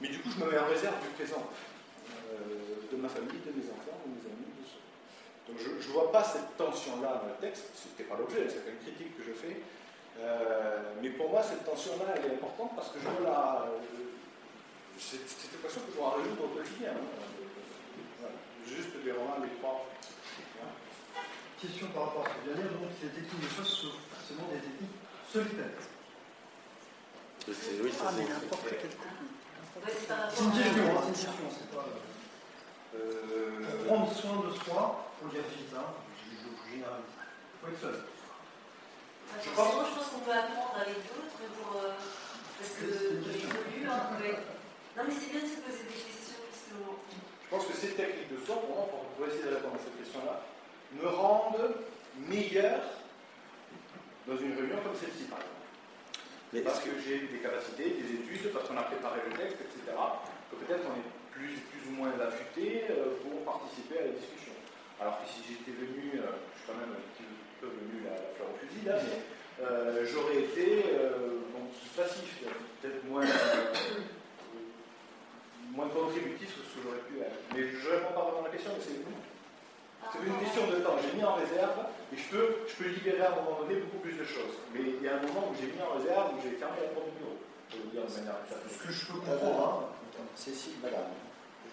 Mais 0.00 0.08
du 0.08 0.20
coup, 0.20 0.30
je 0.30 0.44
me 0.44 0.50
mets 0.50 0.58
en 0.58 0.66
réserve 0.66 0.94
du 1.02 1.08
présent, 1.18 1.42
euh, 1.42 2.86
de 2.90 2.96
ma 2.96 3.08
famille, 3.08 3.42
de 3.44 3.50
mes 3.50 3.66
enfants, 3.70 3.98
de 4.06 4.10
mes 4.14 4.24
amis, 4.30 4.46
de. 4.54 5.52
Donc 5.52 5.56
je 5.60 5.88
ne 5.88 5.92
vois 5.92 6.10
pas 6.10 6.24
cette 6.24 6.56
tension-là 6.56 7.20
dans 7.20 7.28
le 7.28 7.38
texte, 7.40 7.66
ce 7.74 7.88
n'était 7.88 8.04
pas 8.04 8.16
l'objet, 8.16 8.46
c'est 8.48 8.64
une 8.70 8.78
critique 8.78 9.16
que 9.18 9.24
je 9.24 9.32
fais. 9.32 9.60
Euh, 10.20 10.78
mais 11.02 11.10
pour 11.10 11.30
moi, 11.30 11.42
cette 11.42 11.64
tension-là, 11.64 12.14
elle 12.16 12.32
est 12.32 12.34
importante 12.34 12.72
parce 12.76 12.88
que 12.90 12.98
je 13.00 13.04
vois 13.08 13.20
la. 13.28 13.66
c'est 14.98 15.16
une 15.16 15.60
question 15.60 15.80
que 15.82 15.90
je 15.92 15.96
dois 15.98 16.14
résoudre 16.16 16.44
au 16.44 16.48
quotidien. 16.48 16.90
Hein. 16.92 17.06
Voilà. 18.20 18.34
Juste 18.66 18.90
les 19.04 19.12
romans, 19.12 19.38
les 19.42 19.50
trois. 19.58 19.86
Question 21.60 21.88
par 21.88 22.04
rapport 22.06 22.26
à 22.26 22.28
ce 22.28 22.34
que 22.34 22.40
je 22.44 22.52
viens 22.52 22.62
de 22.64 22.68
dire, 22.68 22.78
donc 22.78 22.90
ces 23.00 23.08
techniques 23.08 23.40
de 23.40 23.48
choses 23.48 23.68
sont 23.72 23.96
forcément 24.12 24.46
des 24.52 24.60
techniques 24.60 25.00
solitaires. 25.32 25.80
C'est- 27.48 27.80
Oui, 27.82 27.90
ça 27.92 28.04
Ah, 28.08 28.12
mais 28.16 28.24
c'est. 28.26 28.32
n'importe 28.32 28.68
quel 28.68 28.90
Ouais, 28.90 29.92
c'est 29.92 30.44
une 30.44 30.52
question, 30.52 30.84
hein, 30.84 31.00
c'est 31.02 31.08
une 31.08 31.14
question, 31.14 31.48
c'est 31.50 31.70
pas. 31.74 31.86
Euh, 32.94 33.64
Pour 33.64 33.86
prendre 33.86 34.12
soin 34.12 34.36
de 34.46 34.52
soi, 34.54 35.08
pour 35.18 35.28
dire 35.30 35.42
vite, 35.56 35.72
hein, 35.74 35.88
je 36.20 36.44
beaucoup 36.48 36.68
généraliste. 36.68 37.16
Il 37.16 37.58
faut 37.60 37.68
être 37.74 37.80
seul. 37.80 38.04
Je 39.42 39.50
pense 39.50 40.08
qu'on 40.12 40.20
peut 40.20 40.32
apprendre 40.32 40.74
avec 40.80 40.96
d'autres 41.10 41.38
pour. 41.58 41.80
euh, 41.80 41.92
parce 42.58 42.70
que 42.78 42.86
évolue, 42.86 43.86
hein. 43.88 44.14
Non, 44.96 45.02
mais 45.08 45.14
c'est 45.14 45.30
bien 45.32 45.42
de 45.42 45.50
se 45.50 45.58
poser 45.58 45.84
des 45.90 45.98
questions, 46.06 46.38
justement. 46.54 46.94
Je 47.02 47.48
pense 47.50 47.66
que 47.66 47.74
ces 47.74 47.94
techniques 47.98 48.30
de 48.30 48.38
soi, 48.46 48.56
pour 48.62 48.70
moi, 49.18 49.26
essayer 49.26 49.42
de 49.50 49.54
répondre 49.58 49.74
à 49.74 49.82
cette 49.82 49.98
question-là, 49.98 50.40
me 50.94 51.08
rendent 51.08 51.74
meilleur 52.30 52.78
dans 54.26 54.38
une 54.38 54.54
réunion 54.54 54.78
comme 54.86 54.94
celle-ci, 54.94 55.26
par 55.26 55.42
exemple. 55.42 55.66
Mais 56.54 56.62
parce 56.62 56.78
que 56.80 56.90
j'ai 57.02 57.26
des 57.26 57.42
capacités, 57.42 57.98
des 57.98 58.22
études, 58.22 58.52
parce 58.54 58.68
qu'on 58.70 58.78
a 58.78 58.86
préparé 58.86 59.20
le 59.26 59.34
texte, 59.34 59.58
etc., 59.66 59.90
que 59.90 60.54
peut-être 60.62 60.86
on 60.86 60.94
est 60.94 61.10
plus, 61.34 61.58
plus 61.74 61.82
ou 61.90 61.98
moins 61.98 62.14
affûté 62.22 62.86
euh, 62.94 63.18
pour 63.26 63.42
participer 63.42 63.98
à 63.98 64.06
la 64.06 64.14
discussion. 64.14 64.54
Alors 65.02 65.18
que 65.18 65.26
si 65.26 65.42
j'étais 65.42 65.74
venu, 65.74 66.22
euh, 66.22 66.38
je 66.54 66.62
suis 66.62 66.66
quand 66.70 66.78
même 66.78 66.94
peu 67.64 67.72
venu 67.72 68.04
à 68.08 68.20
la 68.20 68.28
fleur 68.36 68.52
au 68.52 68.56
fusil 68.60 68.84
là, 68.84 69.00
mais 69.00 69.24
euh, 69.64 70.04
j'aurais 70.04 70.44
été 70.44 70.84
euh, 70.92 71.40
bon, 71.52 71.64
passif, 71.96 72.44
peut-être 72.82 73.04
moins, 73.08 73.24
euh, 73.24 73.72
moins 75.72 75.88
contributif 75.88 76.52
que 76.52 76.60
ce 76.60 76.76
que 76.76 76.80
j'aurais 76.84 77.04
pu 77.08 77.20
être. 77.24 77.40
Mais 77.54 77.64
je 77.72 77.88
ne 77.88 77.92
réponds 77.96 78.12
pas 78.12 78.28
vraiment 78.28 78.44
à 78.44 78.48
la 78.48 78.54
question, 78.54 78.72
mais 78.76 78.84
c'est 78.84 79.00
c'est 80.12 80.20
une 80.20 80.38
question 80.38 80.68
de 80.68 80.76
temps. 80.84 80.94
J'ai 81.00 81.16
mis 81.16 81.24
en 81.24 81.34
réserve 81.34 81.90
et 82.12 82.16
je 82.16 82.28
peux, 82.28 82.68
je 82.68 82.74
peux 82.76 82.88
libérer 82.88 83.22
à 83.22 83.32
un 83.32 83.36
moment 83.40 83.58
donné 83.62 83.80
beaucoup 83.80 83.98
plus 83.98 84.12
de 84.12 84.22
choses. 84.24 84.62
Mais 84.72 84.80
il 84.84 85.02
y 85.02 85.08
a 85.08 85.16
un 85.16 85.22
moment 85.26 85.50
où 85.50 85.54
j'ai 85.58 85.66
mis 85.66 85.80
en 85.82 85.96
réserve, 85.98 86.36
où 86.36 86.38
j'ai 86.44 86.54
fermé 86.54 86.86
la 86.86 86.94
porte 86.94 87.10
du 87.10 87.18
bureau. 87.18 87.40
Le 87.72 87.90
dire 87.90 88.06
de 88.06 88.14
manière 88.14 88.38
Ce 88.46 88.78
que 88.78 88.92
je 88.92 89.06
peux 89.06 89.18
comprendre, 89.18 89.90
hein. 89.90 90.22
Cécile, 90.36 90.78
madame. 90.82 91.10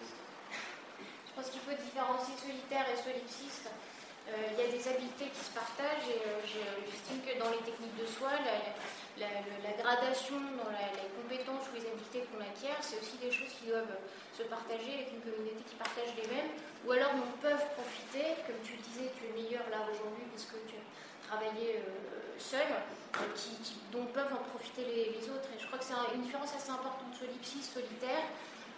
Je 0.02 1.32
pense 1.36 1.50
qu'il 1.50 1.60
faut 1.60 1.76
différencier 1.76 2.34
solitaire 2.34 2.86
et 2.90 2.96
solipsiste. 2.98 3.70
Euh, 4.30 4.54
il 4.54 4.56
y 4.58 4.64
a 4.64 4.70
des 4.70 4.84
habiletés 4.88 5.28
qui 5.34 5.42
se 5.44 5.50
partagent 5.50 6.06
et 6.08 6.22
euh, 6.24 6.38
je- 6.46 6.78
j'estime 6.88 7.20
que 7.26 7.34
dans 7.42 7.50
les 7.50 7.58
techniques 7.66 7.98
de 7.98 8.06
soi, 8.06 8.30
la, 8.38 9.28
gradation 9.82 10.38
dans 10.56 10.70
les 10.70 11.10
compétences 11.18 11.66
ou 11.68 11.74
les 11.74 11.84
habiletés 11.90 12.22
qu'on 12.30 12.38
acquiert, 12.40 12.78
c'est 12.80 13.02
aussi 13.02 13.18
des 13.18 13.30
choses 13.34 13.50
qui 13.58 13.66
doivent 13.66 13.98
se 14.32 14.44
partager 14.46 14.94
avec 14.94 15.10
une 15.12 15.20
communauté 15.26 15.58
qui 15.66 15.74
partage 15.74 16.14
les 16.16 16.28
mêmes, 16.30 16.54
ou 16.86 16.92
alors 16.94 17.12
dont 17.18 17.34
peuvent 17.42 17.66
profiter, 17.74 18.38
comme 18.46 18.62
tu 18.62 18.78
le 18.78 18.82
disais, 18.86 19.10
tu 19.18 19.26
es 19.26 19.32
meilleur 19.34 19.66
là 19.74 19.84
aujourd'hui 19.90 20.24
parce 20.30 20.46
que 20.46 20.56
tu 20.70 20.78
as 20.78 20.86
travaillé 21.26 21.82
euh, 21.82 22.38
seul, 22.38 22.62
euh, 22.70 23.26
dont 23.90 24.06
peuvent 24.14 24.32
en 24.32 24.44
profiter 24.54 24.86
les, 24.86 25.18
les 25.18 25.24
autres. 25.28 25.50
Et 25.50 25.58
je 25.60 25.66
crois 25.66 25.78
que 25.82 25.84
c'est 25.84 25.98
un- 25.98 26.14
une 26.14 26.22
différence 26.22 26.54
assez 26.54 26.70
importante 26.70 27.10
solipsiste, 27.18 27.74
solitaire, 27.74 28.24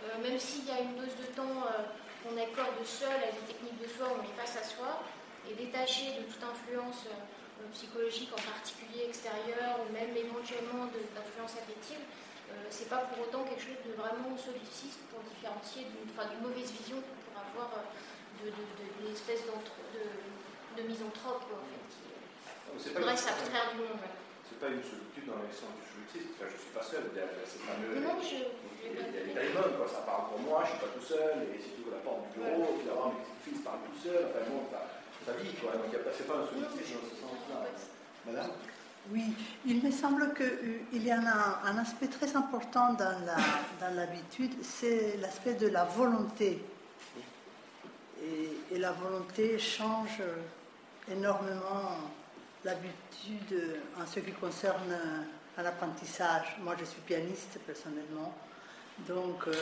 euh, 0.08 0.18
même 0.24 0.40
s'il 0.40 0.64
y 0.66 0.72
a 0.72 0.80
une 0.80 0.96
dose 0.96 1.14
de 1.20 1.28
temps 1.36 1.68
euh, 1.68 1.84
qu'on 2.24 2.34
accorde 2.40 2.80
seul 2.88 3.12
à 3.20 3.28
des 3.30 3.44
techniques 3.44 3.76
de 3.78 3.86
soi, 3.92 4.08
on 4.16 4.24
est 4.24 4.34
face 4.40 4.56
à 4.56 4.64
soi, 4.64 5.04
et 5.50 5.54
détaché 5.54 6.16
de 6.18 6.24
toute 6.30 6.42
influence 6.42 7.04
euh, 7.08 7.66
psychologique 7.72 8.30
en 8.32 8.42
particulier 8.42 9.08
extérieure, 9.08 9.80
ou 9.84 9.92
même 9.92 10.12
éventuellement 10.16 10.86
d'influence 10.90 11.54
affective, 11.58 12.00
euh, 12.52 12.54
c'est 12.70 12.88
pas 12.88 13.04
pour 13.10 13.24
autant 13.26 13.44
quelque 13.44 13.62
chose 13.62 13.80
de 13.86 13.92
vraiment 13.96 14.36
solliciste 14.36 15.00
pour 15.10 15.20
différencier 15.26 15.88
d'une 15.90 16.08
enfin, 16.12 16.28
mauvaise 16.42 16.70
vision 16.72 17.00
qu'on 17.02 17.18
pourrait 17.28 17.46
avoir 17.54 17.70
euh, 17.78 18.44
de, 18.44 18.50
de, 18.52 18.62
de- 18.78 18.90
d'une 19.00 19.12
espèce 19.14 19.42
de, 19.44 20.82
misanthrope 20.82 21.46
en 21.48 21.62
fait, 21.70 21.84
qui 21.88 22.02
c'est 22.82 22.92
une- 22.98 23.16
s'abstraire 23.16 23.70
du 23.72 23.78
monde. 23.86 23.94
voilà. 24.02 24.18
c'est 24.42 24.58
pas 24.58 24.68
une 24.74 24.82
solitude 24.82 25.26
dans 25.30 25.38
l'existence 25.38 25.74
du 25.78 25.86
solipsisme. 25.86 26.34
Enfin, 26.34 26.50
je 26.50 26.56
ne 26.58 26.62
suis 26.66 26.74
pas 26.74 26.82
seul. 26.84 27.02
Il 27.14 27.16
y 27.16 27.22
a, 27.22 27.26
il 27.30 27.38
y 27.38 27.44
a 27.44 27.48
ces 27.48 27.62
fameux. 27.62 27.94
Non, 28.02 28.18
je, 28.18 28.42
Il 28.84 28.98
y 28.98 29.00
a, 29.00 29.40
daimons, 29.40 29.70
quoi. 29.78 29.86
Ça 29.88 30.02
parle 30.04 30.34
pour 30.34 30.40
moi, 30.42 30.66
je 30.66 30.74
ne 30.74 30.76
suis 30.76 30.82
pas 30.84 30.92
tout 30.98 31.06
seul, 31.06 31.34
et 31.54 31.58
si 31.62 31.70
tu 31.78 31.86
ouvres 31.86 31.94
la 31.96 32.02
porte 32.04 32.26
du 32.34 32.42
bureau, 32.42 32.74
puis 32.76 32.84
là, 32.90 32.94
mes 33.08 33.22
petits 33.22 33.38
fils 33.46 33.58
parlent 33.64 33.86
tout 33.86 33.98
seul, 34.02 34.20
enfin 34.28 34.42
bon, 34.50 34.66
y. 35.32 35.56
Madame 38.26 38.50
Oui, 39.10 39.34
il 39.66 39.82
me 39.82 39.90
semble 39.90 40.34
qu'il 40.34 41.06
y 41.06 41.12
en 41.12 41.26
a 41.26 41.62
un 41.64 41.78
aspect 41.78 42.08
très 42.08 42.36
important 42.36 42.94
dans 42.94 43.94
l'habitude, 43.94 44.52
c'est 44.62 45.16
l'aspect 45.20 45.54
de 45.54 45.68
la 45.68 45.84
volonté. 45.84 46.62
Et, 48.22 48.78
la 48.78 48.92
volonté 48.92 49.58
change 49.58 50.20
énormément 51.10 51.96
l'habitude 52.64 53.78
en 54.00 54.06
ce 54.06 54.20
qui 54.20 54.32
concerne 54.32 54.90
euh, 54.90 55.60
un 55.60 55.64
apprentissage. 55.64 56.56
Moi, 56.60 56.74
je 56.78 56.84
suis 56.84 57.00
pianiste 57.02 57.58
personnellement, 57.66 58.34
donc 59.06 59.46
euh, 59.46 59.52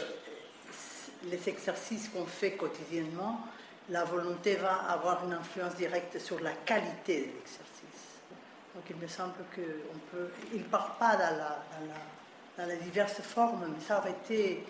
les 1.24 1.48
exercices 1.48 2.08
qu'on 2.08 2.26
fait 2.26 2.52
quotidiennement, 2.52 3.46
la 3.90 4.04
volonté 4.04 4.56
va 4.56 4.74
avoir 4.88 5.24
une 5.24 5.32
influence 5.32 5.74
directe 5.74 6.18
sur 6.18 6.40
la 6.40 6.52
qualité 6.52 7.20
de 7.20 7.26
l'exercice. 7.26 8.20
Donc 8.74 8.84
il 8.88 8.96
me 8.96 9.06
semble 9.08 9.34
qu'on 9.54 9.98
peut. 10.16 10.28
Il 10.52 10.60
ne 10.60 10.64
part 10.66 10.96
pas 10.96 11.16
dans, 11.16 11.36
la- 11.36 11.62
dans 12.58 12.66
les 12.66 12.76
diverses 12.76 13.20
formes, 13.20 13.66
mais 13.76 13.84
ça 13.84 13.98
aurait 13.98 14.12
été 14.24 14.64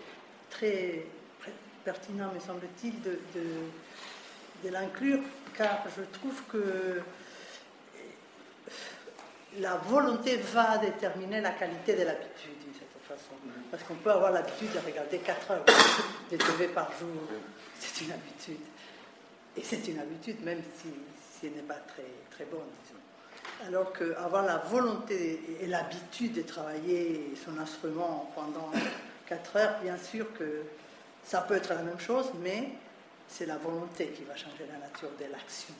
très 0.50 1.06
pertinent, 1.84 2.30
me 2.32 2.40
semble-t-il, 2.40 3.00
de, 3.02 3.18
de- 3.34 4.64
de 4.64 4.68
l'inclure, 4.70 5.20
car 5.56 5.82
je 5.96 6.02
trouve 6.18 6.40
que 6.50 7.00
la 9.58 9.76
volonté 9.76 10.36
va 10.36 10.78
déterminer 10.78 11.40
la 11.40 11.50
qualité 11.50 11.94
de 11.94 12.02
l'habitude, 12.04 12.58
d'une 12.64 12.72
certaine 12.72 13.02
façon. 13.06 13.34
Parce 13.70 13.82
qu'on 13.82 13.96
peut 13.96 14.10
avoir 14.10 14.32
l'habitude 14.32 14.72
de 14.72 14.78
regarder 14.78 15.18
4 15.18 15.50
heures 15.50 15.64
de 16.30 16.36
TV 16.36 16.68
par 16.68 16.90
jour. 16.98 17.08
C'est 17.78 18.04
une 18.04 18.12
habitude. 18.12 18.60
Et 19.56 19.62
c'est 19.62 19.86
une 19.88 19.98
habitude, 19.98 20.42
même 20.44 20.62
si, 20.76 20.88
si 21.38 21.46
elle 21.46 21.52
n'est 21.52 21.62
pas 21.62 21.74
très, 21.74 22.06
très 22.30 22.44
bonne, 22.44 22.60
disons. 22.84 23.66
Alors 23.66 23.92
qu'avoir 23.92 24.44
la 24.44 24.58
volonté 24.58 25.40
et 25.60 25.66
l'habitude 25.66 26.32
de 26.32 26.42
travailler 26.42 27.34
son 27.44 27.58
instrument 27.58 28.32
pendant 28.34 28.70
4 29.26 29.56
heures, 29.56 29.80
bien 29.82 29.98
sûr 29.98 30.26
que 30.34 30.62
ça 31.24 31.42
peut 31.42 31.54
être 31.54 31.70
la 31.70 31.82
même 31.82 32.00
chose, 32.00 32.26
mais 32.40 32.70
c'est 33.28 33.46
la 33.46 33.56
volonté 33.56 34.08
qui 34.08 34.24
va 34.24 34.36
changer 34.36 34.66
la 34.70 34.78
nature 34.78 35.10
de 35.18 35.30
l'action. 35.30 35.74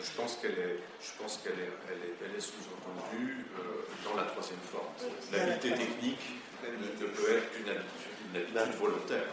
Je 0.00 0.20
pense 0.20 0.36
qu'elle 0.36 0.58
est, 0.58 0.78
je 1.00 1.22
pense 1.22 1.38
qu'elle 1.38 1.52
est, 1.52 1.70
elle 1.88 1.98
est, 1.98 2.14
elle 2.24 2.36
est 2.36 2.40
sous-entendue 2.40 3.46
euh, 3.58 3.86
dans 4.04 4.16
la 4.16 4.24
troisième 4.24 4.58
forme. 4.58 4.90
L'habilité 5.32 5.70
technique 5.70 6.34
ne, 6.64 7.04
ne 7.04 7.10
peut 7.10 7.36
être 7.36 7.52
qu'une 7.52 7.68
habitude, 7.68 8.50
une 8.50 8.58
habitude 8.58 8.80
volontaire. 8.80 9.26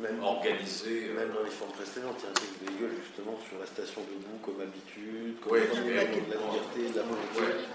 Même, 0.00 0.22
organisée. 0.22 1.08
euh, 1.10 1.14
même 1.14 1.32
dans 1.34 1.42
les 1.42 1.50
formes 1.50 1.72
précédentes, 1.72 2.16
il 2.20 2.24
y 2.24 2.26
a 2.26 2.30
un 2.30 2.38
texte 2.38 2.58
de 2.62 2.66
Hegel 2.70 2.92
justement 3.02 3.34
sur 3.48 3.58
la 3.58 3.66
station 3.66 4.02
debout 4.06 4.38
comme 4.44 4.60
habitude, 4.62 5.40
comme 5.42 5.52
Ouais, 5.52 5.66
comme 5.66 5.82
qui 5.82 5.90
la 5.90 6.04
liberté, 6.06 6.20
de 6.86 6.96
la 6.96 7.02
volonté. 7.02 7.40
Ouais. 7.40 7.66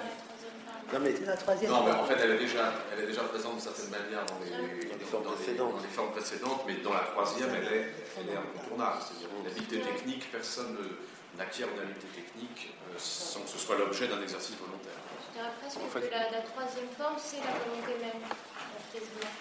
Non 0.93 0.99
mais 1.01 1.15
C'est 1.15 1.25
la 1.25 1.35
troisième 1.37 1.71
Non, 1.71 1.83
mais 1.83 1.91
en 1.91 2.05
fait, 2.05 2.15
elle 2.21 2.31
est 2.31 2.37
déjà, 2.39 2.71
elle 2.93 3.03
est 3.03 3.07
déjà 3.07 3.23
présente 3.23 3.53
d'une 3.53 3.65
certaine 3.65 3.89
manière 3.89 4.23
dans 4.27 4.39
les, 4.39 4.51
Dans 4.87 4.95
les 4.99 5.05
formes 5.05 5.23
dans 5.25 5.31
précédentes. 5.35 5.75
dans 5.75 5.81
les 5.83 5.87
formes 5.95 6.11
précédentes, 6.11 6.61
mais 6.67 6.75
dans 6.83 6.93
la 6.93 7.05
troisième, 7.11 7.49
elle 7.55 7.73
est, 7.73 7.85
elle 8.19 8.27
est 8.31 8.37
incontournable. 8.37 8.97
C'est-à-dire 9.03 9.29
l'habileté 9.43 9.79
technique, 9.81 10.31
personne 10.31 10.77
ne- 10.79 10.95
n'acquiert 11.39 11.67
une 11.75 11.81
habileté 11.81 12.07
technique 12.13 12.71
euh, 12.87 12.95
sans 12.99 13.41
que 13.41 13.49
ce 13.49 13.57
soit 13.57 13.75
l'objet 13.77 14.07
d'un 14.07 14.21
exercice 14.21 14.55
volontaire. 14.55 14.95
Je 15.33 15.39
dirais 15.39 15.51
presque 15.59 15.79
En 15.81 15.89
fait- 15.89 16.05
que 16.07 16.11
la, 16.13 16.29
la 16.29 16.41
troisième 16.45 16.89
forme, 16.93 17.17
c'est 17.17 17.41
la 17.41 17.57
volonté 17.57 17.97
même, 17.97 18.21
euh, 18.21 18.81
quasiment. 18.93 19.33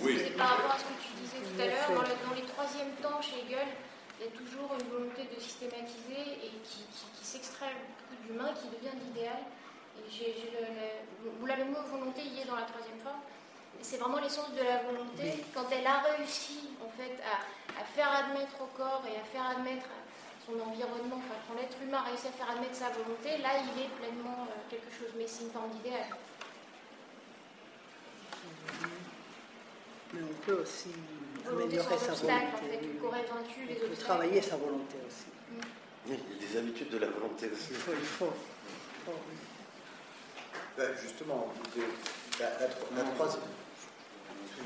Oui. 0.00 0.14
C'est 0.22 0.36
par 0.38 0.48
rapport 0.54 0.70
à 0.70 0.78
ce 0.78 0.84
que 0.86 0.96
tu 1.02 1.10
disais 1.18 1.42
tout 1.42 1.58
à 1.60 1.66
l'heure, 1.66 1.90
dans, 1.98 2.06
le- 2.06 2.20
dans 2.22 2.34
les 2.38 2.46
troisièmes 2.46 2.94
temps 3.02 3.20
chez 3.20 3.42
Hegel, 3.42 3.66
il 4.20 4.26
y 4.26 4.28
a 4.30 4.32
toujours 4.38 4.70
une 4.78 4.86
volonté 4.86 5.26
de 5.26 5.40
systématiser 5.40 6.38
et 6.46 6.50
qui, 6.62 6.86
qui- 6.94 7.10
qui 7.18 7.24
s'extrait 7.26 7.74
beaucoup 7.74 8.14
de 8.22 8.22
l'humain, 8.30 8.54
qui 8.54 8.68
devient 8.70 8.94
de 8.94 9.02
l'idéal. 9.10 9.42
Et 9.98 10.06
j'ai, 10.08 10.30
j'ai 10.38 10.50
le, 10.54 10.62
le- 10.62 11.34
où 11.42 11.46
là, 11.46 11.56
le 11.58 11.64
mot 11.66 11.82
volonté 11.90 12.22
y 12.22 12.40
est 12.42 12.44
dans 12.46 12.54
la 12.56 12.62
troisième 12.70 12.98
forme. 13.02 13.18
c'est 13.82 13.98
vraiment 13.98 14.18
l'essence 14.22 14.54
de 14.54 14.62
la 14.62 14.78
volonté. 14.86 15.42
Quand 15.52 15.66
elle 15.74 15.86
a 15.86 16.06
réussi 16.14 16.70
en 16.78 16.88
fait 16.94 17.18
à, 17.26 17.82
faire 17.84 18.08
admettre 18.14 18.54
au 18.62 18.70
corps 18.78 19.02
et 19.10 19.18
à 19.18 19.24
faire 19.24 19.42
admettre 19.58 19.86
son 20.46 20.58
environnement, 20.58 21.16
enfin 21.16 21.38
quand 21.46 21.54
l'être 21.54 21.76
humain 21.82 21.98
a 21.98 22.08
réussi 22.10 22.26
à 22.26 22.32
faire 22.32 22.50
admettre 22.50 22.74
sa 22.74 22.90
volonté, 22.90 23.38
là 23.38 23.50
il 23.62 23.82
est 23.82 23.88
pleinement 24.00 24.46
euh, 24.48 24.70
quelque 24.70 24.90
chose. 24.90 25.10
Mais 25.16 25.26
c'est 25.26 25.44
une 25.44 25.50
forme 25.50 25.70
d'idéal. 25.70 26.06
Mais 30.12 30.20
on 30.22 30.44
peut 30.44 30.60
aussi 30.60 30.90
améliorer 31.48 31.98
sa 31.98 32.12
volonté. 32.12 32.46
En 33.02 33.10
fait, 33.12 33.28
vaincu 33.32 33.64
les 33.66 33.78
on 33.84 33.88
peut 33.88 33.96
travailler 33.96 34.42
sa 34.42 34.56
volonté 34.56 34.96
aussi. 35.06 35.30
Mm. 35.50 35.60
il 36.08 36.12
y 36.12 36.44
a 36.44 36.48
des 36.48 36.58
habitudes 36.58 36.90
de 36.90 36.98
la 36.98 37.08
volonté 37.08 37.48
aussi. 37.52 37.68
Il 37.70 37.76
faut, 37.76 37.92
il 37.92 38.06
faut. 38.06 38.32
Ben, 40.76 40.90
justement, 41.00 41.52
la, 42.40 42.46
la, 42.58 43.04
troisième. 43.14 43.42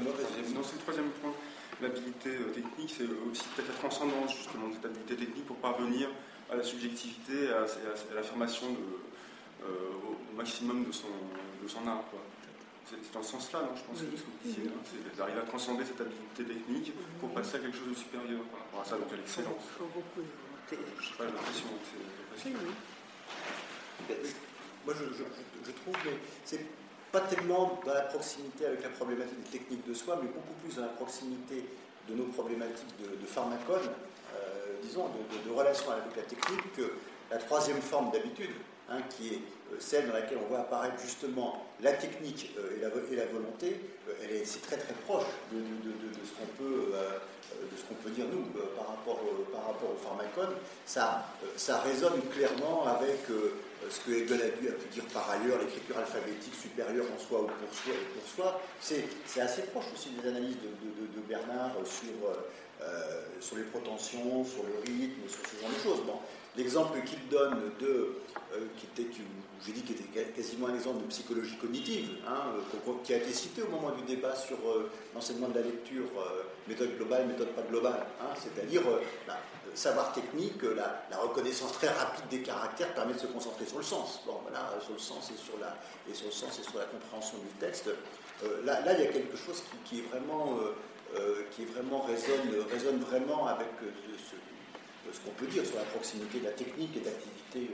Non, 0.00 0.62
c'est 0.62 0.74
le 0.74 0.80
troisième 0.80 1.10
point. 1.10 1.34
L'habilité 1.82 2.30
euh, 2.30 2.52
technique, 2.54 2.94
c'est 2.96 3.04
aussi 3.04 3.44
peut-être 3.54 3.68
la 3.68 3.74
transcendance 3.74 4.34
justement 4.34 4.68
de 4.68 4.74
cette 4.74 4.86
habilité 4.86 5.16
technique 5.16 5.46
pour 5.46 5.56
parvenir 5.56 6.08
à 6.50 6.56
la 6.56 6.62
subjectivité, 6.62 7.50
à, 7.50 7.64
à, 7.64 8.14
l'affirmation 8.14 8.68
euh, 9.62 9.66
au 10.32 10.36
maximum 10.36 10.84
de 10.84 10.92
son, 10.92 11.08
de 11.62 11.68
son 11.68 11.86
art. 11.86 12.04
C'est 12.88 13.12
dans 13.12 13.22
ce 13.22 13.32
sens-là, 13.32 13.62
non, 13.62 13.76
je 13.76 13.82
pense, 13.82 13.98
que 13.98 14.16
ce 14.16 14.22
que 14.22 14.30
vous 14.30 14.38
disiez, 14.44 14.62
hein, 14.68 14.80
c'est 14.84 15.16
d'arriver 15.16 15.40
à 15.40 15.42
transcender 15.42 15.84
cette 15.84 16.00
habilité 16.00 16.44
technique 16.44 16.92
pour 17.20 17.30
passer 17.34 17.56
à 17.56 17.58
quelque 17.58 17.76
chose 17.76 17.88
de 17.88 17.94
supérieur 17.94 18.40
par 18.44 18.60
rapport 18.60 18.80
à 18.80 18.84
ça, 18.84 18.96
donc 18.96 19.12
à 19.12 19.16
l'excellence. 19.16 19.60
Il 19.60 19.76
faut 19.76 19.90
beaucoup 19.92 20.22
de 20.22 20.30
volonté. 20.30 20.78
Je 21.00 21.04
sais 21.04 21.14
pas, 21.18 21.24
j'ai 21.26 21.34
l'impression 21.34 21.66
que 21.66 21.86
c'est. 22.36 22.50
Moi, 24.86 24.94
je, 24.94 25.04
je, 25.18 25.24
je 25.66 25.72
trouve 25.72 25.94
que 25.94 26.10
c'est 26.44 26.64
pas 27.16 27.34
tellement 27.34 27.80
dans 27.86 27.94
la 27.94 28.02
proximité 28.02 28.66
avec 28.66 28.82
la 28.82 28.90
problématique 28.90 29.42
des 29.44 29.58
techniques 29.58 29.88
de 29.88 29.94
soi, 29.94 30.18
mais 30.22 30.28
beaucoup 30.28 30.52
plus 30.62 30.76
dans 30.76 30.82
la 30.82 30.92
proximité 30.92 31.64
de 32.08 32.14
nos 32.14 32.24
problématiques 32.24 32.92
de, 33.00 33.26
pharmacone, 33.26 33.88
euh, 34.34 34.76
disons, 34.82 35.06
de, 35.08 35.50
relation 35.50 35.90
avec 35.92 36.14
la 36.14 36.22
technique, 36.22 36.74
que 36.76 36.92
la 37.30 37.38
troisième 37.38 37.80
forme 37.80 38.10
d'habitude, 38.10 38.50
hein, 38.90 38.98
qui 39.08 39.28
est 39.28 39.40
celle 39.78 40.06
dans 40.08 40.14
laquelle 40.14 40.38
on 40.44 40.48
voit 40.48 40.60
apparaître 40.60 41.00
justement 41.02 41.66
la 41.80 41.92
technique 41.92 42.54
euh, 42.58 42.76
et, 42.76 43.16
la, 43.16 43.26
volonté, 43.26 43.80
est, 44.22 44.44
c'est 44.44 44.62
très 44.62 44.76
très 44.76 44.94
proche 45.06 45.24
de, 45.52 45.58
ce 45.58 46.32
qu'on 46.32 46.46
peut, 46.62 46.92
de 46.92 47.76
ce 47.76 47.82
qu'on 47.84 47.94
peut 47.94 48.10
dire 48.10 48.26
nous 48.32 48.44
par 48.76 48.88
rapport, 48.88 49.20
par 49.52 49.66
rapport 49.66 49.90
au 49.90 49.96
pharmacone. 49.96 50.56
Ça, 50.86 51.26
ça 51.56 51.80
résonne 51.80 52.20
clairement 52.32 52.86
avec 52.86 53.26
ce 53.90 54.00
que 54.00 54.12
Hegel 54.12 54.40
a, 54.42 54.48
pu, 54.48 54.68
a 54.68 54.92
dire 54.92 55.04
par 55.12 55.30
ailleurs, 55.30 55.58
l'écriture 55.58 55.98
alphabétique 55.98 56.54
supérieure 56.54 57.06
en 57.14 57.18
soi 57.18 57.42
ou 57.42 57.46
pour 57.46 57.72
soi 57.72 57.94
soi, 58.34 58.60
c'est 58.80 59.40
assez 59.40 59.62
proche 59.62 59.86
aussi 59.94 60.10
des 60.10 60.28
analyses 60.28 60.56
de, 60.56 61.20
Bernard 61.28 61.72
sur, 61.84 62.30
euh, 62.82 63.22
sur 63.40 63.56
les 63.56 63.64
protensions, 63.64 64.44
sur 64.44 64.62
le 64.62 64.78
rythme, 64.86 65.28
sur 65.28 65.40
ce 65.50 65.60
genre 65.60 65.70
de 65.70 65.82
choses. 65.82 66.06
Bon, 66.06 66.20
L'exemple 66.56 67.00
qu'il 67.04 67.28
donne 67.28 67.72
de, 67.80 68.16
euh, 68.54 68.66
qui 68.78 68.86
était, 68.86 69.10
j'ai 69.64 69.72
dit, 69.72 69.82
qui 69.82 69.92
était 69.92 70.22
quasiment 70.32 70.68
un 70.68 70.74
exemple 70.74 71.02
de 71.02 71.08
psychologie 71.08 71.56
cognitive, 71.56 72.10
hein, 72.26 72.52
euh, 72.74 72.92
qui 73.04 73.14
a 73.14 73.18
été 73.18 73.32
cité 73.32 73.62
au 73.62 73.68
moment 73.68 73.90
du 73.90 74.02
débat 74.02 74.34
sur 74.34 74.58
l'enseignement 75.14 75.48
de 75.48 75.54
la 75.54 75.62
lecture, 75.62 76.06
méthode 76.68 76.96
globale, 76.96 77.26
méthode 77.26 77.48
pas 77.48 77.62
globale, 77.62 78.06
hein, 78.20 78.34
c'est-à-dire 78.34 78.82
savoir 79.76 80.12
technique, 80.12 80.62
la, 80.62 81.18
reconnaissance 81.18 81.72
très 81.72 81.88
rapide 81.88 82.24
des 82.30 82.40
caractères 82.40 82.92
permet 82.94 83.14
de 83.14 83.18
se 83.18 83.26
concentrer 83.26 83.66
sur 83.66 83.78
le 83.78 83.84
sens. 83.84 84.20
Bon, 84.26 84.38
voilà, 84.42 84.72
sur 84.80 84.94
le 84.94 84.98
sens 84.98 85.30
et 85.30 85.36
sur 85.36 85.58
la, 85.60 85.76
et 86.10 86.14
sur 86.14 86.26
le 86.26 86.32
sens 86.32 86.58
et 86.58 86.62
sur 86.62 86.78
la 86.78 86.86
compréhension 86.86 87.38
du 87.38 87.52
texte. 87.58 87.88
Euh, 88.44 88.64
là, 88.64 88.80
là, 88.82 88.92
il 88.94 89.04
y 89.04 89.06
a 89.06 89.12
quelque 89.12 89.36
chose 89.36 89.62
qui, 89.84 90.00
est 90.00 90.02
vraiment, 90.02 90.58
euh, 90.60 90.74
euh, 91.18 91.42
qui 91.50 91.62
est 91.62 91.66
vraiment 91.66 92.00
résonne, 92.00 92.64
résonne 92.70 93.00
vraiment 93.00 93.46
avec 93.46 93.68
ce, 93.80 94.36
ce 95.12 95.20
qu'on 95.20 95.34
peut 95.36 95.46
dire 95.46 95.64
sur 95.64 95.76
la 95.76 95.84
proximité 95.84 96.40
de 96.40 96.44
la 96.44 96.52
technique 96.52 96.96
et 96.96 97.00
de 97.00 97.06
l'activité, 97.06 97.70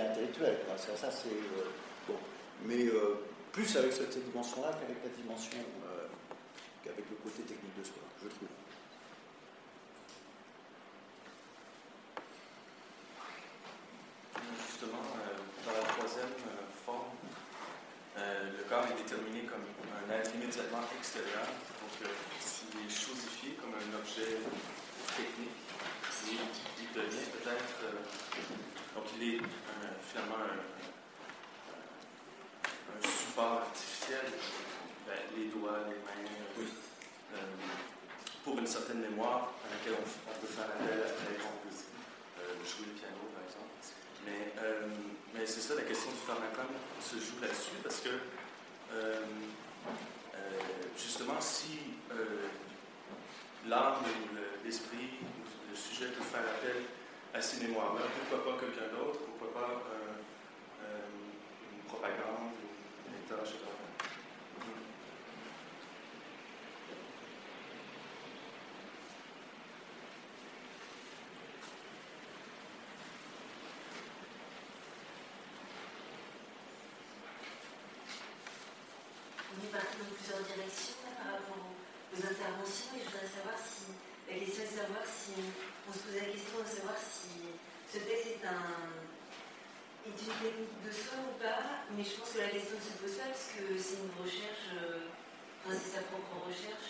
intellectuelle. 0.00 0.58
Ça, 0.76 1.08
bon, 2.08 2.14
mais 2.66 2.86
plus 3.52 3.76
avec 3.76 3.92
cette, 3.92 4.24
dimension-là 4.24 4.72
qu'avec 4.72 5.02
la 5.04 5.10
dimension, 5.22 5.58
qu'avec 6.84 7.04
le 7.10 7.16
côté 7.22 7.42
technique 7.42 7.78
de 7.78 7.84
soi, 7.84 8.02
je 8.22 8.28
trouve. 8.28 8.48
corps 18.70 18.86
est 18.86 19.02
déterminé 19.02 19.42
comme 19.50 19.66
un 19.66 20.14
être 20.14 20.30
immédiatement 20.30 20.86
extérieur, 20.94 21.42
donc 21.82 21.90
euh, 22.06 22.14
il 22.70 22.86
est 22.86 22.88
chosifié 22.88 23.58
comme 23.58 23.74
un 23.74 23.90
objet 23.98 24.38
technique, 25.18 25.69
il, 26.28 26.92
devient 26.92 27.30
peut-être, 27.32 27.74
euh, 27.84 28.02
donc 28.94 29.04
il 29.16 29.34
est 29.34 29.38
euh, 29.38 29.44
finalement 30.08 30.42
un, 30.44 30.60
support 33.08 33.62
artificiel, 33.62 34.26
ben, 35.06 35.18
les 35.36 35.46
doigts, 35.46 35.78
les 35.88 35.94
mains, 35.94 36.68
pour 38.44 38.58
une 38.58 38.66
certaine 38.66 39.00
mémoire 39.00 39.52
à 39.64 39.74
laquelle 39.74 39.94
on, 40.00 40.40
peut 40.40 40.46
faire 40.46 40.64
appel 40.64 40.88
à 40.88 40.96
la 40.96 41.04
jouer 42.66 42.86
le 42.86 42.94
piano 42.98 43.22
par 43.32 43.44
exemple. 43.44 43.70
Mais, 44.26 44.52
mais 45.34 45.46
c'est 45.46 45.60
ça, 45.60 45.74
la 45.74 45.82
question 45.82 46.10
du 46.10 46.18
pharmacone 46.26 46.74
se 47.00 47.16
joue 47.16 47.40
là-dessus 47.40 47.78
parce 47.82 48.00
que 48.00 48.08
euh, 48.92 49.22
euh, 50.34 50.38
justement, 50.96 51.40
si 51.40 51.78
euh, 52.10 52.48
l'âme 53.68 54.02
ou 54.04 54.64
l'esprit, 54.64 55.10
le 55.70 55.76
sujet 55.76 56.06
peut 56.06 56.24
faire 56.24 56.40
appel 56.40 56.82
à 57.32 57.40
ces 57.40 57.64
mémoires-là, 57.64 58.02
pourquoi 58.18 58.52
pas 58.52 58.60
quelqu'un 58.60 58.90
d'autre, 58.90 59.20
pourquoi 59.20 59.54
pas 59.54 59.82
une 61.72 61.88
propagande, 61.88 62.58
un 63.06 63.14
état, 63.14 63.42
etc. 63.42 63.70
mais 92.00 92.04
je 92.04 92.16
pense 92.16 92.32
que 92.32 92.38
la 92.38 92.48
question 92.48 92.76
ne 92.76 92.80
se 92.80 92.96
pose 92.96 93.16
pas 93.20 93.28
parce 93.28 93.52
que 93.52 93.76
c'est 93.76 94.00
une 94.00 94.16
recherche, 94.16 94.72
euh, 94.72 95.12
enfin 95.60 95.76
c'est 95.76 96.00
sa 96.00 96.02
propre 96.08 96.48
recherche. 96.48 96.88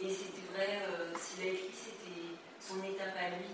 Et 0.00 0.08
c'était 0.08 0.48
vrai, 0.56 0.80
euh, 0.88 1.12
s'il 1.18 1.44
a 1.44 1.52
écrit, 1.52 1.76
c'était 1.76 2.40
son 2.56 2.80
étape 2.80 3.16
à 3.20 3.36
lui, 3.36 3.52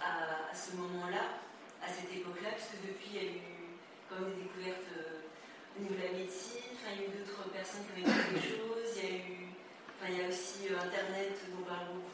à, 0.00 0.54
ce 0.54 0.76
moment-là, 1.12 1.44
à 1.84 1.88
cette 1.88 2.12
époque-là, 2.12 2.56
puisque 2.56 2.80
depuis, 2.80 3.08
il 3.12 3.16
y 3.16 3.20
a 3.20 3.28
eu 3.36 3.40
comme 4.08 4.32
des 4.32 4.48
découvertes 4.48 4.92
euh, 4.96 5.28
au 5.76 5.82
niveau 5.82 5.96
de 5.96 6.04
la 6.04 6.12
médecine, 6.12 6.72
enfin, 6.76 6.92
il 6.96 7.00
y 7.00 7.04
a 7.04 7.08
eu 7.08 7.14
d'autres 7.20 7.48
personnes 7.52 7.84
qui 7.88 8.00
ont 8.00 8.08
écrit 8.08 8.32
des 8.32 8.44
choses, 8.44 8.88
il 8.96 9.02
y 9.02 9.06
a 9.06 9.12
eu, 9.16 9.36
enfin, 9.96 10.08
il 10.12 10.16
y 10.16 10.22
a 10.24 10.28
aussi 10.28 10.68
Internet 10.68 11.32
dont 11.48 11.64
on 11.64 11.68
parle 11.68 11.88
beaucoup. 11.96 12.12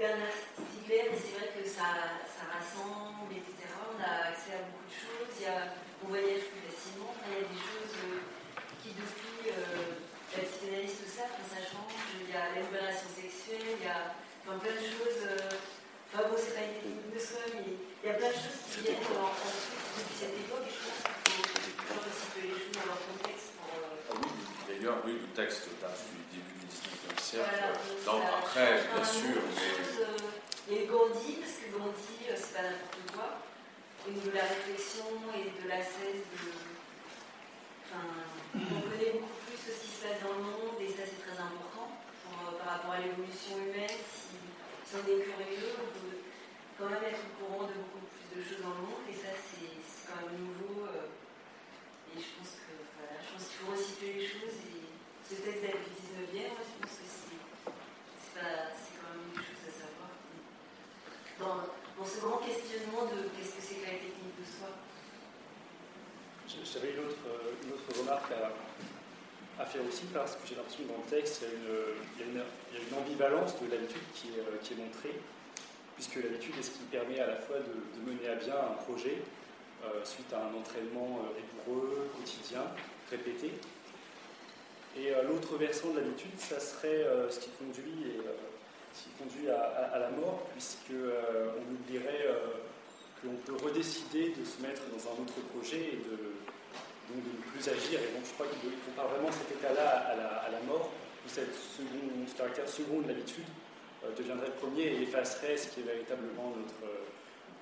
Bernard 0.00 0.32
Stiegler, 0.32 1.12
et 1.12 1.20
c'est 1.20 1.36
vrai 1.36 1.52
que 1.52 1.60
ça, 1.68 2.16
ça 2.24 2.48
rassemble, 2.48 3.36
etc. 3.36 3.68
On 3.84 4.00
a 4.00 4.32
accès 4.32 4.56
à 4.56 4.64
beaucoup 4.64 4.88
de 4.88 4.96
choses. 4.96 5.28
Il 5.36 5.44
y 5.44 5.52
a, 5.52 5.76
on 6.00 6.08
voyage 6.08 6.48
plus 6.48 6.64
facilement. 6.72 7.12
il 7.28 7.36
y 7.36 7.44
a 7.44 7.44
des 7.44 7.60
choses 7.60 7.92
euh, 8.08 8.24
qui, 8.80 8.96
depuis 8.96 9.52
euh, 9.52 10.00
la 10.32 10.48
psychanalyse, 10.48 11.04
tout 11.04 11.12
ça, 11.12 11.28
ça 11.36 11.60
change. 11.60 11.92
Il 12.16 12.32
y 12.32 12.36
a 12.36 12.56
la 12.56 12.64
libération 12.64 13.12
sexuelle, 13.12 13.76
il 13.76 13.84
y 13.84 13.92
a 13.92 14.16
plein 14.48 14.56
de 14.56 14.88
choses. 14.88 15.20
Euh, 16.10 16.18
enfin 16.18 16.28
bon, 16.28 16.36
c'est 16.36 16.54
pas 16.54 16.66
une 16.66 16.74
technique 16.74 17.14
de 17.14 17.20
soi, 17.20 17.38
mais 17.54 17.62
il 17.70 18.06
y 18.06 18.10
a 18.10 18.14
plein 18.18 18.28
de 18.28 18.34
choses 18.34 18.58
qui 18.66 18.82
viennent 18.82 19.06
en, 19.14 19.30
en 19.30 19.50
depuis 19.94 20.16
cette 20.18 20.34
époque. 20.34 20.66
Et 20.66 20.74
je 20.74 20.80
pense 20.82 20.98
qu'il 21.06 21.38
faut 21.38 21.70
toujours 21.78 22.02
recycler 22.02 22.44
les 22.50 22.58
choses 22.58 22.74
dans 22.74 22.88
leur 22.90 23.02
contexte. 23.06 23.54
Pour, 23.54 23.70
ah 23.70 24.18
oui, 24.18 24.30
d'ailleurs, 24.66 24.98
oui, 25.06 25.12
le 25.22 25.30
texte 25.38 25.70
date 25.78 26.02
du 26.10 26.18
début 26.34 26.56
du 26.58 26.66
19e 26.66 27.14
siècle. 27.14 27.46
Voilà, 28.02 28.42
après, 28.42 28.90
bien 28.90 29.04
sûr. 29.06 29.38
Mais... 29.38 29.78
il 30.66 30.74
y 30.74 30.78
a 30.78 30.82
eu 30.82 30.86
Gandhi, 30.90 31.38
parce 31.38 31.56
que 31.62 31.66
Gandhi, 31.70 32.14
c'est 32.34 32.54
pas 32.58 32.66
n'importe 32.66 33.06
quoi 33.14 33.46
au 34.06 34.10
niveau 34.10 34.30
de 34.30 34.36
la 34.36 34.48
réflexion 34.48 35.06
et 35.36 35.52
de 35.62 35.68
la 35.68 35.78
cesse 35.78 36.24
de. 36.26 36.50
Enfin, 37.86 38.06
on 38.56 38.80
connaît 38.88 39.12
beaucoup 39.14 39.38
plus 39.46 39.58
ce 39.60 39.76
qui 39.78 39.90
se 39.92 40.00
passe 40.02 40.22
dans 40.24 40.34
le 40.38 40.44
monde 40.46 40.78
et 40.80 40.88
ça 40.88 41.04
c'est 41.04 41.20
très 41.20 41.36
important 41.38 41.90
pour, 42.22 42.34
euh, 42.48 42.58
par 42.58 42.78
rapport 42.80 42.94
à 42.96 43.00
l'évolution 43.02 43.58
humaine. 43.58 43.98
Si, 44.00 44.39
on 44.94 45.06
est 45.06 45.22
curieux, 45.22 45.70
on 45.78 45.90
peut 45.94 46.18
quand 46.78 46.90
même 46.90 47.04
être 47.06 47.22
au 47.22 47.32
courant 47.38 47.64
de 47.70 47.78
beaucoup 47.78 48.10
plus 48.10 48.26
de 48.34 48.42
choses 48.42 48.62
dans 48.62 48.74
le 48.74 48.82
monde, 48.90 49.06
et 49.06 49.14
ça, 49.14 49.30
c'est 49.38 49.78
quand 50.02 50.18
même 50.26 50.34
nouveau. 50.50 50.90
Euh, 50.90 51.06
et 52.10 52.18
je 52.18 52.30
pense 52.34 52.58
que 52.58 52.74
voilà, 52.98 53.22
je 53.22 53.28
pense 53.30 53.44
qu'il 53.46 53.58
faut 53.62 53.70
resituer 53.70 54.12
les 54.18 54.26
choses. 54.26 54.58
Et 54.66 54.90
ce 55.22 55.38
texte 55.46 55.62
date 55.62 55.78
du 55.86 55.94
19e, 55.94 56.58
je 56.58 56.74
pense 56.82 56.94
que 56.98 57.06
c'est, 57.06 57.38
quand 58.34 59.10
même 59.14 59.30
une 59.30 59.38
chose 59.38 59.62
à 59.62 59.74
savoir. 59.78 60.10
Dans, 61.38 61.70
dans 61.70 62.08
ce 62.08 62.18
grand 62.18 62.42
questionnement 62.42 63.06
de 63.06 63.30
qu'est-ce 63.30 63.54
que 63.54 63.62
c'est 63.62 63.78
que 63.78 63.86
la 63.86 64.02
technique 64.02 64.34
de 64.34 64.46
soi. 64.48 64.74
J'avais 66.50 66.98
une 66.98 67.06
autre, 67.06 67.30
une 67.62 67.72
autre 67.78 67.86
remarque 67.94 68.32
à, 68.32 68.50
se 69.66 69.78
aussi 69.78 70.04
parce 70.12 70.36
que 70.36 70.46
j'ai 70.46 70.54
l'impression 70.54 70.84
que 70.84 70.88
dans 70.88 71.02
le 71.04 71.10
texte, 71.10 71.44
il 71.44 72.20
y 72.20 72.22
a 72.22 72.26
une, 72.26 72.42
il 72.72 72.76
y 72.76 72.80
a 72.80 72.88
une, 72.88 72.94
ambivalence 72.98 73.60
de 73.60 73.70
l'habitude 73.70 74.02
qui, 74.14 74.28
est, 74.28 74.62
qui 74.62 74.74
est 74.74 74.76
montrée, 74.76 75.14
puisque 75.94 76.16
l'habitude 76.16 76.54
est 76.58 76.62
ce 76.62 76.70
qui 76.70 76.84
permet 76.90 77.20
à 77.20 77.26
la 77.26 77.36
fois 77.36 77.56
de, 77.58 78.10
mener 78.10 78.28
à 78.28 78.36
bien 78.36 78.54
un 78.54 78.82
projet 78.84 79.18
suite 80.04 80.30
à 80.32 80.44
un 80.44 80.54
entraînement 80.54 81.24
rigoureux, 81.36 82.10
quotidien, 82.16 82.62
répété. 83.10 83.50
Et 84.96 85.12
l'autre 85.26 85.56
versant 85.56 85.90
de 85.90 86.00
l'habitude, 86.00 86.38
ça 86.38 86.60
serait 86.60 87.06
ce 87.30 87.40
qui 87.40 87.50
conduit, 87.50 88.12
et, 88.12 88.20
ce 88.92 89.04
qui 89.04 89.10
conduit 89.18 89.48
à, 89.48 89.90
à, 89.92 89.98
la 89.98 90.10
mort, 90.10 90.46
puisque 90.52 90.92
on 90.92 91.74
oublierait 91.74 92.26
qu'on 93.22 93.34
peut 93.46 93.64
redécider 93.64 94.30
de 94.30 94.44
se 94.44 94.60
mettre 94.62 94.82
dans 94.90 95.10
un 95.10 95.22
autre 95.22 95.40
projet 95.54 95.94
et 95.94 95.96
de, 95.96 96.34
donc 97.10 97.24
de 97.24 97.32
ne 97.34 97.42
plus 97.50 97.64
agir. 97.68 97.98
Et 97.98 98.14
donc 98.14 98.24
je 98.24 98.32
crois 98.34 98.46
qu'il 98.46 98.70
compare 98.86 99.08
vraiment 99.10 99.32
cet 99.32 99.50
état-là 99.50 100.14
à 100.46 100.50
la, 100.50 100.60
mort, 100.66 100.90
où 101.24 101.28
cette 101.28 101.54
seconde, 101.54 102.26
ce 102.28 102.34
caractère 102.36 102.68
second 102.68 103.00
de 103.00 103.08
l'habitude 103.08 103.48
euh, 104.04 104.14
deviendrait 104.16 104.50
premier 104.60 104.94
et 104.94 105.02
effacerait 105.02 105.56
ce 105.56 105.68
qui 105.68 105.80
est 105.80 105.88
véritablement 105.88 106.54
notre, 106.54 106.86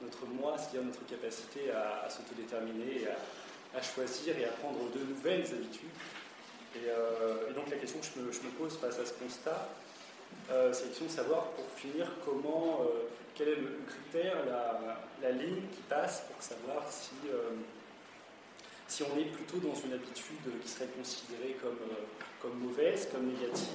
notre 0.02 0.26
moi, 0.26 0.56
c'est-à-dire 0.58 0.84
notre 0.84 1.04
capacité 1.06 1.70
à, 1.70 2.08
s'autodéterminer, 2.10 3.08
à, 3.08 3.78
à, 3.78 3.82
choisir 3.82 4.38
et 4.38 4.44
à 4.44 4.52
prendre 4.60 4.90
de 4.92 5.00
nouvelles 5.00 5.46
habitudes. 5.46 5.96
Et, 6.76 6.88
euh, 6.88 7.52
donc 7.54 7.70
la 7.70 7.76
question 7.76 7.98
que 7.98 8.06
je 8.06 8.40
me, 8.42 8.50
pose 8.58 8.76
face 8.76 8.98
à 8.98 9.06
ce 9.06 9.12
constat, 9.14 9.68
euh, 10.50 10.72
c'est 10.72 10.82
la 10.82 10.88
question 10.88 11.06
de 11.06 11.10
savoir, 11.10 11.44
pour 11.56 11.64
finir, 11.76 12.06
comment 12.24 12.84
quel 13.38 13.48
est 13.50 13.56
le 13.56 13.78
critère, 13.86 14.36
la, 15.22 15.30
ligne 15.30 15.62
qui 15.72 15.80
passe 15.88 16.24
pour 16.28 16.42
savoir 16.42 16.84
si, 16.90 17.12
euh, 17.32 17.50
si 18.88 19.02
on 19.02 19.18
est 19.18 19.26
plutôt 19.26 19.58
dans 19.58 19.74
une 19.74 19.92
habitude 19.92 20.60
qui 20.62 20.68
serait 20.68 20.88
considérée 20.96 21.56
comme, 21.62 21.78
euh, 21.92 22.04
comme 22.42 22.58
mauvaise, 22.58 23.08
comme 23.12 23.26
négative 23.26 23.68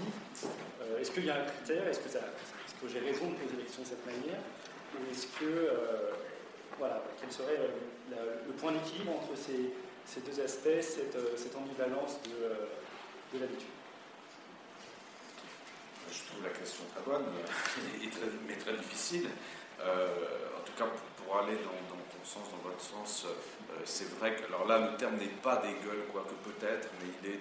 euh, 0.82 1.00
Est-ce 1.00 1.12
qu'il 1.12 1.26
y 1.26 1.30
a 1.30 1.42
un 1.42 1.46
critère? 1.46 1.88
Est-ce 1.88 2.00
que, 2.00 2.90
j'ai 2.92 3.00
raison 3.00 3.30
de 3.30 3.36
poser 3.36 3.56
la 3.58 3.64
question 3.64 3.84
de 3.84 3.88
cette 3.88 4.06
manière? 4.06 4.42
Ou 4.94 5.12
est-ce 5.12 5.28
que, 5.40 5.72
voilà, 6.78 7.02
quel 7.20 7.32
serait 7.32 7.58
le 8.12 8.54
point 8.54 8.74
d'équilibre 8.74 9.14
entre 9.14 9.38
ces, 9.38 9.72
ces, 10.06 10.20
deux 10.20 10.38
aspects, 10.44 10.82
cette, 10.82 11.18
cette 11.38 11.56
ambivalence 11.56 12.20
de, 12.24 13.38
de 13.38 13.40
l'habitude? 13.40 13.70
Je 16.12 16.20
trouve 16.28 16.44
la 16.44 16.50
question 16.50 16.84
très 16.94 17.02
bonne, 17.10 17.24
mais 18.48 18.56
très 18.58 18.74
difficile. 18.74 19.30
Euh, 19.80 20.08
en 20.58 20.62
tout 20.64 20.74
cas, 20.78 20.86
pour, 21.18 21.38
aller 21.38 21.56
dans, 21.56 21.98
sens, 22.26 22.44
dans 22.52 22.70
votre 22.70 22.82
sens, 22.82 23.26
euh, 23.26 23.82
c'est 23.86 24.10
vrai 24.18 24.36
que, 24.36 24.46
alors 24.46 24.68
là, 24.68 24.80
le 24.80 24.98
terme 24.98 25.18
n'est 25.18 25.28
pas 25.42 25.58
d'égueule, 25.58 26.06
quoique 26.12 26.34
peut-être, 26.44 26.90
mais 27.00 27.10
il 27.24 27.30
est, 27.30 27.40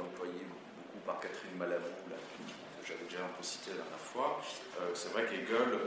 employé 0.00 0.32
beaucoup 0.32 0.98
par 1.06 1.20
Catherine 1.20 1.56
Malabou, 1.56 1.84
que 1.84 2.88
j'avais 2.88 3.04
déjà 3.04 3.24
un 3.24 3.28
peu 3.36 3.42
cité 3.42 3.70
la 3.70 3.76
dernière 3.76 3.98
fois. 3.98 4.42
Euh, 4.80 4.90
c'est 4.94 5.12
vrai 5.12 5.26
qu'Hegel 5.26 5.78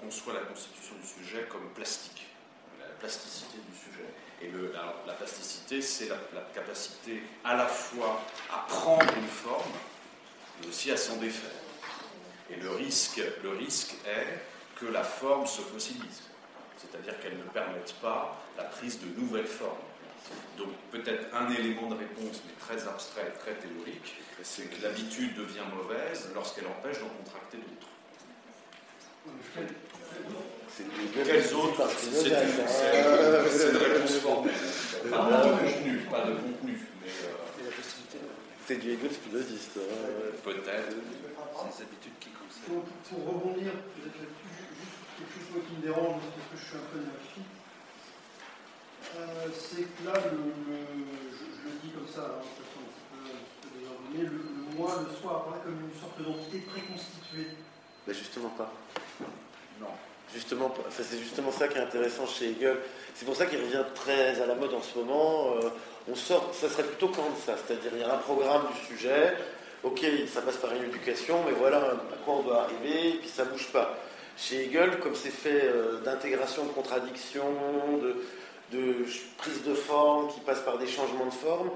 conçoit 0.00 0.34
la 0.34 0.42
constitution 0.42 0.94
du 0.96 1.06
sujet 1.06 1.48
comme 1.50 1.68
plastique, 1.74 2.28
la 2.78 2.86
plasticité 3.00 3.58
du 3.58 3.76
sujet. 3.76 4.06
Et 4.42 4.50
la 5.06 5.14
plasticité, 5.14 5.80
c'est 5.80 6.08
la, 6.08 6.16
la, 6.34 6.42
capacité 6.54 7.22
à 7.42 7.56
la 7.56 7.66
fois 7.66 8.20
à 8.52 8.66
prendre 8.68 9.12
une 9.16 9.26
forme, 9.26 9.72
mais 10.60 10.68
aussi 10.68 10.90
à 10.90 10.96
s'en 10.96 11.16
défaire. 11.16 11.50
Et 12.50 12.56
le 12.56 12.70
risque, 12.70 13.20
le 13.42 13.50
risque 13.50 13.94
est 14.06 14.78
que 14.78 14.86
la 14.86 15.02
forme 15.02 15.46
se 15.46 15.62
fossilise, 15.62 16.22
c'est-à-dire 16.90 17.18
qu'elle 17.20 17.36
ne 17.38 17.44
permette 17.44 17.94
pas 18.00 18.40
la 18.56 18.64
prise 18.64 19.00
de 19.00 19.20
nouvelles 19.20 19.46
formes. 19.46 19.78
Donc 20.56 20.68
peut-être 20.90 21.34
un 21.34 21.50
élément 21.50 21.88
de 21.88 21.96
réponse, 21.96 22.42
mais 22.46 22.54
très 22.58 22.88
abstrait, 22.88 23.32
très 23.38 23.54
théorique, 23.54 24.16
c'est 24.42 24.70
que 24.70 24.82
l'habitude 24.82 25.34
devient 25.34 25.66
mauvaise 25.74 26.30
lorsqu'elle 26.34 26.66
empêche 26.66 26.98
d'en 27.00 27.08
contracter 27.08 27.58
d'autres. 27.58 27.88
Quelles 31.24 31.54
autres 31.54 31.88
C'est 31.98 32.28
une, 33.70 33.76
réponse 33.76 34.16
formelle. 34.16 34.52
Pas 35.10 35.30
de 35.30 35.50
contenu, 35.52 35.98
pas 36.10 36.20
de 36.24 36.32
contenu. 36.32 36.80
Mais, 37.02 37.08
euh, 37.08 37.70
c'est 38.66 38.76
du 38.76 38.92
Hegel 38.92 39.12
spinoziste. 39.12 39.78
Hein. 39.78 39.80
Peut-être. 40.42 40.96
Ces 41.70 41.82
habitudes 41.82 42.18
qui 42.20 42.30
concernent. 42.30 42.82
Pour, 43.08 43.18
pour 43.18 43.34
rebondir 43.34 43.72
peut-être 43.72 44.18
là-dessus, 44.18 44.63
quelque 45.18 45.38
chose 45.38 45.62
qui 45.68 45.74
me 45.78 45.82
dérange, 45.86 46.22
parce 46.22 46.46
que 46.50 46.56
je 46.58 46.64
suis 46.64 46.76
un 46.76 46.86
peu 46.90 46.98
néophyte, 46.98 47.52
euh, 49.14 49.46
c'est 49.54 49.86
que 49.86 50.00
là, 50.06 50.14
le, 50.30 50.38
je, 51.30 51.44
je, 51.44 51.60
le 51.68 51.74
dis 51.82 51.90
comme 51.94 52.08
ça, 52.08 52.24
hein, 52.26 52.42
de 52.42 52.50
toute 52.50 52.66
façon 52.66 52.82
un 52.82 52.90
petit 52.90 53.06
peu, 53.10 53.20
un 53.30 53.46
peu 53.62 53.68
désordonné, 53.78 54.22
le, 54.26 54.38
le, 54.42 54.64
moi, 54.74 54.90
le 55.06 55.10
soi 55.14 55.44
apparaît 55.44 55.62
comme 55.62 55.78
une 55.78 55.98
sorte 56.00 56.18
d'entité 56.18 56.66
préconstituée. 56.66 57.54
Ben 58.06 58.14
justement 58.14 58.50
pas. 58.50 58.72
Non. 59.80 59.94
Justement, 60.34 60.66
enfin, 60.66 61.02
c'est 61.02 61.18
justement 61.18 61.52
ça 61.52 61.68
qui 61.68 61.78
est 61.78 61.80
intéressant 61.80 62.26
chez 62.26 62.50
Hegel. 62.50 62.78
C'est 63.14 63.24
pour 63.24 63.36
ça 63.36 63.46
qu'il 63.46 63.60
revient 63.60 63.84
très 63.94 64.40
à 64.40 64.46
la 64.46 64.54
mode 64.54 64.74
en 64.74 64.82
ce 64.82 64.98
moment. 64.98 65.54
Euh, 65.62 65.70
on 66.10 66.14
sort, 66.16 66.52
ça 66.52 66.68
serait 66.68 66.82
plutôt 66.82 67.08
quand 67.08 67.28
ça, 67.46 67.54
c'est-à-dire 67.56 67.92
il 67.94 68.00
y 68.00 68.02
a 68.02 68.12
un 68.12 68.18
programme 68.18 68.66
du 68.72 68.86
sujet. 68.86 69.36
Ok, 69.84 70.04
ça 70.26 70.42
passe 70.42 70.56
par 70.56 70.74
une 70.74 70.84
éducation, 70.84 71.42
mais 71.46 71.52
voilà 71.52 71.78
à 71.78 72.16
quoi 72.24 72.34
on 72.34 72.42
doit 72.42 72.62
arriver, 72.62 73.10
et 73.10 73.18
puis 73.18 73.28
ça 73.28 73.44
bouge 73.44 73.68
pas. 73.70 73.96
Chez 74.36 74.66
Hegel, 74.66 74.98
comme 74.98 75.14
c'est 75.14 75.30
fait 75.30 75.64
euh, 75.64 76.00
d'intégration, 76.00 76.64
de 76.64 76.70
contradiction, 76.70 77.44
de, 78.72 79.06
prise 79.36 79.62
de 79.62 79.74
forme 79.74 80.32
qui 80.32 80.40
passe 80.40 80.60
par 80.60 80.78
des 80.78 80.86
changements 80.86 81.26
de 81.26 81.32
forme, 81.32 81.70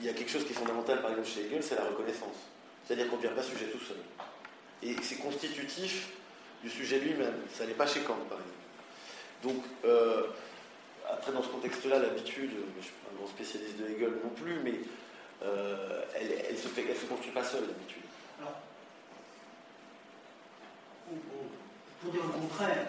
il 0.00 0.06
y 0.06 0.08
a 0.08 0.12
quelque 0.12 0.30
chose 0.30 0.44
qui 0.44 0.52
est 0.52 0.56
fondamental, 0.56 1.00
par 1.00 1.10
exemple, 1.10 1.28
chez 1.28 1.46
Hegel, 1.46 1.62
c'est 1.62 1.74
la 1.74 1.84
reconnaissance. 1.84 2.36
C'est-à-dire 2.84 3.08
qu'on 3.08 3.16
ne 3.16 3.22
devient 3.22 3.34
pas 3.34 3.42
sujet 3.42 3.66
tout 3.66 3.80
seul. 3.80 3.96
Et 4.82 4.94
c'est 5.02 5.16
constitutif 5.16 6.10
du 6.62 6.70
sujet 6.70 6.98
lui-même. 6.98 7.34
Ça 7.52 7.66
n'est 7.66 7.74
pas 7.74 7.86
chez 7.86 8.00
Kant, 8.00 8.18
par 8.28 8.38
exemple. 8.38 8.56
Donc, 9.42 9.64
euh, 9.84 10.24
après, 11.10 11.32
dans 11.32 11.42
ce 11.42 11.48
contexte-là, 11.48 11.98
l'habitude, 11.98 12.50
je 12.50 12.78
ne 12.78 12.82
suis 12.82 12.92
pas 12.92 13.10
un 13.12 13.16
grand 13.16 13.26
spécialiste 13.26 13.78
de 13.78 13.88
Hegel 13.88 14.12
non 14.22 14.30
plus, 14.30 14.60
mais 14.62 14.74
euh, 15.42 16.02
elle 16.14 16.54
ne 16.54 16.58
se 16.58 17.06
construit 17.06 17.32
pas 17.32 17.44
seule, 17.44 17.66
l'habitude. 17.66 18.02
Alors, 18.40 18.54
pour 22.00 22.12
dire 22.12 22.22
le 22.24 22.32
contraire, 22.32 22.86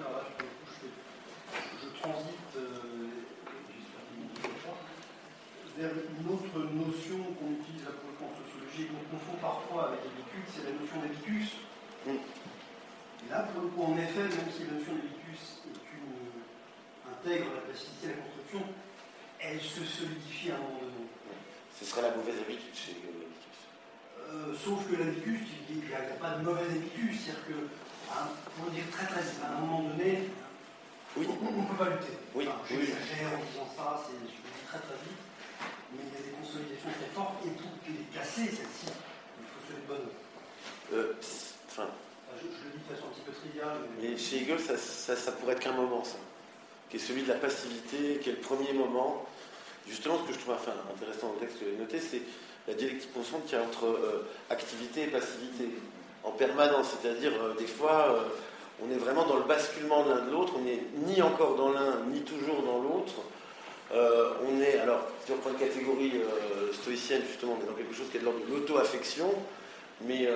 là, 0.00 0.24
je, 0.38 0.86
je, 1.82 2.00
transite 2.00 2.56
euh, 2.56 2.80
vers 5.76 5.90
une 5.92 6.32
autre 6.32 6.58
notion 6.74 7.18
qu'on 7.36 7.52
utilise 7.60 7.86
à 7.86 7.92
propos 7.92 8.32
en 8.32 8.34
sociologie 8.40 8.84
et 8.84 8.88
qu'on 8.88 9.04
confond 9.16 9.36
parfois 9.40 9.88
avec 9.88 10.00
l'habitude, 10.04 10.44
c'est 10.48 10.64
la 10.64 10.76
notion 10.76 10.96
d'habitus. 11.00 11.56
Et 12.06 13.28
là, 13.28 13.48
pour 13.52 13.62
le 13.62 13.68
coup, 13.68 13.82
en 13.84 13.96
effet, 13.96 14.28
même 14.28 14.48
si 14.48 14.64
la 14.64 14.80
notion 14.80 14.94
d'habitus 14.96 15.60
intègre 17.20 17.52
la 17.54 17.60
plasticité 17.60 18.06
à 18.06 18.10
la 18.16 18.22
construction, 18.24 18.62
elle 19.40 19.60
se 19.60 19.84
solidifie 19.84 20.50
à 20.50 20.56
un 20.56 20.58
moment 20.58 20.80
donné. 20.80 21.08
Ce 21.76 21.84
serait 21.84 22.02
la 22.02 22.16
mauvaise 22.16 22.40
habitude 22.40 22.74
chez 22.74 22.92
l'habitus. 23.04 23.58
Euh, 24.30 24.54
sauf 24.56 24.88
que 24.88 24.96
l'habitus, 24.96 25.40
il 25.68 25.76
n'y 25.76 25.94
a, 25.94 26.00
pas 26.20 26.38
de 26.38 26.44
mauvaise 26.44 26.70
habitus, 26.70 27.24
c'est-à-dire 27.24 27.46
que 27.46 27.56
pour 28.56 28.70
dire 28.70 28.84
très 28.90 29.06
très 29.06 29.22
à 29.42 29.56
un 29.56 29.60
moment 29.60 29.88
donné, 29.88 30.30
oui. 31.16 31.26
on 31.28 31.62
ne 31.62 31.66
peut 31.66 31.76
pas 31.76 31.90
lutter. 31.90 32.14
Oui. 32.34 32.46
Enfin, 32.46 32.58
J'exagère 32.68 33.34
en 33.34 33.42
disant 33.44 33.68
ça, 33.76 34.02
je 34.06 34.12
le 34.14 34.26
dis 34.30 34.66
très 34.66 34.78
très 34.78 34.98
vite, 35.02 35.22
mais 35.92 36.02
il 36.06 36.12
y 36.14 36.18
a 36.18 36.22
des 36.26 36.34
consolidations 36.36 36.90
très 36.90 37.10
fortes, 37.14 37.38
et 37.46 37.50
pour 37.50 37.70
les 37.86 38.06
casser, 38.14 38.46
celle-ci, 38.46 38.86
il 38.86 39.46
faut 39.46 39.62
se 39.66 39.72
les 39.74 39.86
bonnes. 39.86 40.10
Euh, 40.92 41.14
enfin, 41.70 41.88
je, 42.38 42.46
je, 42.46 42.64
le 42.66 42.70
dis 42.78 42.82
de 42.86 42.94
façon 42.94 43.06
un 43.06 43.14
petit 43.14 43.26
peu 43.26 43.32
triviale. 43.32 43.78
Mais, 43.98 44.10
mais 44.10 44.16
chez 44.16 44.42
Hegel, 44.42 44.60
ça, 44.60 44.76
ça, 44.76 45.16
ça 45.16 45.32
pourrait 45.32 45.54
être 45.54 45.60
qu'un 45.60 45.72
moment, 45.72 46.04
ça. 46.04 46.18
Qui 46.88 46.96
est 46.96 47.00
celui 47.00 47.22
de 47.22 47.28
la 47.28 47.38
passivité, 47.38 48.18
qui 48.22 48.30
est 48.30 48.38
le 48.38 48.40
premier 48.42 48.72
moment. 48.72 49.26
Justement, 49.86 50.18
ce 50.18 50.28
que 50.28 50.34
je 50.34 50.38
trouve 50.38 50.54
enfin, 50.54 50.74
intéressant 50.94 51.28
dans 51.28 51.34
le 51.34 51.40
texte 51.40 51.58
que 51.58 51.66
j'ai 51.66 51.76
noté, 51.76 52.00
c'est 52.00 52.22
la 52.68 52.74
dialectique 52.74 53.12
constante 53.12 53.44
qu'il 53.46 53.58
y 53.58 53.60
a 53.60 53.64
entre 53.64 53.86
euh, 53.86 54.28
activité 54.50 55.04
et 55.04 55.06
passivité 55.06 55.70
en 56.24 56.32
permanence. 56.32 56.94
C'est-à-dire, 57.00 57.32
euh, 57.40 57.54
des 57.58 57.66
fois, 57.66 58.08
euh, 58.10 58.22
on 58.84 58.90
est 58.90 58.98
vraiment 58.98 59.26
dans 59.26 59.36
le 59.36 59.44
basculement 59.44 60.04
de 60.04 60.10
l'un 60.10 60.24
de 60.24 60.30
l'autre, 60.30 60.54
on 60.56 60.62
n'est 60.62 60.82
ni 61.06 61.20
encore 61.22 61.56
dans 61.56 61.72
l'un, 61.72 62.00
ni 62.10 62.22
toujours 62.22 62.62
dans 62.62 62.78
l'autre. 62.78 63.14
Euh, 63.92 64.34
on 64.46 64.60
est, 64.60 64.78
alors, 64.78 65.06
si 65.24 65.32
on 65.32 65.36
prend 65.36 65.50
une 65.50 65.56
catégorie 65.56 66.14
stoïcienne, 66.72 67.22
justement, 67.26 67.58
on 67.58 67.64
est 67.64 67.66
dans 67.66 67.74
quelque 67.74 67.94
chose 67.94 68.06
qui 68.10 68.18
est 68.18 68.20
de 68.20 68.24
l'ordre 68.24 68.44
de 68.46 68.54
l'auto-affection, 68.54 69.34
mais 70.02 70.28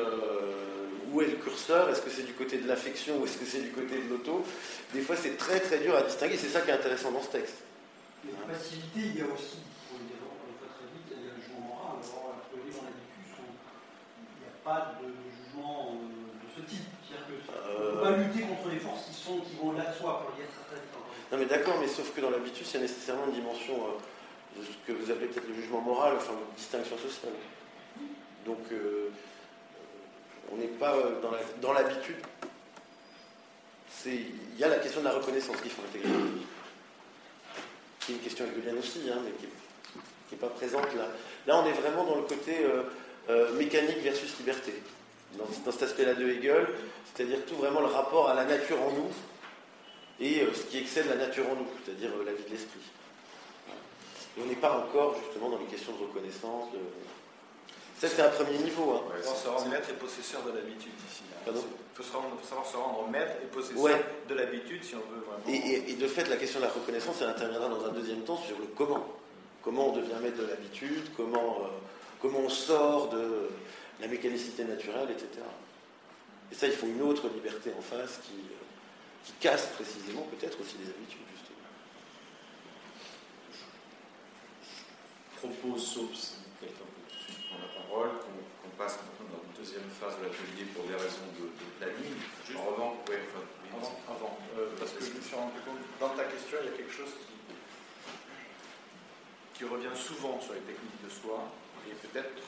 où 1.13 1.23
est 1.23 1.27
le 1.27 1.37
curseur? 1.37 1.89
Est-ce 1.89 2.03
que 2.03 2.11
c'est 2.11 2.25
du 2.25 2.33
côté 2.33 2.59
de 2.59 2.67
l'affection 2.67 3.19
ou 3.19 3.25
est-ce 3.25 3.39
que 3.39 3.47
c'est 3.47 3.61
du 3.61 3.71
côté 3.71 4.03
de 4.03 4.09
l'auto? 4.11 4.45
Des 4.93 5.01
fois, 5.01 5.15
c'est 5.15 5.37
très 5.37 5.61
très 5.61 5.79
dur 5.79 5.95
à 5.95 6.03
distinguer, 6.03 6.37
c'est 6.37 6.49
ça 6.49 6.63
qui 6.63 6.71
est 6.71 6.75
intéressant 6.75 7.13
dans 7.13 7.23
ce 7.23 7.29
texte. 7.29 7.59
Mais 8.25 8.33
passivité, 8.53 9.01
il 9.01 9.17
y 9.19 9.23
a 9.23 9.27
aussi, 9.27 9.63
pour 9.89 9.99
le 10.01 10.07
dire 10.11 10.19
très 10.75 10.89
vite, 10.91 11.07
il 11.13 11.25
y 11.25 11.31
a 11.31 11.35
le 11.35 11.41
jugement 11.41 11.61
moral. 11.61 12.03
Alors, 12.03 12.43
dans 12.51 12.83
l'habitude, 12.83 13.39
il 14.19 14.43
n'y 14.43 14.51
a 14.51 14.57
pas 14.65 14.99
de 15.01 15.07
euh, 15.63 16.43
de 16.43 16.49
ce 16.55 16.61
type. 16.69 16.85
C'est-à-dire 17.07 17.27
que 17.27 17.85
ne 17.85 17.91
peut 17.91 18.01
pas 18.01 18.17
lutter 18.17 18.41
contre 18.43 18.69
les 18.71 18.79
forces 18.79 19.07
qui, 19.07 19.15
sont, 19.15 19.39
qui 19.41 19.57
vont 19.57 19.73
là 19.73 19.87
de 19.91 19.95
soi, 19.95 20.21
pour 20.21 20.31
le 20.31 20.43
dire 20.43 20.51
très 20.51 20.77
très 20.77 20.83
Non 21.33 21.39
mais 21.39 21.47
d'accord, 21.47 21.79
mais 21.81 21.89
sauf 21.89 22.15
que 22.15 22.21
dans 22.21 22.31
l'habitus, 22.31 22.69
il 22.71 22.75
y 22.75 22.79
a 22.79 22.83
nécessairement 22.83 23.27
une 23.27 23.35
dimension 23.35 23.75
euh, 23.75 24.59
de 24.61 24.65
ce 24.65 24.71
que 24.87 24.93
vous 24.93 25.11
appelez 25.11 25.29
peut-être 25.29 25.49
le 25.49 25.55
jugement 25.55 25.81
moral, 25.81 26.15
enfin 26.17 26.33
une 26.33 26.57
distinction 26.57 26.97
sociale. 26.99 27.33
Donc, 28.47 28.59
on 30.53 30.57
n'est 30.57 30.67
pas 30.67 30.95
dans 31.63 31.73
l'habitude. 31.73 32.17
il 34.05 34.59
y 34.59 34.65
a 34.65 34.69
la 34.69 34.77
question 34.77 35.01
de 35.01 35.07
la 35.07 35.13
reconnaissance 35.13 35.59
qu'il 35.63 35.71
faut 35.71 35.83
intégrer. 35.83 36.11
Qui 38.01 38.13
est 38.13 38.15
une 38.17 38.21
question 38.21 38.45
hegelienne 38.45 38.79
aussi, 38.79 39.01
hein, 39.11 39.19
mais 39.25 39.31
qui 39.33 39.47
n'est 40.31 40.39
pas 40.39 40.51
présente 40.51 40.95
là. 40.95 41.09
Là, 41.47 41.59
on 41.59 41.67
est 41.67 41.73
vraiment 41.73 42.05
dans 42.05 42.17
le 42.17 42.23
côté 42.23 42.67
mécanique 43.57 44.03
versus 44.03 44.37
liberté 44.39 44.75
dans, 45.39 45.73
cet 45.73 45.83
aspect-là 45.83 46.15
de 46.15 46.29
Hegel, 46.29 46.67
c'est-à-dire 47.15 47.45
tout 47.47 47.57
vraiment 47.57 47.81
le 47.81 47.87
rapport 47.87 48.29
à 48.29 48.35
la 48.35 48.45
nature 48.45 48.81
en 48.83 48.93
nous 48.93 49.11
et 50.21 50.43
euh, 50.43 50.53
ce 50.55 50.63
qui 50.63 50.79
excède 50.79 51.09
la 51.09 51.17
nature 51.17 51.45
en 51.51 51.57
nous, 51.57 51.67
c'est-à-dire 51.85 52.11
euh, 52.11 52.25
la 52.25 52.33
vie 52.33 52.45
de 52.45 52.51
l'esprit. 52.51 52.81
Et 54.37 54.41
on 54.43 54.47
n'est 54.47 54.57
pas 54.57 54.79
encore 54.79 55.17
justement 55.25 55.51
dans 55.51 55.59
les 55.59 55.67
questions 55.67 55.93
de 55.93 56.03
reconnaissance. 56.07 56.69
Ça, 57.99 58.09
c'est 58.09 58.23
un 58.23 58.31
premier 58.31 58.59
niveau. 58.59 58.93
Hein. 58.93 59.15
il 59.17 59.23
faut 59.23 59.35
se 59.35 59.49
rendre 59.49 59.69
maître 59.69 59.89
et 59.91 59.95
possesseur 59.95 60.43
de 60.43 60.51
l'habitude 60.51 60.93
ici. 61.11 61.23
Il 61.47 61.53
faut, 61.95 62.03
savoir 62.03 62.67
se 62.67 62.77
rendre 62.77 63.09
maître 63.09 63.35
et 63.43 63.47
possesseur 63.47 63.99
de 64.29 64.35
l'habitude 64.35 64.83
si 64.83 64.95
on 64.95 65.15
veut 65.15 65.23
vraiment. 65.25 65.45
Et, 65.49 65.91
et, 65.91 65.95
de 65.95 66.07
fait, 66.09 66.29
la 66.29 66.37
question 66.37 66.59
de 66.59 66.65
la 66.65 66.71
reconnaissance, 66.73 67.17
elle 67.21 67.29
interviendra 67.29 67.69
dans 67.69 67.85
un 67.85 67.93
deuxième 67.93 68.23
temps 68.23 68.37
sur 68.37 68.59
le 68.59 68.67
comment. 68.77 69.07
Comment 69.63 69.91
on 69.91 69.97
devient 69.97 70.15
maître 70.21 70.39
de 70.39 70.47
l'habitude, 70.47 71.05
comment, 71.17 71.61
euh, 71.63 71.69
comment 72.21 72.41
on 72.41 72.49
sort 72.51 73.09
de, 73.09 73.49
la 74.01 74.09
mécanicité 74.09 74.65
naturelle, 74.65 75.11
etc. 75.11 75.29
Et 76.51 76.55
ça, 76.55 76.67
il 76.67 76.73
faut 76.73 76.87
une 76.87 77.03
autre 77.03 77.29
liberté 77.29 77.73
en 77.77 77.83
face 77.83 78.21
qui, 78.25 78.35
qui 79.25 79.33
casse 79.41 79.67
précisément 79.75 80.27
peut-être 80.31 80.61
aussi 80.61 80.77
les 80.79 80.91
habitudes, 80.91 81.27
justement. 81.33 81.67
Je 85.35 85.39
propose, 85.41 85.83
sauf 85.87 86.15
si 86.15 86.35
quelqu'un 86.61 86.85
peut 86.85 87.09
tout 87.09 87.17
de 87.17 87.23
suite 87.23 87.49
prendre 87.49 87.65
la 87.65 87.73
parole, 87.83 88.11
qu'on 88.63 88.71
passe 88.77 88.99
maintenant 89.01 89.39
dans 89.39 89.43
une 89.43 89.57
deuxième 89.57 89.89
phase 90.01 90.19
de 90.19 90.25
l'atelier 90.29 90.69
pour 90.75 90.85
des 90.85 90.97
raisons 90.97 91.29
de, 91.39 91.49
planning. 91.79 92.17
Juste 92.47 92.59
en 92.59 92.65
revanche, 92.71 92.97
avant, 93.73 93.99
avant 94.09 94.39
euh, 94.59 94.71
parce 94.79 94.93
que 94.93 95.05
je 95.05 95.11
me 95.11 95.21
suis 95.21 95.35
rendu 95.35 95.59
compte, 95.65 95.81
dans 96.01 96.15
ta 96.15 96.25
question, 96.25 96.59
il 96.63 96.71
y 96.71 96.75
a 96.75 96.77
quelque 96.77 96.93
chose 96.93 97.11
qui, 97.19 97.35
qui 99.59 99.65
revient 99.65 99.97
souvent 99.97 100.41
sur 100.41 100.55
les 100.55 100.61
techniques 100.61 101.03
de 101.03 101.11
soi, 101.11 101.51
et 101.89 101.95
peut-être 102.07 102.43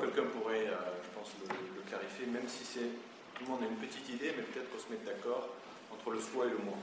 Quelqu'un 0.00 0.26
pourrait, 0.34 0.66
euh, 0.66 0.90
je 1.06 1.10
pense, 1.14 1.30
le, 1.38 1.82
clarifier, 1.86 2.26
même 2.26 2.48
si 2.48 2.64
c'est 2.66 2.90
tout 3.34 3.46
le 3.46 3.50
monde 3.50 3.62
a 3.62 3.66
une 3.70 3.78
petite 3.78 4.08
idée, 4.10 4.34
mais 4.36 4.42
peut-être 4.42 4.66
qu'on 4.70 4.82
se 4.82 4.90
mette 4.90 5.04
d'accord 5.04 5.54
entre 5.92 6.10
le 6.10 6.20
soi 6.20 6.46
et 6.46 6.50
le 6.50 6.58
moi. 6.58 6.74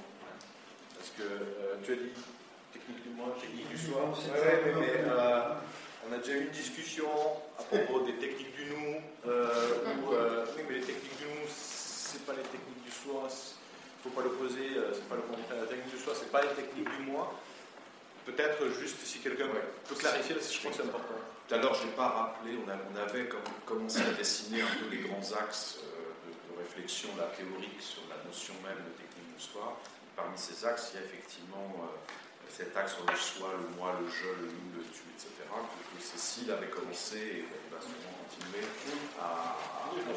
Parce 0.96 1.12
que 1.12 1.24
euh, 1.24 1.76
tu 1.84 1.92
as 1.92 1.96
dit 1.96 2.16
technique 2.72 3.04
du 3.04 3.10
moi, 3.10 3.36
technique 3.36 3.68
du 3.68 3.78
soi. 3.78 4.16
Ouais, 4.16 4.64
mais, 4.80 5.04
euh, 5.12 5.60
on 6.08 6.14
a 6.14 6.18
déjà 6.18 6.40
eu 6.40 6.48
une 6.48 6.56
discussion 6.56 7.12
à 7.60 7.64
propos 7.64 8.08
des 8.08 8.16
techniques 8.16 8.56
du 8.56 8.72
nous. 8.72 9.04
oui, 9.28 10.64
mais 10.70 10.76
les 10.76 10.88
techniques 10.88 11.18
du 11.20 11.28
nous, 11.28 11.48
c'est 11.52 12.26
pas 12.26 12.34
les 12.34 12.48
techniques 12.48 12.84
du 12.86 12.92
soi. 12.92 13.28
Il 13.28 14.08
ne 14.08 14.16
faut 14.16 14.16
pas 14.16 14.24
l'opposer. 14.24 14.72
c'est 14.94 15.10
pas 15.10 15.20
le 15.20 15.28
contraire. 15.28 15.60
La 15.60 15.68
technique 15.68 15.92
du 15.92 16.00
soi, 16.00 16.14
c'est 16.16 16.32
pas 16.32 16.42
les 16.42 16.56
techniques 16.56 16.88
du 16.88 17.12
moi. 17.12 17.36
Peut-être 18.26 18.72
juste 18.80 19.04
si 19.04 19.20
quelqu'un 19.20 19.48
peut 19.88 19.96
clarifier, 19.96 20.36
je 20.40 20.60
crois 20.60 20.72
que 20.72 20.78
c'est 20.78 20.88
important. 20.88 21.20
Tout 21.52 21.58
à 21.58 21.62
l'heure, 21.64 21.76
je 21.76 21.84
n'ai 21.84 21.92
pas 21.92 22.08
rappelé, 22.08 22.58
on, 22.66 22.96
avait 22.98 23.28
commencé 23.66 24.00
à 24.00 24.14
dessiner 24.14 24.62
un 24.62 24.68
peu 24.68 24.88
les 24.90 25.02
grands 25.04 25.34
axes 25.38 25.80
euh, 25.84 26.56
de, 26.56 26.58
réflexion 26.58 27.10
la 27.18 27.26
théorique 27.26 27.82
sur 27.82 28.04
la 28.08 28.24
notion 28.24 28.54
même 28.64 28.80
de 28.80 28.96
technique 28.96 29.36
du 29.36 29.44
soi. 29.44 29.78
Parmi 30.16 30.38
ces 30.38 30.66
axes, 30.66 30.94
il 30.94 31.02
y 31.02 31.04
a 31.04 31.06
effectivement 31.06 31.76
euh, 31.84 32.14
cet 32.48 32.78
axe 32.78 32.96
sur 32.96 33.06
le 33.06 33.18
soi, 33.18 33.50
le 33.60 33.68
moi, 33.76 34.00
le 34.00 34.08
je, 34.08 34.30
le 34.30 34.48
nous, 34.48 34.80
le 34.80 34.84
tu, 34.96 35.04
etc., 35.12 35.44
que, 35.52 36.02
Cécile 36.02 36.52
avait 36.52 36.70
commencé 36.70 37.18
et 37.18 37.46
va 37.70 37.82
sûrement 37.82 38.16
continuer 38.24 38.66
à, 39.20 39.58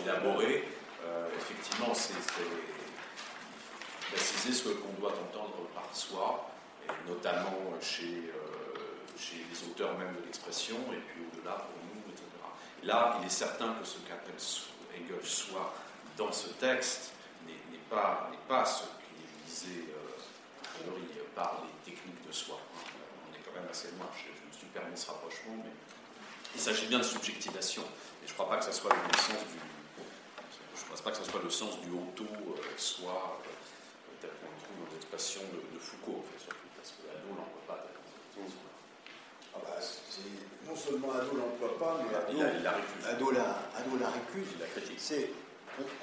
élaborer. 0.05 0.69
Euh, 1.05 1.31
effectivement, 1.37 1.93
c'est 1.95 2.15
préciser 4.13 4.53
ce 4.53 4.69
qu'on 4.69 4.93
doit 5.01 5.11
entendre 5.11 5.67
par 5.75 5.91
soi, 5.93 6.49
notamment 7.09 7.75
chez 7.81 8.31
les 9.55 9.69
auteurs 9.69 9.97
même 9.99 10.15
de 10.15 10.27
l'expression, 10.27 10.77
et 10.93 10.99
puis 10.99 11.23
au-delà 11.31 11.53
pour 11.53 11.79
nous, 11.87 12.11
etc. 12.11 12.25
là, 12.83 13.19
il 13.21 13.27
est 13.27 13.31
certain 13.31 13.75
que 13.75 13.87
ce 13.87 13.99
qu'appelle 13.99 14.35
Hegel 14.95 15.25
soit 15.25 15.75
dans 16.17 16.33
ce 16.33 16.49
texte 16.49 17.13
n'est 17.47 17.79
pas, 17.91 18.65
ce 18.65 18.83
qui 18.83 19.23
est 19.23 19.47
visé 19.47 19.89
euh, 19.91 21.25
par 21.35 21.63
les 21.63 21.93
techniques 21.93 22.27
de 22.27 22.33
soi. 22.33 22.59
On 23.31 23.35
est 23.35 23.41
quand 23.45 23.53
même 23.55 23.69
assez 23.71 23.89
loin, 23.93 24.07
je, 24.17 24.31
me 24.31 24.53
suis 24.53 24.67
permis 24.69 24.97
ce 24.97 25.07
rapprochement, 25.07 25.55
mais 25.63 25.71
il 26.55 26.61
s'agit 26.61 26.87
bien 26.87 26.99
de 26.99 27.05
subjectivation. 27.05 27.83
Et 27.83 28.27
je 28.27 28.33
ne 28.33 28.35
crois 28.35 28.49
pas 28.49 28.57
que 28.57 28.65
ce 28.65 28.73
soit 28.73 28.91
le 28.91 29.19
sens 29.19 29.39
du. 29.47 29.59
Je 30.77 30.85
pense 30.91 31.01
pas 31.03 31.11
que 31.13 31.19
ce 31.19 31.25
soit 31.25 31.41
le 31.43 31.51
sens 31.51 31.81
du 31.81 31.91
auto-soi, 31.91 33.13
euh, 33.13 33.47
euh, 33.47 34.15
tel 34.21 34.31
qu'on 34.31 34.51
le 34.51 34.59
trouve 34.63 34.87
dans 34.87 34.95
l'expression 34.95 35.41
de, 35.53 35.79
Foucault, 35.79 36.25
en 36.25 36.27
fait, 36.33 36.43
surtout, 36.43 36.69
parce 36.77 36.91
que 36.91 37.03
l'on 37.29 37.35
n'en 37.35 37.47
voit 37.47 37.77
pas 37.77 37.85
ah 39.55 39.59
bah, 39.63 39.79
non 40.67 40.77
seulement 40.77 41.13
Ado 41.13 41.37
l'emploie 41.37 41.79
pas, 41.79 42.01
mais 42.03 42.17
Ado, 43.09 43.31
la, 43.31 44.09
récuse. 44.11 44.49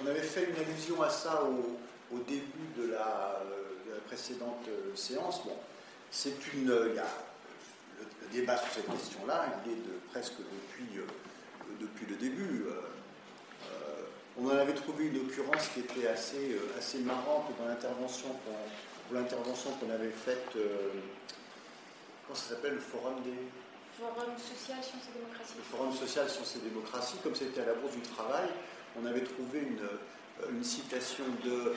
On, 0.02 0.08
avait 0.08 0.22
fait 0.22 0.50
une 0.50 0.56
allusion 0.56 1.02
à 1.02 1.10
ça 1.10 1.44
au, 1.44 2.20
début 2.28 2.70
de 2.78 2.92
la, 2.92 3.42
précédente 4.08 4.66
euh, 4.68 4.96
séance. 4.96 5.44
Bon, 5.46 5.56
c'est 6.10 6.36
une, 6.54 6.68
le, 6.68 6.94
débat 8.32 8.58
sur 8.58 8.72
cette 8.74 8.92
question-là, 8.92 9.46
il 9.66 9.72
est 9.72 9.76
de, 9.76 10.00
presque 10.12 10.38
depuis, 10.38 10.98
euh, 10.98 11.06
depuis 11.80 12.06
le 12.08 12.16
début. 12.16 12.66
Euh, 12.68 12.82
on 14.38 14.48
en 14.48 14.58
avait 14.58 14.74
trouvé 14.74 15.08
une 15.08 15.18
occurrence 15.18 15.70
qui 15.74 15.82
était 15.82 16.08
assez, 16.08 16.58
assez 16.78 17.00
marrante 17.00 17.52
dans 17.60 17.66
l'intervention 17.66 18.30
qu'on, 18.30 19.14
l'intervention 19.14 19.72
qu'on 19.72 19.90
avait 19.90 20.10
faite 20.10 20.56
ça 22.36 22.56
s'appelle 22.56 22.74
le 22.76 22.80
Forum 22.80 23.22
des. 23.24 23.50
Forum 23.98 24.34
social, 24.38 24.84
sciences 24.84 25.10
et 25.10 25.20
démocratie. 25.20 25.54
Le 25.58 25.64
Forum 25.64 25.94
social, 25.94 26.30
sciences 26.30 26.56
et 26.56 26.60
démocratie, 26.60 27.18
comme 27.24 27.36
c'était 27.36 27.62
à 27.62 27.66
la 27.66 27.74
Bourse 27.74 27.96
du 27.96 28.02
Travail, 28.02 28.50
on 29.00 29.06
avait 29.06 29.24
trouvé 29.24 29.60
une, 29.60 29.80
euh, 29.80 30.50
une 30.52 30.64
citation 30.64 31.24
de. 31.44 31.76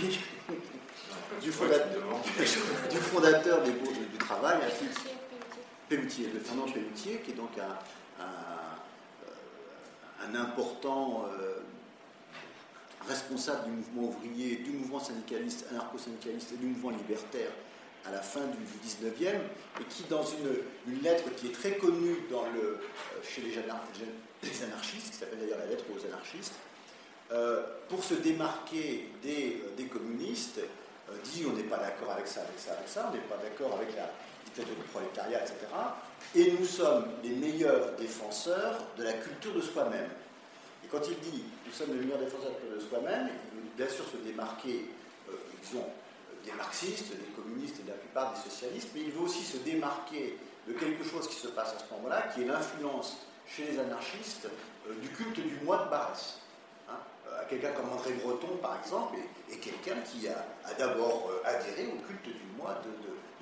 du, 1.40 1.50
fondateur, 1.52 2.02
du 2.90 2.98
fondateur 2.98 3.62
des 3.62 3.72
Bourses 3.72 3.98
du 3.98 4.18
Travail, 4.18 4.58
Pelletier, 5.88 6.26
de 6.28 6.38
Fernand 6.40 6.66
Pelletier, 6.66 7.20
qui 7.24 7.30
est 7.30 7.34
donc 7.34 7.52
un, 7.58 7.78
un, 10.22 10.34
important. 10.34 11.26
Euh, 11.40 11.60
responsable 13.06 13.64
du 13.64 13.70
mouvement 13.70 14.02
ouvrier, 14.08 14.56
du 14.56 14.70
mouvement 14.70 14.98
syndicaliste, 14.98 15.66
anarcho-syndicaliste 15.70 16.52
et 16.52 16.56
du 16.56 16.64
mouvement 16.64 16.88
libertaire 16.88 17.50
à 18.06 18.10
la 18.10 18.20
fin 18.20 18.40
du, 18.40 18.58
19e, 18.86 19.36
et 19.80 19.84
qui, 19.88 20.04
dans 20.04 20.24
une, 20.24 21.02
lettre 21.02 21.34
qui 21.36 21.46
est 21.48 21.52
très 21.52 21.76
connue 21.76 22.18
euh, 22.32 22.76
chez 23.22 23.42
les, 23.42 23.58
anarchistes, 23.58 25.10
qui 25.10 25.16
s'appelle 25.16 25.38
d'ailleurs 25.40 25.58
la 25.58 25.66
lettre 25.66 25.84
aux 25.90 26.06
anarchistes, 26.06 26.54
euh, 27.32 27.62
pour 27.88 28.04
se 28.04 28.14
démarquer 28.14 29.10
des, 29.22 29.62
euh, 29.78 29.88
communistes, 29.90 30.60
dit 31.22 31.44
on 31.46 31.52
n'est 31.52 31.64
pas 31.64 31.78
d'accord 31.78 32.12
avec 32.12 32.26
ça, 32.26 32.40
avec 32.40 32.58
ça, 32.58 32.72
avec 32.72 32.88
ça, 32.88 33.10
on 33.10 33.14
n'est 33.14 33.22
pas 33.22 33.36
d'accord 33.36 33.76
avec 33.76 33.94
la 33.94 34.10
dictature 34.44 34.74
du 34.74 34.82
prolétariat, 34.84 35.40
etc. 35.40 35.56
Et 36.34 36.52
nous 36.52 36.64
sommes 36.64 37.06
les 37.22 37.30
meilleurs 37.30 37.92
défenseurs 37.96 38.82
de 38.96 39.04
la 39.04 39.12
culture 39.12 39.54
de 39.54 39.60
soi-même. 39.60 40.08
Et 40.82 40.88
quand 40.88 41.02
il 41.06 41.18
dit 41.30 41.44
nous 41.66 41.72
sommes 41.72 41.92
les 41.92 42.04
meilleurs 42.04 42.18
défenseurs 42.18 42.50
de 42.50 42.54
la 42.54 42.60
culture 42.60 42.76
de 42.76 42.88
soi-même, 42.88 43.28
il 43.28 43.60
veut 43.60 43.66
bien 43.76 43.88
sûr 43.88 44.04
se 44.06 44.16
démarquer, 44.16 44.86
disons, 45.62 45.84
des 46.44 46.52
marxistes, 46.52 47.10
des 47.10 47.32
communistes 47.36 47.80
et 47.80 47.82
de 47.82 47.88
la 47.88 47.96
plupart 47.96 48.34
des 48.34 48.50
socialistes, 48.50 48.88
mais 48.94 49.02
il 49.02 49.12
veut 49.12 49.22
aussi 49.22 49.42
se 49.42 49.56
démarquer 49.58 50.38
de 50.66 50.72
quelque 50.72 51.04
chose 51.04 51.28
qui 51.28 51.36
se 51.36 51.48
passe 51.48 51.74
à 51.74 51.78
ce 51.78 51.94
moment-là, 51.94 52.22
qui 52.34 52.42
est 52.42 52.46
l'influence 52.46 53.18
chez 53.46 53.64
les 53.64 53.78
anarchistes 53.78 54.48
euh, 54.88 54.94
du 55.00 55.08
culte 55.08 55.40
du 55.40 55.58
moi 55.64 55.84
de 55.84 55.90
Barès. 55.90 56.38
Hein. 56.88 56.96
Euh, 57.28 57.42
quelqu'un 57.48 57.72
comme 57.72 57.90
André 57.90 58.12
Breton, 58.14 58.56
par 58.62 58.78
exemple, 58.82 59.16
est, 59.50 59.56
quelqu'un 59.56 60.00
qui 60.00 60.28
a, 60.28 60.44
d'abord 60.78 61.30
euh, 61.30 61.48
adhéré 61.48 61.86
au 61.86 62.00
culte 62.06 62.24
du 62.24 62.46
moi 62.56 62.80
de, 62.84 62.90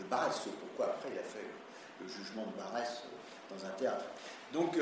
de, 0.02 0.08
Barès, 0.08 0.36
pourquoi 0.60 0.92
après 0.92 1.08
il 1.12 1.18
a 1.18 1.22
fait 1.22 1.46
le 2.00 2.08
jugement 2.08 2.44
de 2.44 2.60
Barès 2.60 3.02
dans 3.48 3.64
un 3.64 3.70
théâtre. 3.70 4.04
Donc 4.52 4.76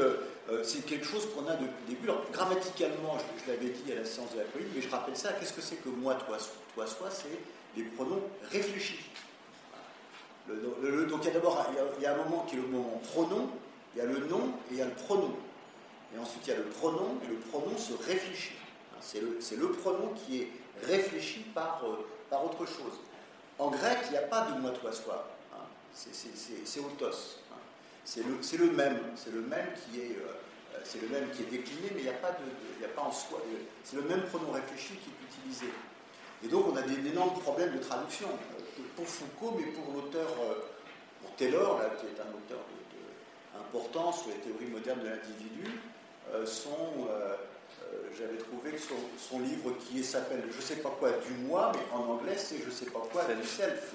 c'est 0.65 0.85
quelque 0.85 1.05
chose 1.05 1.29
qu'on 1.33 1.47
a 1.47 1.53
depuis 1.53 1.71
le 1.87 1.95
début. 1.95 2.09
Grammaticalement, 2.33 3.17
je, 3.45 3.53
l'avais 3.53 3.69
dit 3.69 3.93
à 3.93 3.97
la 3.97 4.05
séance 4.05 4.33
de 4.33 4.39
la 4.39 4.45
police, 4.45 4.67
mais 4.75 4.83
je 4.83 4.89
rappelle 4.89 5.17
ça, 5.17 5.35
qu'est-ce 5.35 5.53
que 5.53 5.61
c'est 5.61 5.77
que 5.77 5.89
moi, 5.91 6.15
toi, 6.15 6.39
toi, 6.75 6.87
soi 6.89 7.09
C'est 7.11 7.39
les 7.77 7.85
pronoms 7.85 8.23
réfléchis. 8.51 9.11
donc 10.49 11.21
il 11.23 11.27
y 11.27 11.29
a 11.29 11.33
d'abord 11.33 11.67
il, 11.99 12.03
y 12.03 12.07
a 12.07 12.15
un 12.15 12.17
moment 12.17 12.45
qui 12.49 12.57
est 12.57 12.61
le 12.61 12.67
moment 12.67 13.01
pronom, 13.13 13.51
il 13.95 13.99
y 13.99 14.01
a 14.03 14.07
le 14.07 14.27
nom 14.27 14.49
et 14.71 14.73
il 14.73 14.77
y 14.79 14.83
a 14.83 14.87
le 14.87 14.93
pronom. 14.93 15.35
Et 16.15 16.19
ensuite 16.19 16.47
il 16.47 16.51
y 16.51 16.53
a 16.53 16.57
le 16.57 16.65
pronom 16.65 17.19
et 17.25 17.29
le 17.29 17.37
pronom 17.37 17.77
se 17.77 17.93
réfléchit. 17.93 18.57
C'est 19.01 19.21
le, 19.21 19.39
le, 19.57 19.73
pronom 19.73 20.13
qui 20.15 20.43
est 20.43 20.49
réfléchi 20.83 21.41
par, 21.55 21.83
euh, 21.85 22.07
par 22.29 22.45
autre 22.45 22.67
chose. 22.67 23.01
En 23.59 23.71
grec, 23.71 23.99
il 24.07 24.13
n'y 24.13 24.19
a 24.19 24.23
pas 24.23 24.51
de 24.51 24.61
moi, 24.61 24.71
toi, 24.71 24.93
soi. 24.93 25.27
C'est 25.95 26.81
autos. 26.81 27.41
C'est 28.05 28.23
le, 28.23 28.71
même. 28.73 28.99
C'est 29.17 29.33
le 29.33 29.41
même 29.41 29.69
qui 29.75 30.01
est, 30.01 30.17
euh, 30.17 30.81
c'est 30.85 31.01
le 31.01 31.09
même 31.09 31.31
qui 31.31 31.43
est 31.43 31.47
décliné, 31.47 31.89
mais 31.95 32.01
il 32.01 32.05
n'y 32.05 32.09
a, 32.09 32.15
pas 32.15 32.31
de, 32.31 32.45
il 32.79 32.83
y 32.83 32.85
a 32.85 32.89
pas 32.89 33.03
en 33.03 33.13
soi. 33.13 33.41
C'est 33.85 33.97
le 33.97 34.03
même 34.03 34.23
pronom 34.23 34.53
réfléchi 34.53 34.95
qui 34.97 35.11
est 35.11 35.29
utilisé. 35.31 35.67
Et 36.45 36.49
donc 36.49 36.67
on 36.73 36.77
a 36.77 36.83
des 36.83 37.09
énormes 37.09 37.39
problèmes 37.41 37.77
de 37.77 37.83
traduction 37.83 38.29
pour 38.97 39.07
Foucault, 39.07 39.59
mais 39.59 39.67
pour 39.73 39.93
l'auteur, 39.95 40.29
pour 41.21 41.31
Taylor, 41.37 41.79
là, 41.79 41.91
qui 41.99 42.07
est 42.07 42.21
un 42.21 42.31
auteur 42.31 42.65
important 43.59 44.13
sur 44.13 44.29
les 44.29 44.37
théories 44.37 44.73
modernes 44.73 45.01
de 45.01 45.09
l'individu, 45.09 45.81
sont 46.47 47.09
j'avais 48.19 48.39
trouvé 48.39 48.73
que 48.73 48.79
son, 48.79 49.41
livre 49.41 49.75
qui 49.79 50.05
s'appelle 50.05 50.43
Je 50.55 50.61
sais 50.61 50.77
pas 50.77 50.91
quoi 50.99 51.11
du 51.11 51.33
moi, 51.47 51.73
mais 51.75 51.97
en 51.97 52.13
anglais 52.13 52.37
c'est 52.37 52.59
Je 52.65 52.71
sais 52.71 52.87
pas 52.87 53.01
quoi 53.13 53.25
du 53.25 53.47
self. 53.47 53.95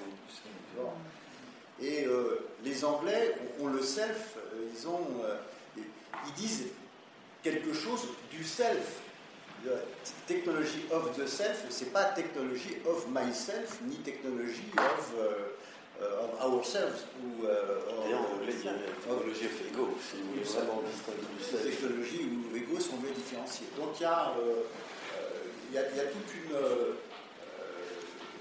Et 1.80 2.06
euh, 2.06 2.46
les 2.64 2.84
Anglais 2.84 3.34
ont, 3.60 3.66
le 3.66 3.82
self, 3.82 4.36
euh, 4.36 4.68
ils, 4.74 4.88
ont, 4.88 5.06
euh, 5.24 5.36
ils 5.76 6.32
disent 6.34 6.68
quelque 7.42 7.74
chose 7.74 8.08
du 8.30 8.42
self. 8.44 9.00
Technology 10.26 10.84
of 10.90 11.16
the 11.16 11.26
self, 11.26 11.64
c'est 11.70 11.92
pas 11.92 12.04
technology 12.14 12.78
of 12.86 13.06
myself, 13.08 13.80
ni 13.82 13.96
technology 13.96 14.70
of, 14.78 15.14
ourselves. 16.42 17.06
Ou, 17.22 17.42
D'ailleurs, 17.42 18.20
en 18.20 18.34
anglais, 18.36 18.54
il 18.58 18.64
y 18.64 18.68
a 18.68 18.74
technologie 18.74 19.46
of 19.46 19.72
ego, 19.72 19.88
si 20.00 20.16
vous 20.16 20.28
voulez 20.30 20.42
vraiment 20.42 20.82
distinguer 20.82 21.26
du 21.36 21.42
self. 21.42 21.62
Technologie 21.62 22.28
ou 22.52 22.56
ego 22.56 22.80
sont 22.80 22.96
mieux 22.98 23.12
différenciés. 23.14 23.66
Donc 23.76 23.98
il 23.98 24.02
y 24.02 24.06
a, 24.06 24.34
il 25.70 25.74
y 25.74 25.78
a, 25.78 25.90
il 25.90 25.96
y 25.96 26.00
a 26.00 26.04
toute 26.04 26.34
une 26.34 26.56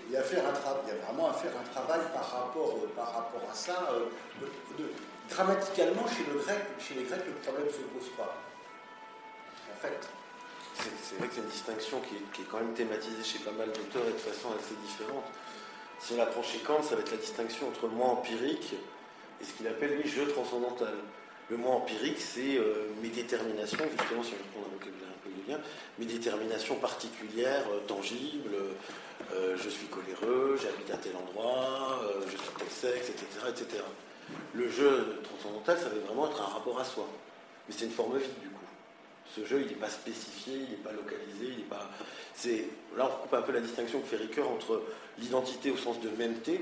il 0.07 0.13
y, 0.13 0.17
a 0.17 0.21
faire 0.21 0.45
un 0.45 0.53
il 0.85 0.89
y 0.89 0.91
a 0.91 1.05
vraiment 1.05 1.29
à 1.29 1.33
faire 1.33 1.51
un 1.59 1.67
travail 1.71 2.01
par 2.13 2.29
rapport, 2.29 2.77
euh, 2.83 2.87
par 2.95 3.11
rapport 3.13 3.41
à 3.51 3.53
ça. 3.53 3.89
Euh, 3.91 4.05
de, 4.77 4.91
grammaticalement, 5.29 6.05
chez, 6.07 6.31
le 6.31 6.39
grec, 6.39 6.57
chez 6.79 6.93
les 6.93 7.03
Grecs, 7.03 7.25
le 7.25 7.33
problème 7.33 7.65
ne 7.65 7.71
se 7.71 7.77
pose 7.77 8.09
pas. 8.15 8.37
En 9.73 9.81
fait. 9.81 10.07
C'est 10.77 11.15
vrai 11.17 11.27
que 11.27 11.35
c'est 11.35 11.41
une 11.41 11.47
distinction 11.47 12.01
qui 12.01 12.41
est, 12.41 12.45
quand 12.45 12.59
même 12.59 12.73
thématisée 12.73 13.23
chez 13.23 13.39
pas 13.39 13.51
mal 13.51 13.67
d'auteurs 13.67 14.07
et 14.07 14.13
de 14.13 14.17
façon 14.17 14.49
assez 14.59 14.75
différente. 14.85 15.25
Si 15.99 16.13
on 16.13 16.17
l'apprend 16.17 16.43
chez 16.43 16.59
Kant, 16.59 16.83
ça 16.83 16.95
va 16.95 17.01
être 17.01 17.11
la 17.11 17.17
distinction 17.17 17.69
entre 17.69 17.87
le 17.87 17.93
moi 17.93 18.07
empirique 18.07 18.75
et 19.41 19.43
ce 19.45 19.53
qu'il 19.53 19.67
appelle 19.67 19.95
lui 19.95 20.09
jeu 20.09 20.27
transcendantal. 20.27 20.93
Le 21.49 21.57
moi 21.57 21.75
empirique, 21.75 22.19
c'est 22.19 22.57
euh, 22.57 22.89
mes 23.01 23.09
déterminations, 23.09 23.85
justement, 23.97 24.23
si 24.23 24.33
on 24.33 24.43
reprend 24.43 24.67
un 24.67 24.73
vocabulaire 24.73 25.09
un 25.09 25.23
peu 25.23 25.51
lien, 25.51 25.59
mes 25.99 26.05
déterminations 26.05 26.75
particulières, 26.75 27.65
tangibles, 27.87 28.55
euh, 29.33 29.55
je 29.57 29.69
suis 29.69 29.87
coléreux, 29.87 30.57
j'habite 30.61 30.91
à 30.91 30.97
tel 30.97 31.15
endroit, 31.15 32.01
euh, 32.03 32.21
je 32.25 32.37
suis 32.37 32.49
tel 32.57 32.69
sexe, 32.69 33.09
etc., 33.09 33.27
etc. 33.49 33.83
Le 34.53 34.69
jeu 34.69 35.21
transcendantal, 35.23 35.77
ça 35.77 35.89
va 35.89 35.99
vraiment 36.05 36.27
être 36.27 36.41
un 36.41 36.45
rapport 36.45 36.79
à 36.79 36.83
soi. 36.83 37.07
Mais 37.67 37.75
c'est 37.77 37.85
une 37.85 37.91
forme 37.91 38.17
vide 38.17 38.39
du 38.41 38.49
coup. 38.49 38.65
Ce 39.33 39.45
jeu, 39.45 39.61
il 39.61 39.67
n'est 39.67 39.79
pas 39.79 39.89
spécifié, 39.89 40.55
il 40.55 40.69
n'est 40.69 40.83
pas 40.83 40.91
localisé, 40.91 41.47
il 41.49 41.57
n'est 41.57 41.69
pas. 41.69 41.89
C'est 42.33 42.67
là 42.97 43.09
on 43.11 43.21
coupe 43.23 43.33
un 43.33 43.41
peu 43.41 43.51
la 43.51 43.61
distinction 43.61 43.99
que 44.01 44.07
fait 44.07 44.17
Ricoeur 44.17 44.49
entre 44.49 44.81
l'identité 45.19 45.71
au 45.71 45.77
sens 45.77 45.99
de 46.01 46.09
mêmeté. 46.09 46.61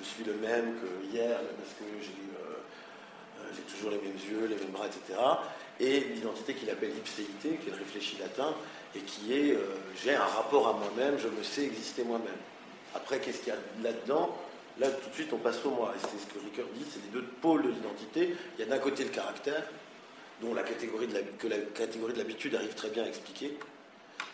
Je 0.00 0.04
suis 0.04 0.24
le 0.24 0.34
même 0.34 0.76
que 0.80 1.06
hier 1.12 1.38
parce 1.38 1.74
que 1.78 1.84
euh, 1.84 3.48
j'ai 3.54 3.62
toujours 3.62 3.90
les 3.90 3.98
mêmes 3.98 4.16
yeux, 4.16 4.46
les 4.46 4.56
mêmes 4.56 4.72
bras, 4.72 4.86
etc. 4.86 5.18
Et 5.80 6.00
l'identité 6.14 6.54
qu'il 6.54 6.70
appelle 6.70 6.90
ipséité, 6.96 7.56
qui 7.56 7.68
est 7.68 7.72
le 7.72 7.78
réfléchi 7.78 8.16
latin, 8.18 8.54
et 8.94 9.00
qui 9.00 9.32
est 9.32 9.52
euh, 9.52 9.74
j'ai 10.02 10.14
un 10.14 10.24
rapport 10.24 10.68
à 10.68 10.72
moi-même, 10.72 11.18
je 11.18 11.28
me 11.28 11.42
sais 11.42 11.64
exister 11.64 12.04
moi-même. 12.04 12.28
Après, 12.94 13.20
qu'est-ce 13.20 13.38
qu'il 13.38 13.48
y 13.48 13.56
a 13.56 13.58
là-dedans? 13.82 14.36
Là, 14.78 14.90
tout 14.90 15.10
de 15.10 15.14
suite, 15.14 15.32
on 15.32 15.38
passe 15.38 15.64
au 15.64 15.70
moi. 15.70 15.92
Et 15.96 16.00
c'est 16.00 16.18
ce 16.18 16.32
que 16.32 16.38
Ricoeur 16.38 16.66
dit, 16.74 16.84
c'est 16.90 17.02
les 17.02 17.20
deux 17.20 17.26
pôles 17.40 17.62
de 17.62 17.68
l'identité. 17.68 18.36
Il 18.56 18.60
y 18.60 18.62
a 18.62 18.70
d'un 18.70 18.78
côté 18.78 19.04
le 19.04 19.10
caractère, 19.10 19.64
dont 20.40 20.54
la 20.54 20.62
catégorie 20.62 21.06
de 21.06 21.18
que 21.38 21.48
la 21.48 21.58
catégorie 21.58 22.12
de 22.12 22.18
l'habitude 22.18 22.54
arrive 22.54 22.74
très 22.74 22.90
bien 22.90 23.04
à 23.04 23.08
expliquer, 23.08 23.56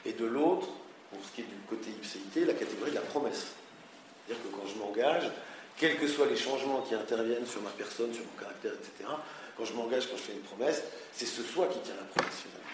et 0.05 0.13
de 0.13 0.25
l'autre, 0.25 0.69
pour 1.11 1.25
ce 1.25 1.35
qui 1.35 1.41
est 1.43 1.45
du 1.45 1.57
côté 1.69 1.91
ipséité, 1.91 2.45
la 2.45 2.55
catégorie 2.55 2.91
de 2.91 2.97
la 2.97 3.03
promesse. 3.03 3.47
C'est-à-dire 4.27 4.45
que 4.45 4.57
quand 4.57 4.67
je 4.67 4.79
m'engage, 4.79 5.31
quels 5.77 5.97
que 5.97 6.07
soient 6.07 6.27
les 6.27 6.37
changements 6.37 6.83
qui 6.83 6.95
interviennent 6.95 7.47
sur 7.47 7.63
ma 7.63 7.71
personne, 7.71 8.13
sur 8.13 8.25
mon 8.25 8.41
caractère, 8.41 8.73
etc., 8.73 9.11
quand 9.57 9.65
je 9.65 9.73
m'engage, 9.75 10.09
quand 10.09 10.17
je 10.17 10.23
fais 10.23 10.33
une 10.33 10.41
promesse, 10.41 10.83
c'est 11.13 11.27
ce 11.27 11.43
soi 11.43 11.67
qui 11.69 11.79
tient 11.81 11.95
la 11.95 12.03
promesse 12.03 12.43
finalement. 12.43 12.65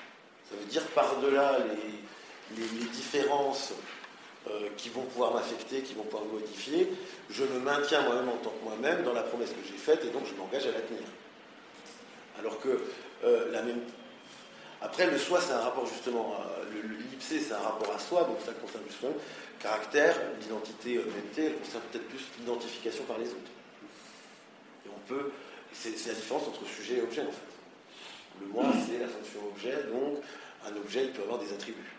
Ça 0.48 0.56
veut 0.56 0.66
dire 0.66 0.82
par-delà 0.88 1.58
les, 1.58 2.88
différences 2.92 3.72
euh, 4.48 4.68
qui 4.76 4.88
vont 4.88 5.02
pouvoir 5.02 5.32
m'affecter, 5.32 5.82
qui 5.82 5.94
vont 5.94 6.02
pouvoir 6.02 6.24
me 6.24 6.40
modifier, 6.40 6.90
je 7.30 7.44
me 7.44 7.60
maintiens 7.60 8.02
moi-même 8.02 8.28
en 8.28 8.36
tant 8.38 8.50
que 8.50 8.64
moi-même 8.64 9.04
dans 9.04 9.12
la 9.12 9.22
promesse 9.22 9.50
que 9.50 9.66
j'ai 9.66 9.78
faite 9.78 10.04
et 10.04 10.08
donc 10.08 10.22
je 10.26 10.34
m'engage 10.34 10.66
à 10.66 10.72
la 10.72 10.80
tenir. 10.80 11.06
Alors 12.40 12.58
que 12.60 12.80
euh, 13.24 13.52
la 13.52 13.62
même. 13.62 13.80
Après, 14.80 15.10
le 15.10 15.18
soi, 15.18 15.40
c'est 15.40 15.52
un 15.52 15.60
rapport 15.60 15.86
justement. 15.86 16.36
l'ellipsé, 16.72 17.38
c'est 17.38 17.52
un 17.52 17.58
rapport 17.58 17.94
à 17.94 17.98
soi, 17.98 18.24
donc 18.24 18.38
ça 18.44 18.52
concerne 18.52 18.82
plus 18.84 19.08
le 19.08 19.14
caractère, 19.60 20.16
l'identité 20.40 20.96
euh, 20.96 21.04
elle 21.36 21.54
concerne 21.56 21.82
peut-être 21.92 22.08
plus 22.08 22.24
l'identification 22.38 23.04
par 23.04 23.18
les 23.18 23.28
autres. 23.28 23.52
Et 24.86 24.88
on 24.88 25.06
peut. 25.06 25.30
C'est 25.72 25.90
la 26.08 26.14
différence 26.14 26.48
entre 26.48 26.66
sujet 26.66 26.96
et 26.96 27.02
objet 27.02 27.20
en 27.20 27.30
fait. 27.30 28.40
Le 28.40 28.46
moi, 28.46 28.64
c'est 28.86 28.98
la 28.98 29.08
fonction 29.08 29.40
objet, 29.54 29.76
donc 29.92 30.18
un 30.66 30.76
objet, 30.76 31.04
il 31.04 31.10
peut 31.12 31.22
avoir 31.22 31.38
des 31.38 31.52
attributs, 31.52 31.92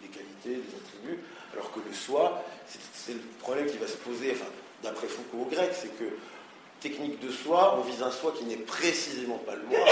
des 0.00 0.08
qualités, 0.08 0.62
des 0.62 0.76
attributs, 0.76 1.22
alors 1.52 1.72
que 1.72 1.80
le 1.86 1.94
soi, 1.94 2.42
c'est 2.66 3.12
le 3.12 3.20
problème 3.38 3.66
qui 3.66 3.78
va 3.78 3.86
se 3.86 3.96
poser, 3.96 4.32
enfin, 4.32 4.50
d'après 4.82 5.06
Foucault 5.06 5.42
au 5.42 5.44
grec, 5.44 5.70
c'est 5.74 5.96
que 5.98 6.04
technique 6.80 7.20
de 7.20 7.30
soi, 7.30 7.78
on 7.78 7.82
vise 7.82 8.02
un 8.02 8.10
soi 8.10 8.32
qui 8.36 8.44
n'est 8.44 8.56
précisément 8.56 9.38
pas 9.38 9.54
le 9.54 9.62
moi. 9.62 9.86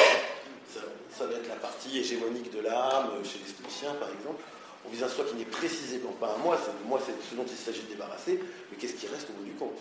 Ça, 1.10 1.26
va 1.26 1.34
être 1.34 1.48
la 1.48 1.56
partie 1.56 1.98
hégémonique 1.98 2.52
de 2.52 2.60
l'âme, 2.60 3.10
chez 3.24 3.38
les 3.38 3.50
stoïciens 3.50 3.94
par 3.94 4.10
exemple. 4.10 4.42
On 4.86 4.90
vise 4.90 5.02
un 5.02 5.08
soi 5.08 5.24
qui 5.24 5.34
n'est 5.34 5.46
précisément 5.46 6.12
pas 6.12 6.34
un 6.34 6.38
moi, 6.38 6.58
moi 6.86 7.00
c'est 7.04 7.14
ce 7.28 7.34
dont 7.34 7.46
il 7.48 7.56
s'agit 7.56 7.82
de 7.82 7.88
débarrasser, 7.88 8.38
mais 8.70 8.76
qu'est-ce 8.76 8.94
qui 8.94 9.06
reste 9.06 9.30
au 9.30 9.32
bout 9.32 9.44
du 9.44 9.52
compte? 9.52 9.78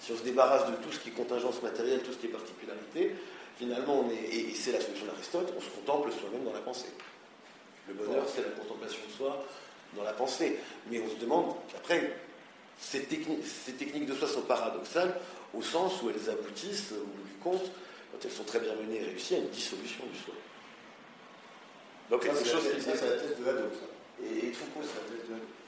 Si 0.00 0.12
on 0.12 0.16
se 0.16 0.22
débarrasse 0.22 0.70
de 0.70 0.76
tout 0.76 0.90
ce 0.90 0.98
qui 0.98 1.10
est 1.10 1.12
contingence 1.12 1.62
matérielle, 1.62 2.00
tout 2.00 2.12
ce 2.12 2.16
qui 2.16 2.26
est 2.26 2.30
particularité, 2.30 3.14
finalement, 3.58 4.00
on 4.06 4.10
est, 4.10 4.34
et 4.34 4.54
c'est 4.54 4.72
la 4.72 4.80
solution 4.80 5.06
d'Aristote, 5.06 5.52
on 5.56 5.60
se 5.60 5.68
contemple 5.68 6.10
soi-même 6.10 6.44
dans 6.44 6.54
la 6.54 6.60
pensée. 6.60 6.88
Le 7.86 7.94
bonheur, 7.94 8.24
c'est 8.26 8.42
la 8.42 8.50
contemplation 8.50 9.00
de 9.06 9.12
soi 9.12 9.44
dans 9.94 10.02
la 10.02 10.12
pensée. 10.12 10.58
Mais 10.90 11.00
on 11.00 11.10
se 11.10 11.16
demande, 11.16 11.54
après, 11.76 12.16
ces, 12.78 13.02
techniques 13.02 14.06
de 14.06 14.14
soi 14.14 14.28
sont 14.28 14.42
paradoxales 14.42 15.14
au 15.54 15.62
sens 15.62 16.02
où 16.02 16.10
elles 16.10 16.30
aboutissent, 16.30 16.92
au 16.92 17.06
bout 17.06 17.28
du 17.28 17.34
compte, 17.42 17.70
quand 18.12 18.18
elles 18.24 18.30
sont 18.30 18.44
très 18.44 18.60
bien 18.60 18.74
menées 18.74 19.00
et 19.00 19.04
réussies, 19.04 19.34
à 19.34 19.38
une 19.38 19.48
dissolution 19.48 20.04
du 20.12 20.18
soi. 20.18 20.34
Donc, 22.10 22.24
ça, 22.24 22.32
c'est 22.34 22.52
la 22.54 23.16
thèse 23.16 23.38
de 23.38 23.48
Hadot, 23.48 23.70
Et, 24.22 24.52
Foucault, 24.52 24.82
c'est 24.82 25.00
la 25.00 25.18
thèse 25.18 25.28
de 25.28 25.34
Hadot. 25.34 25.59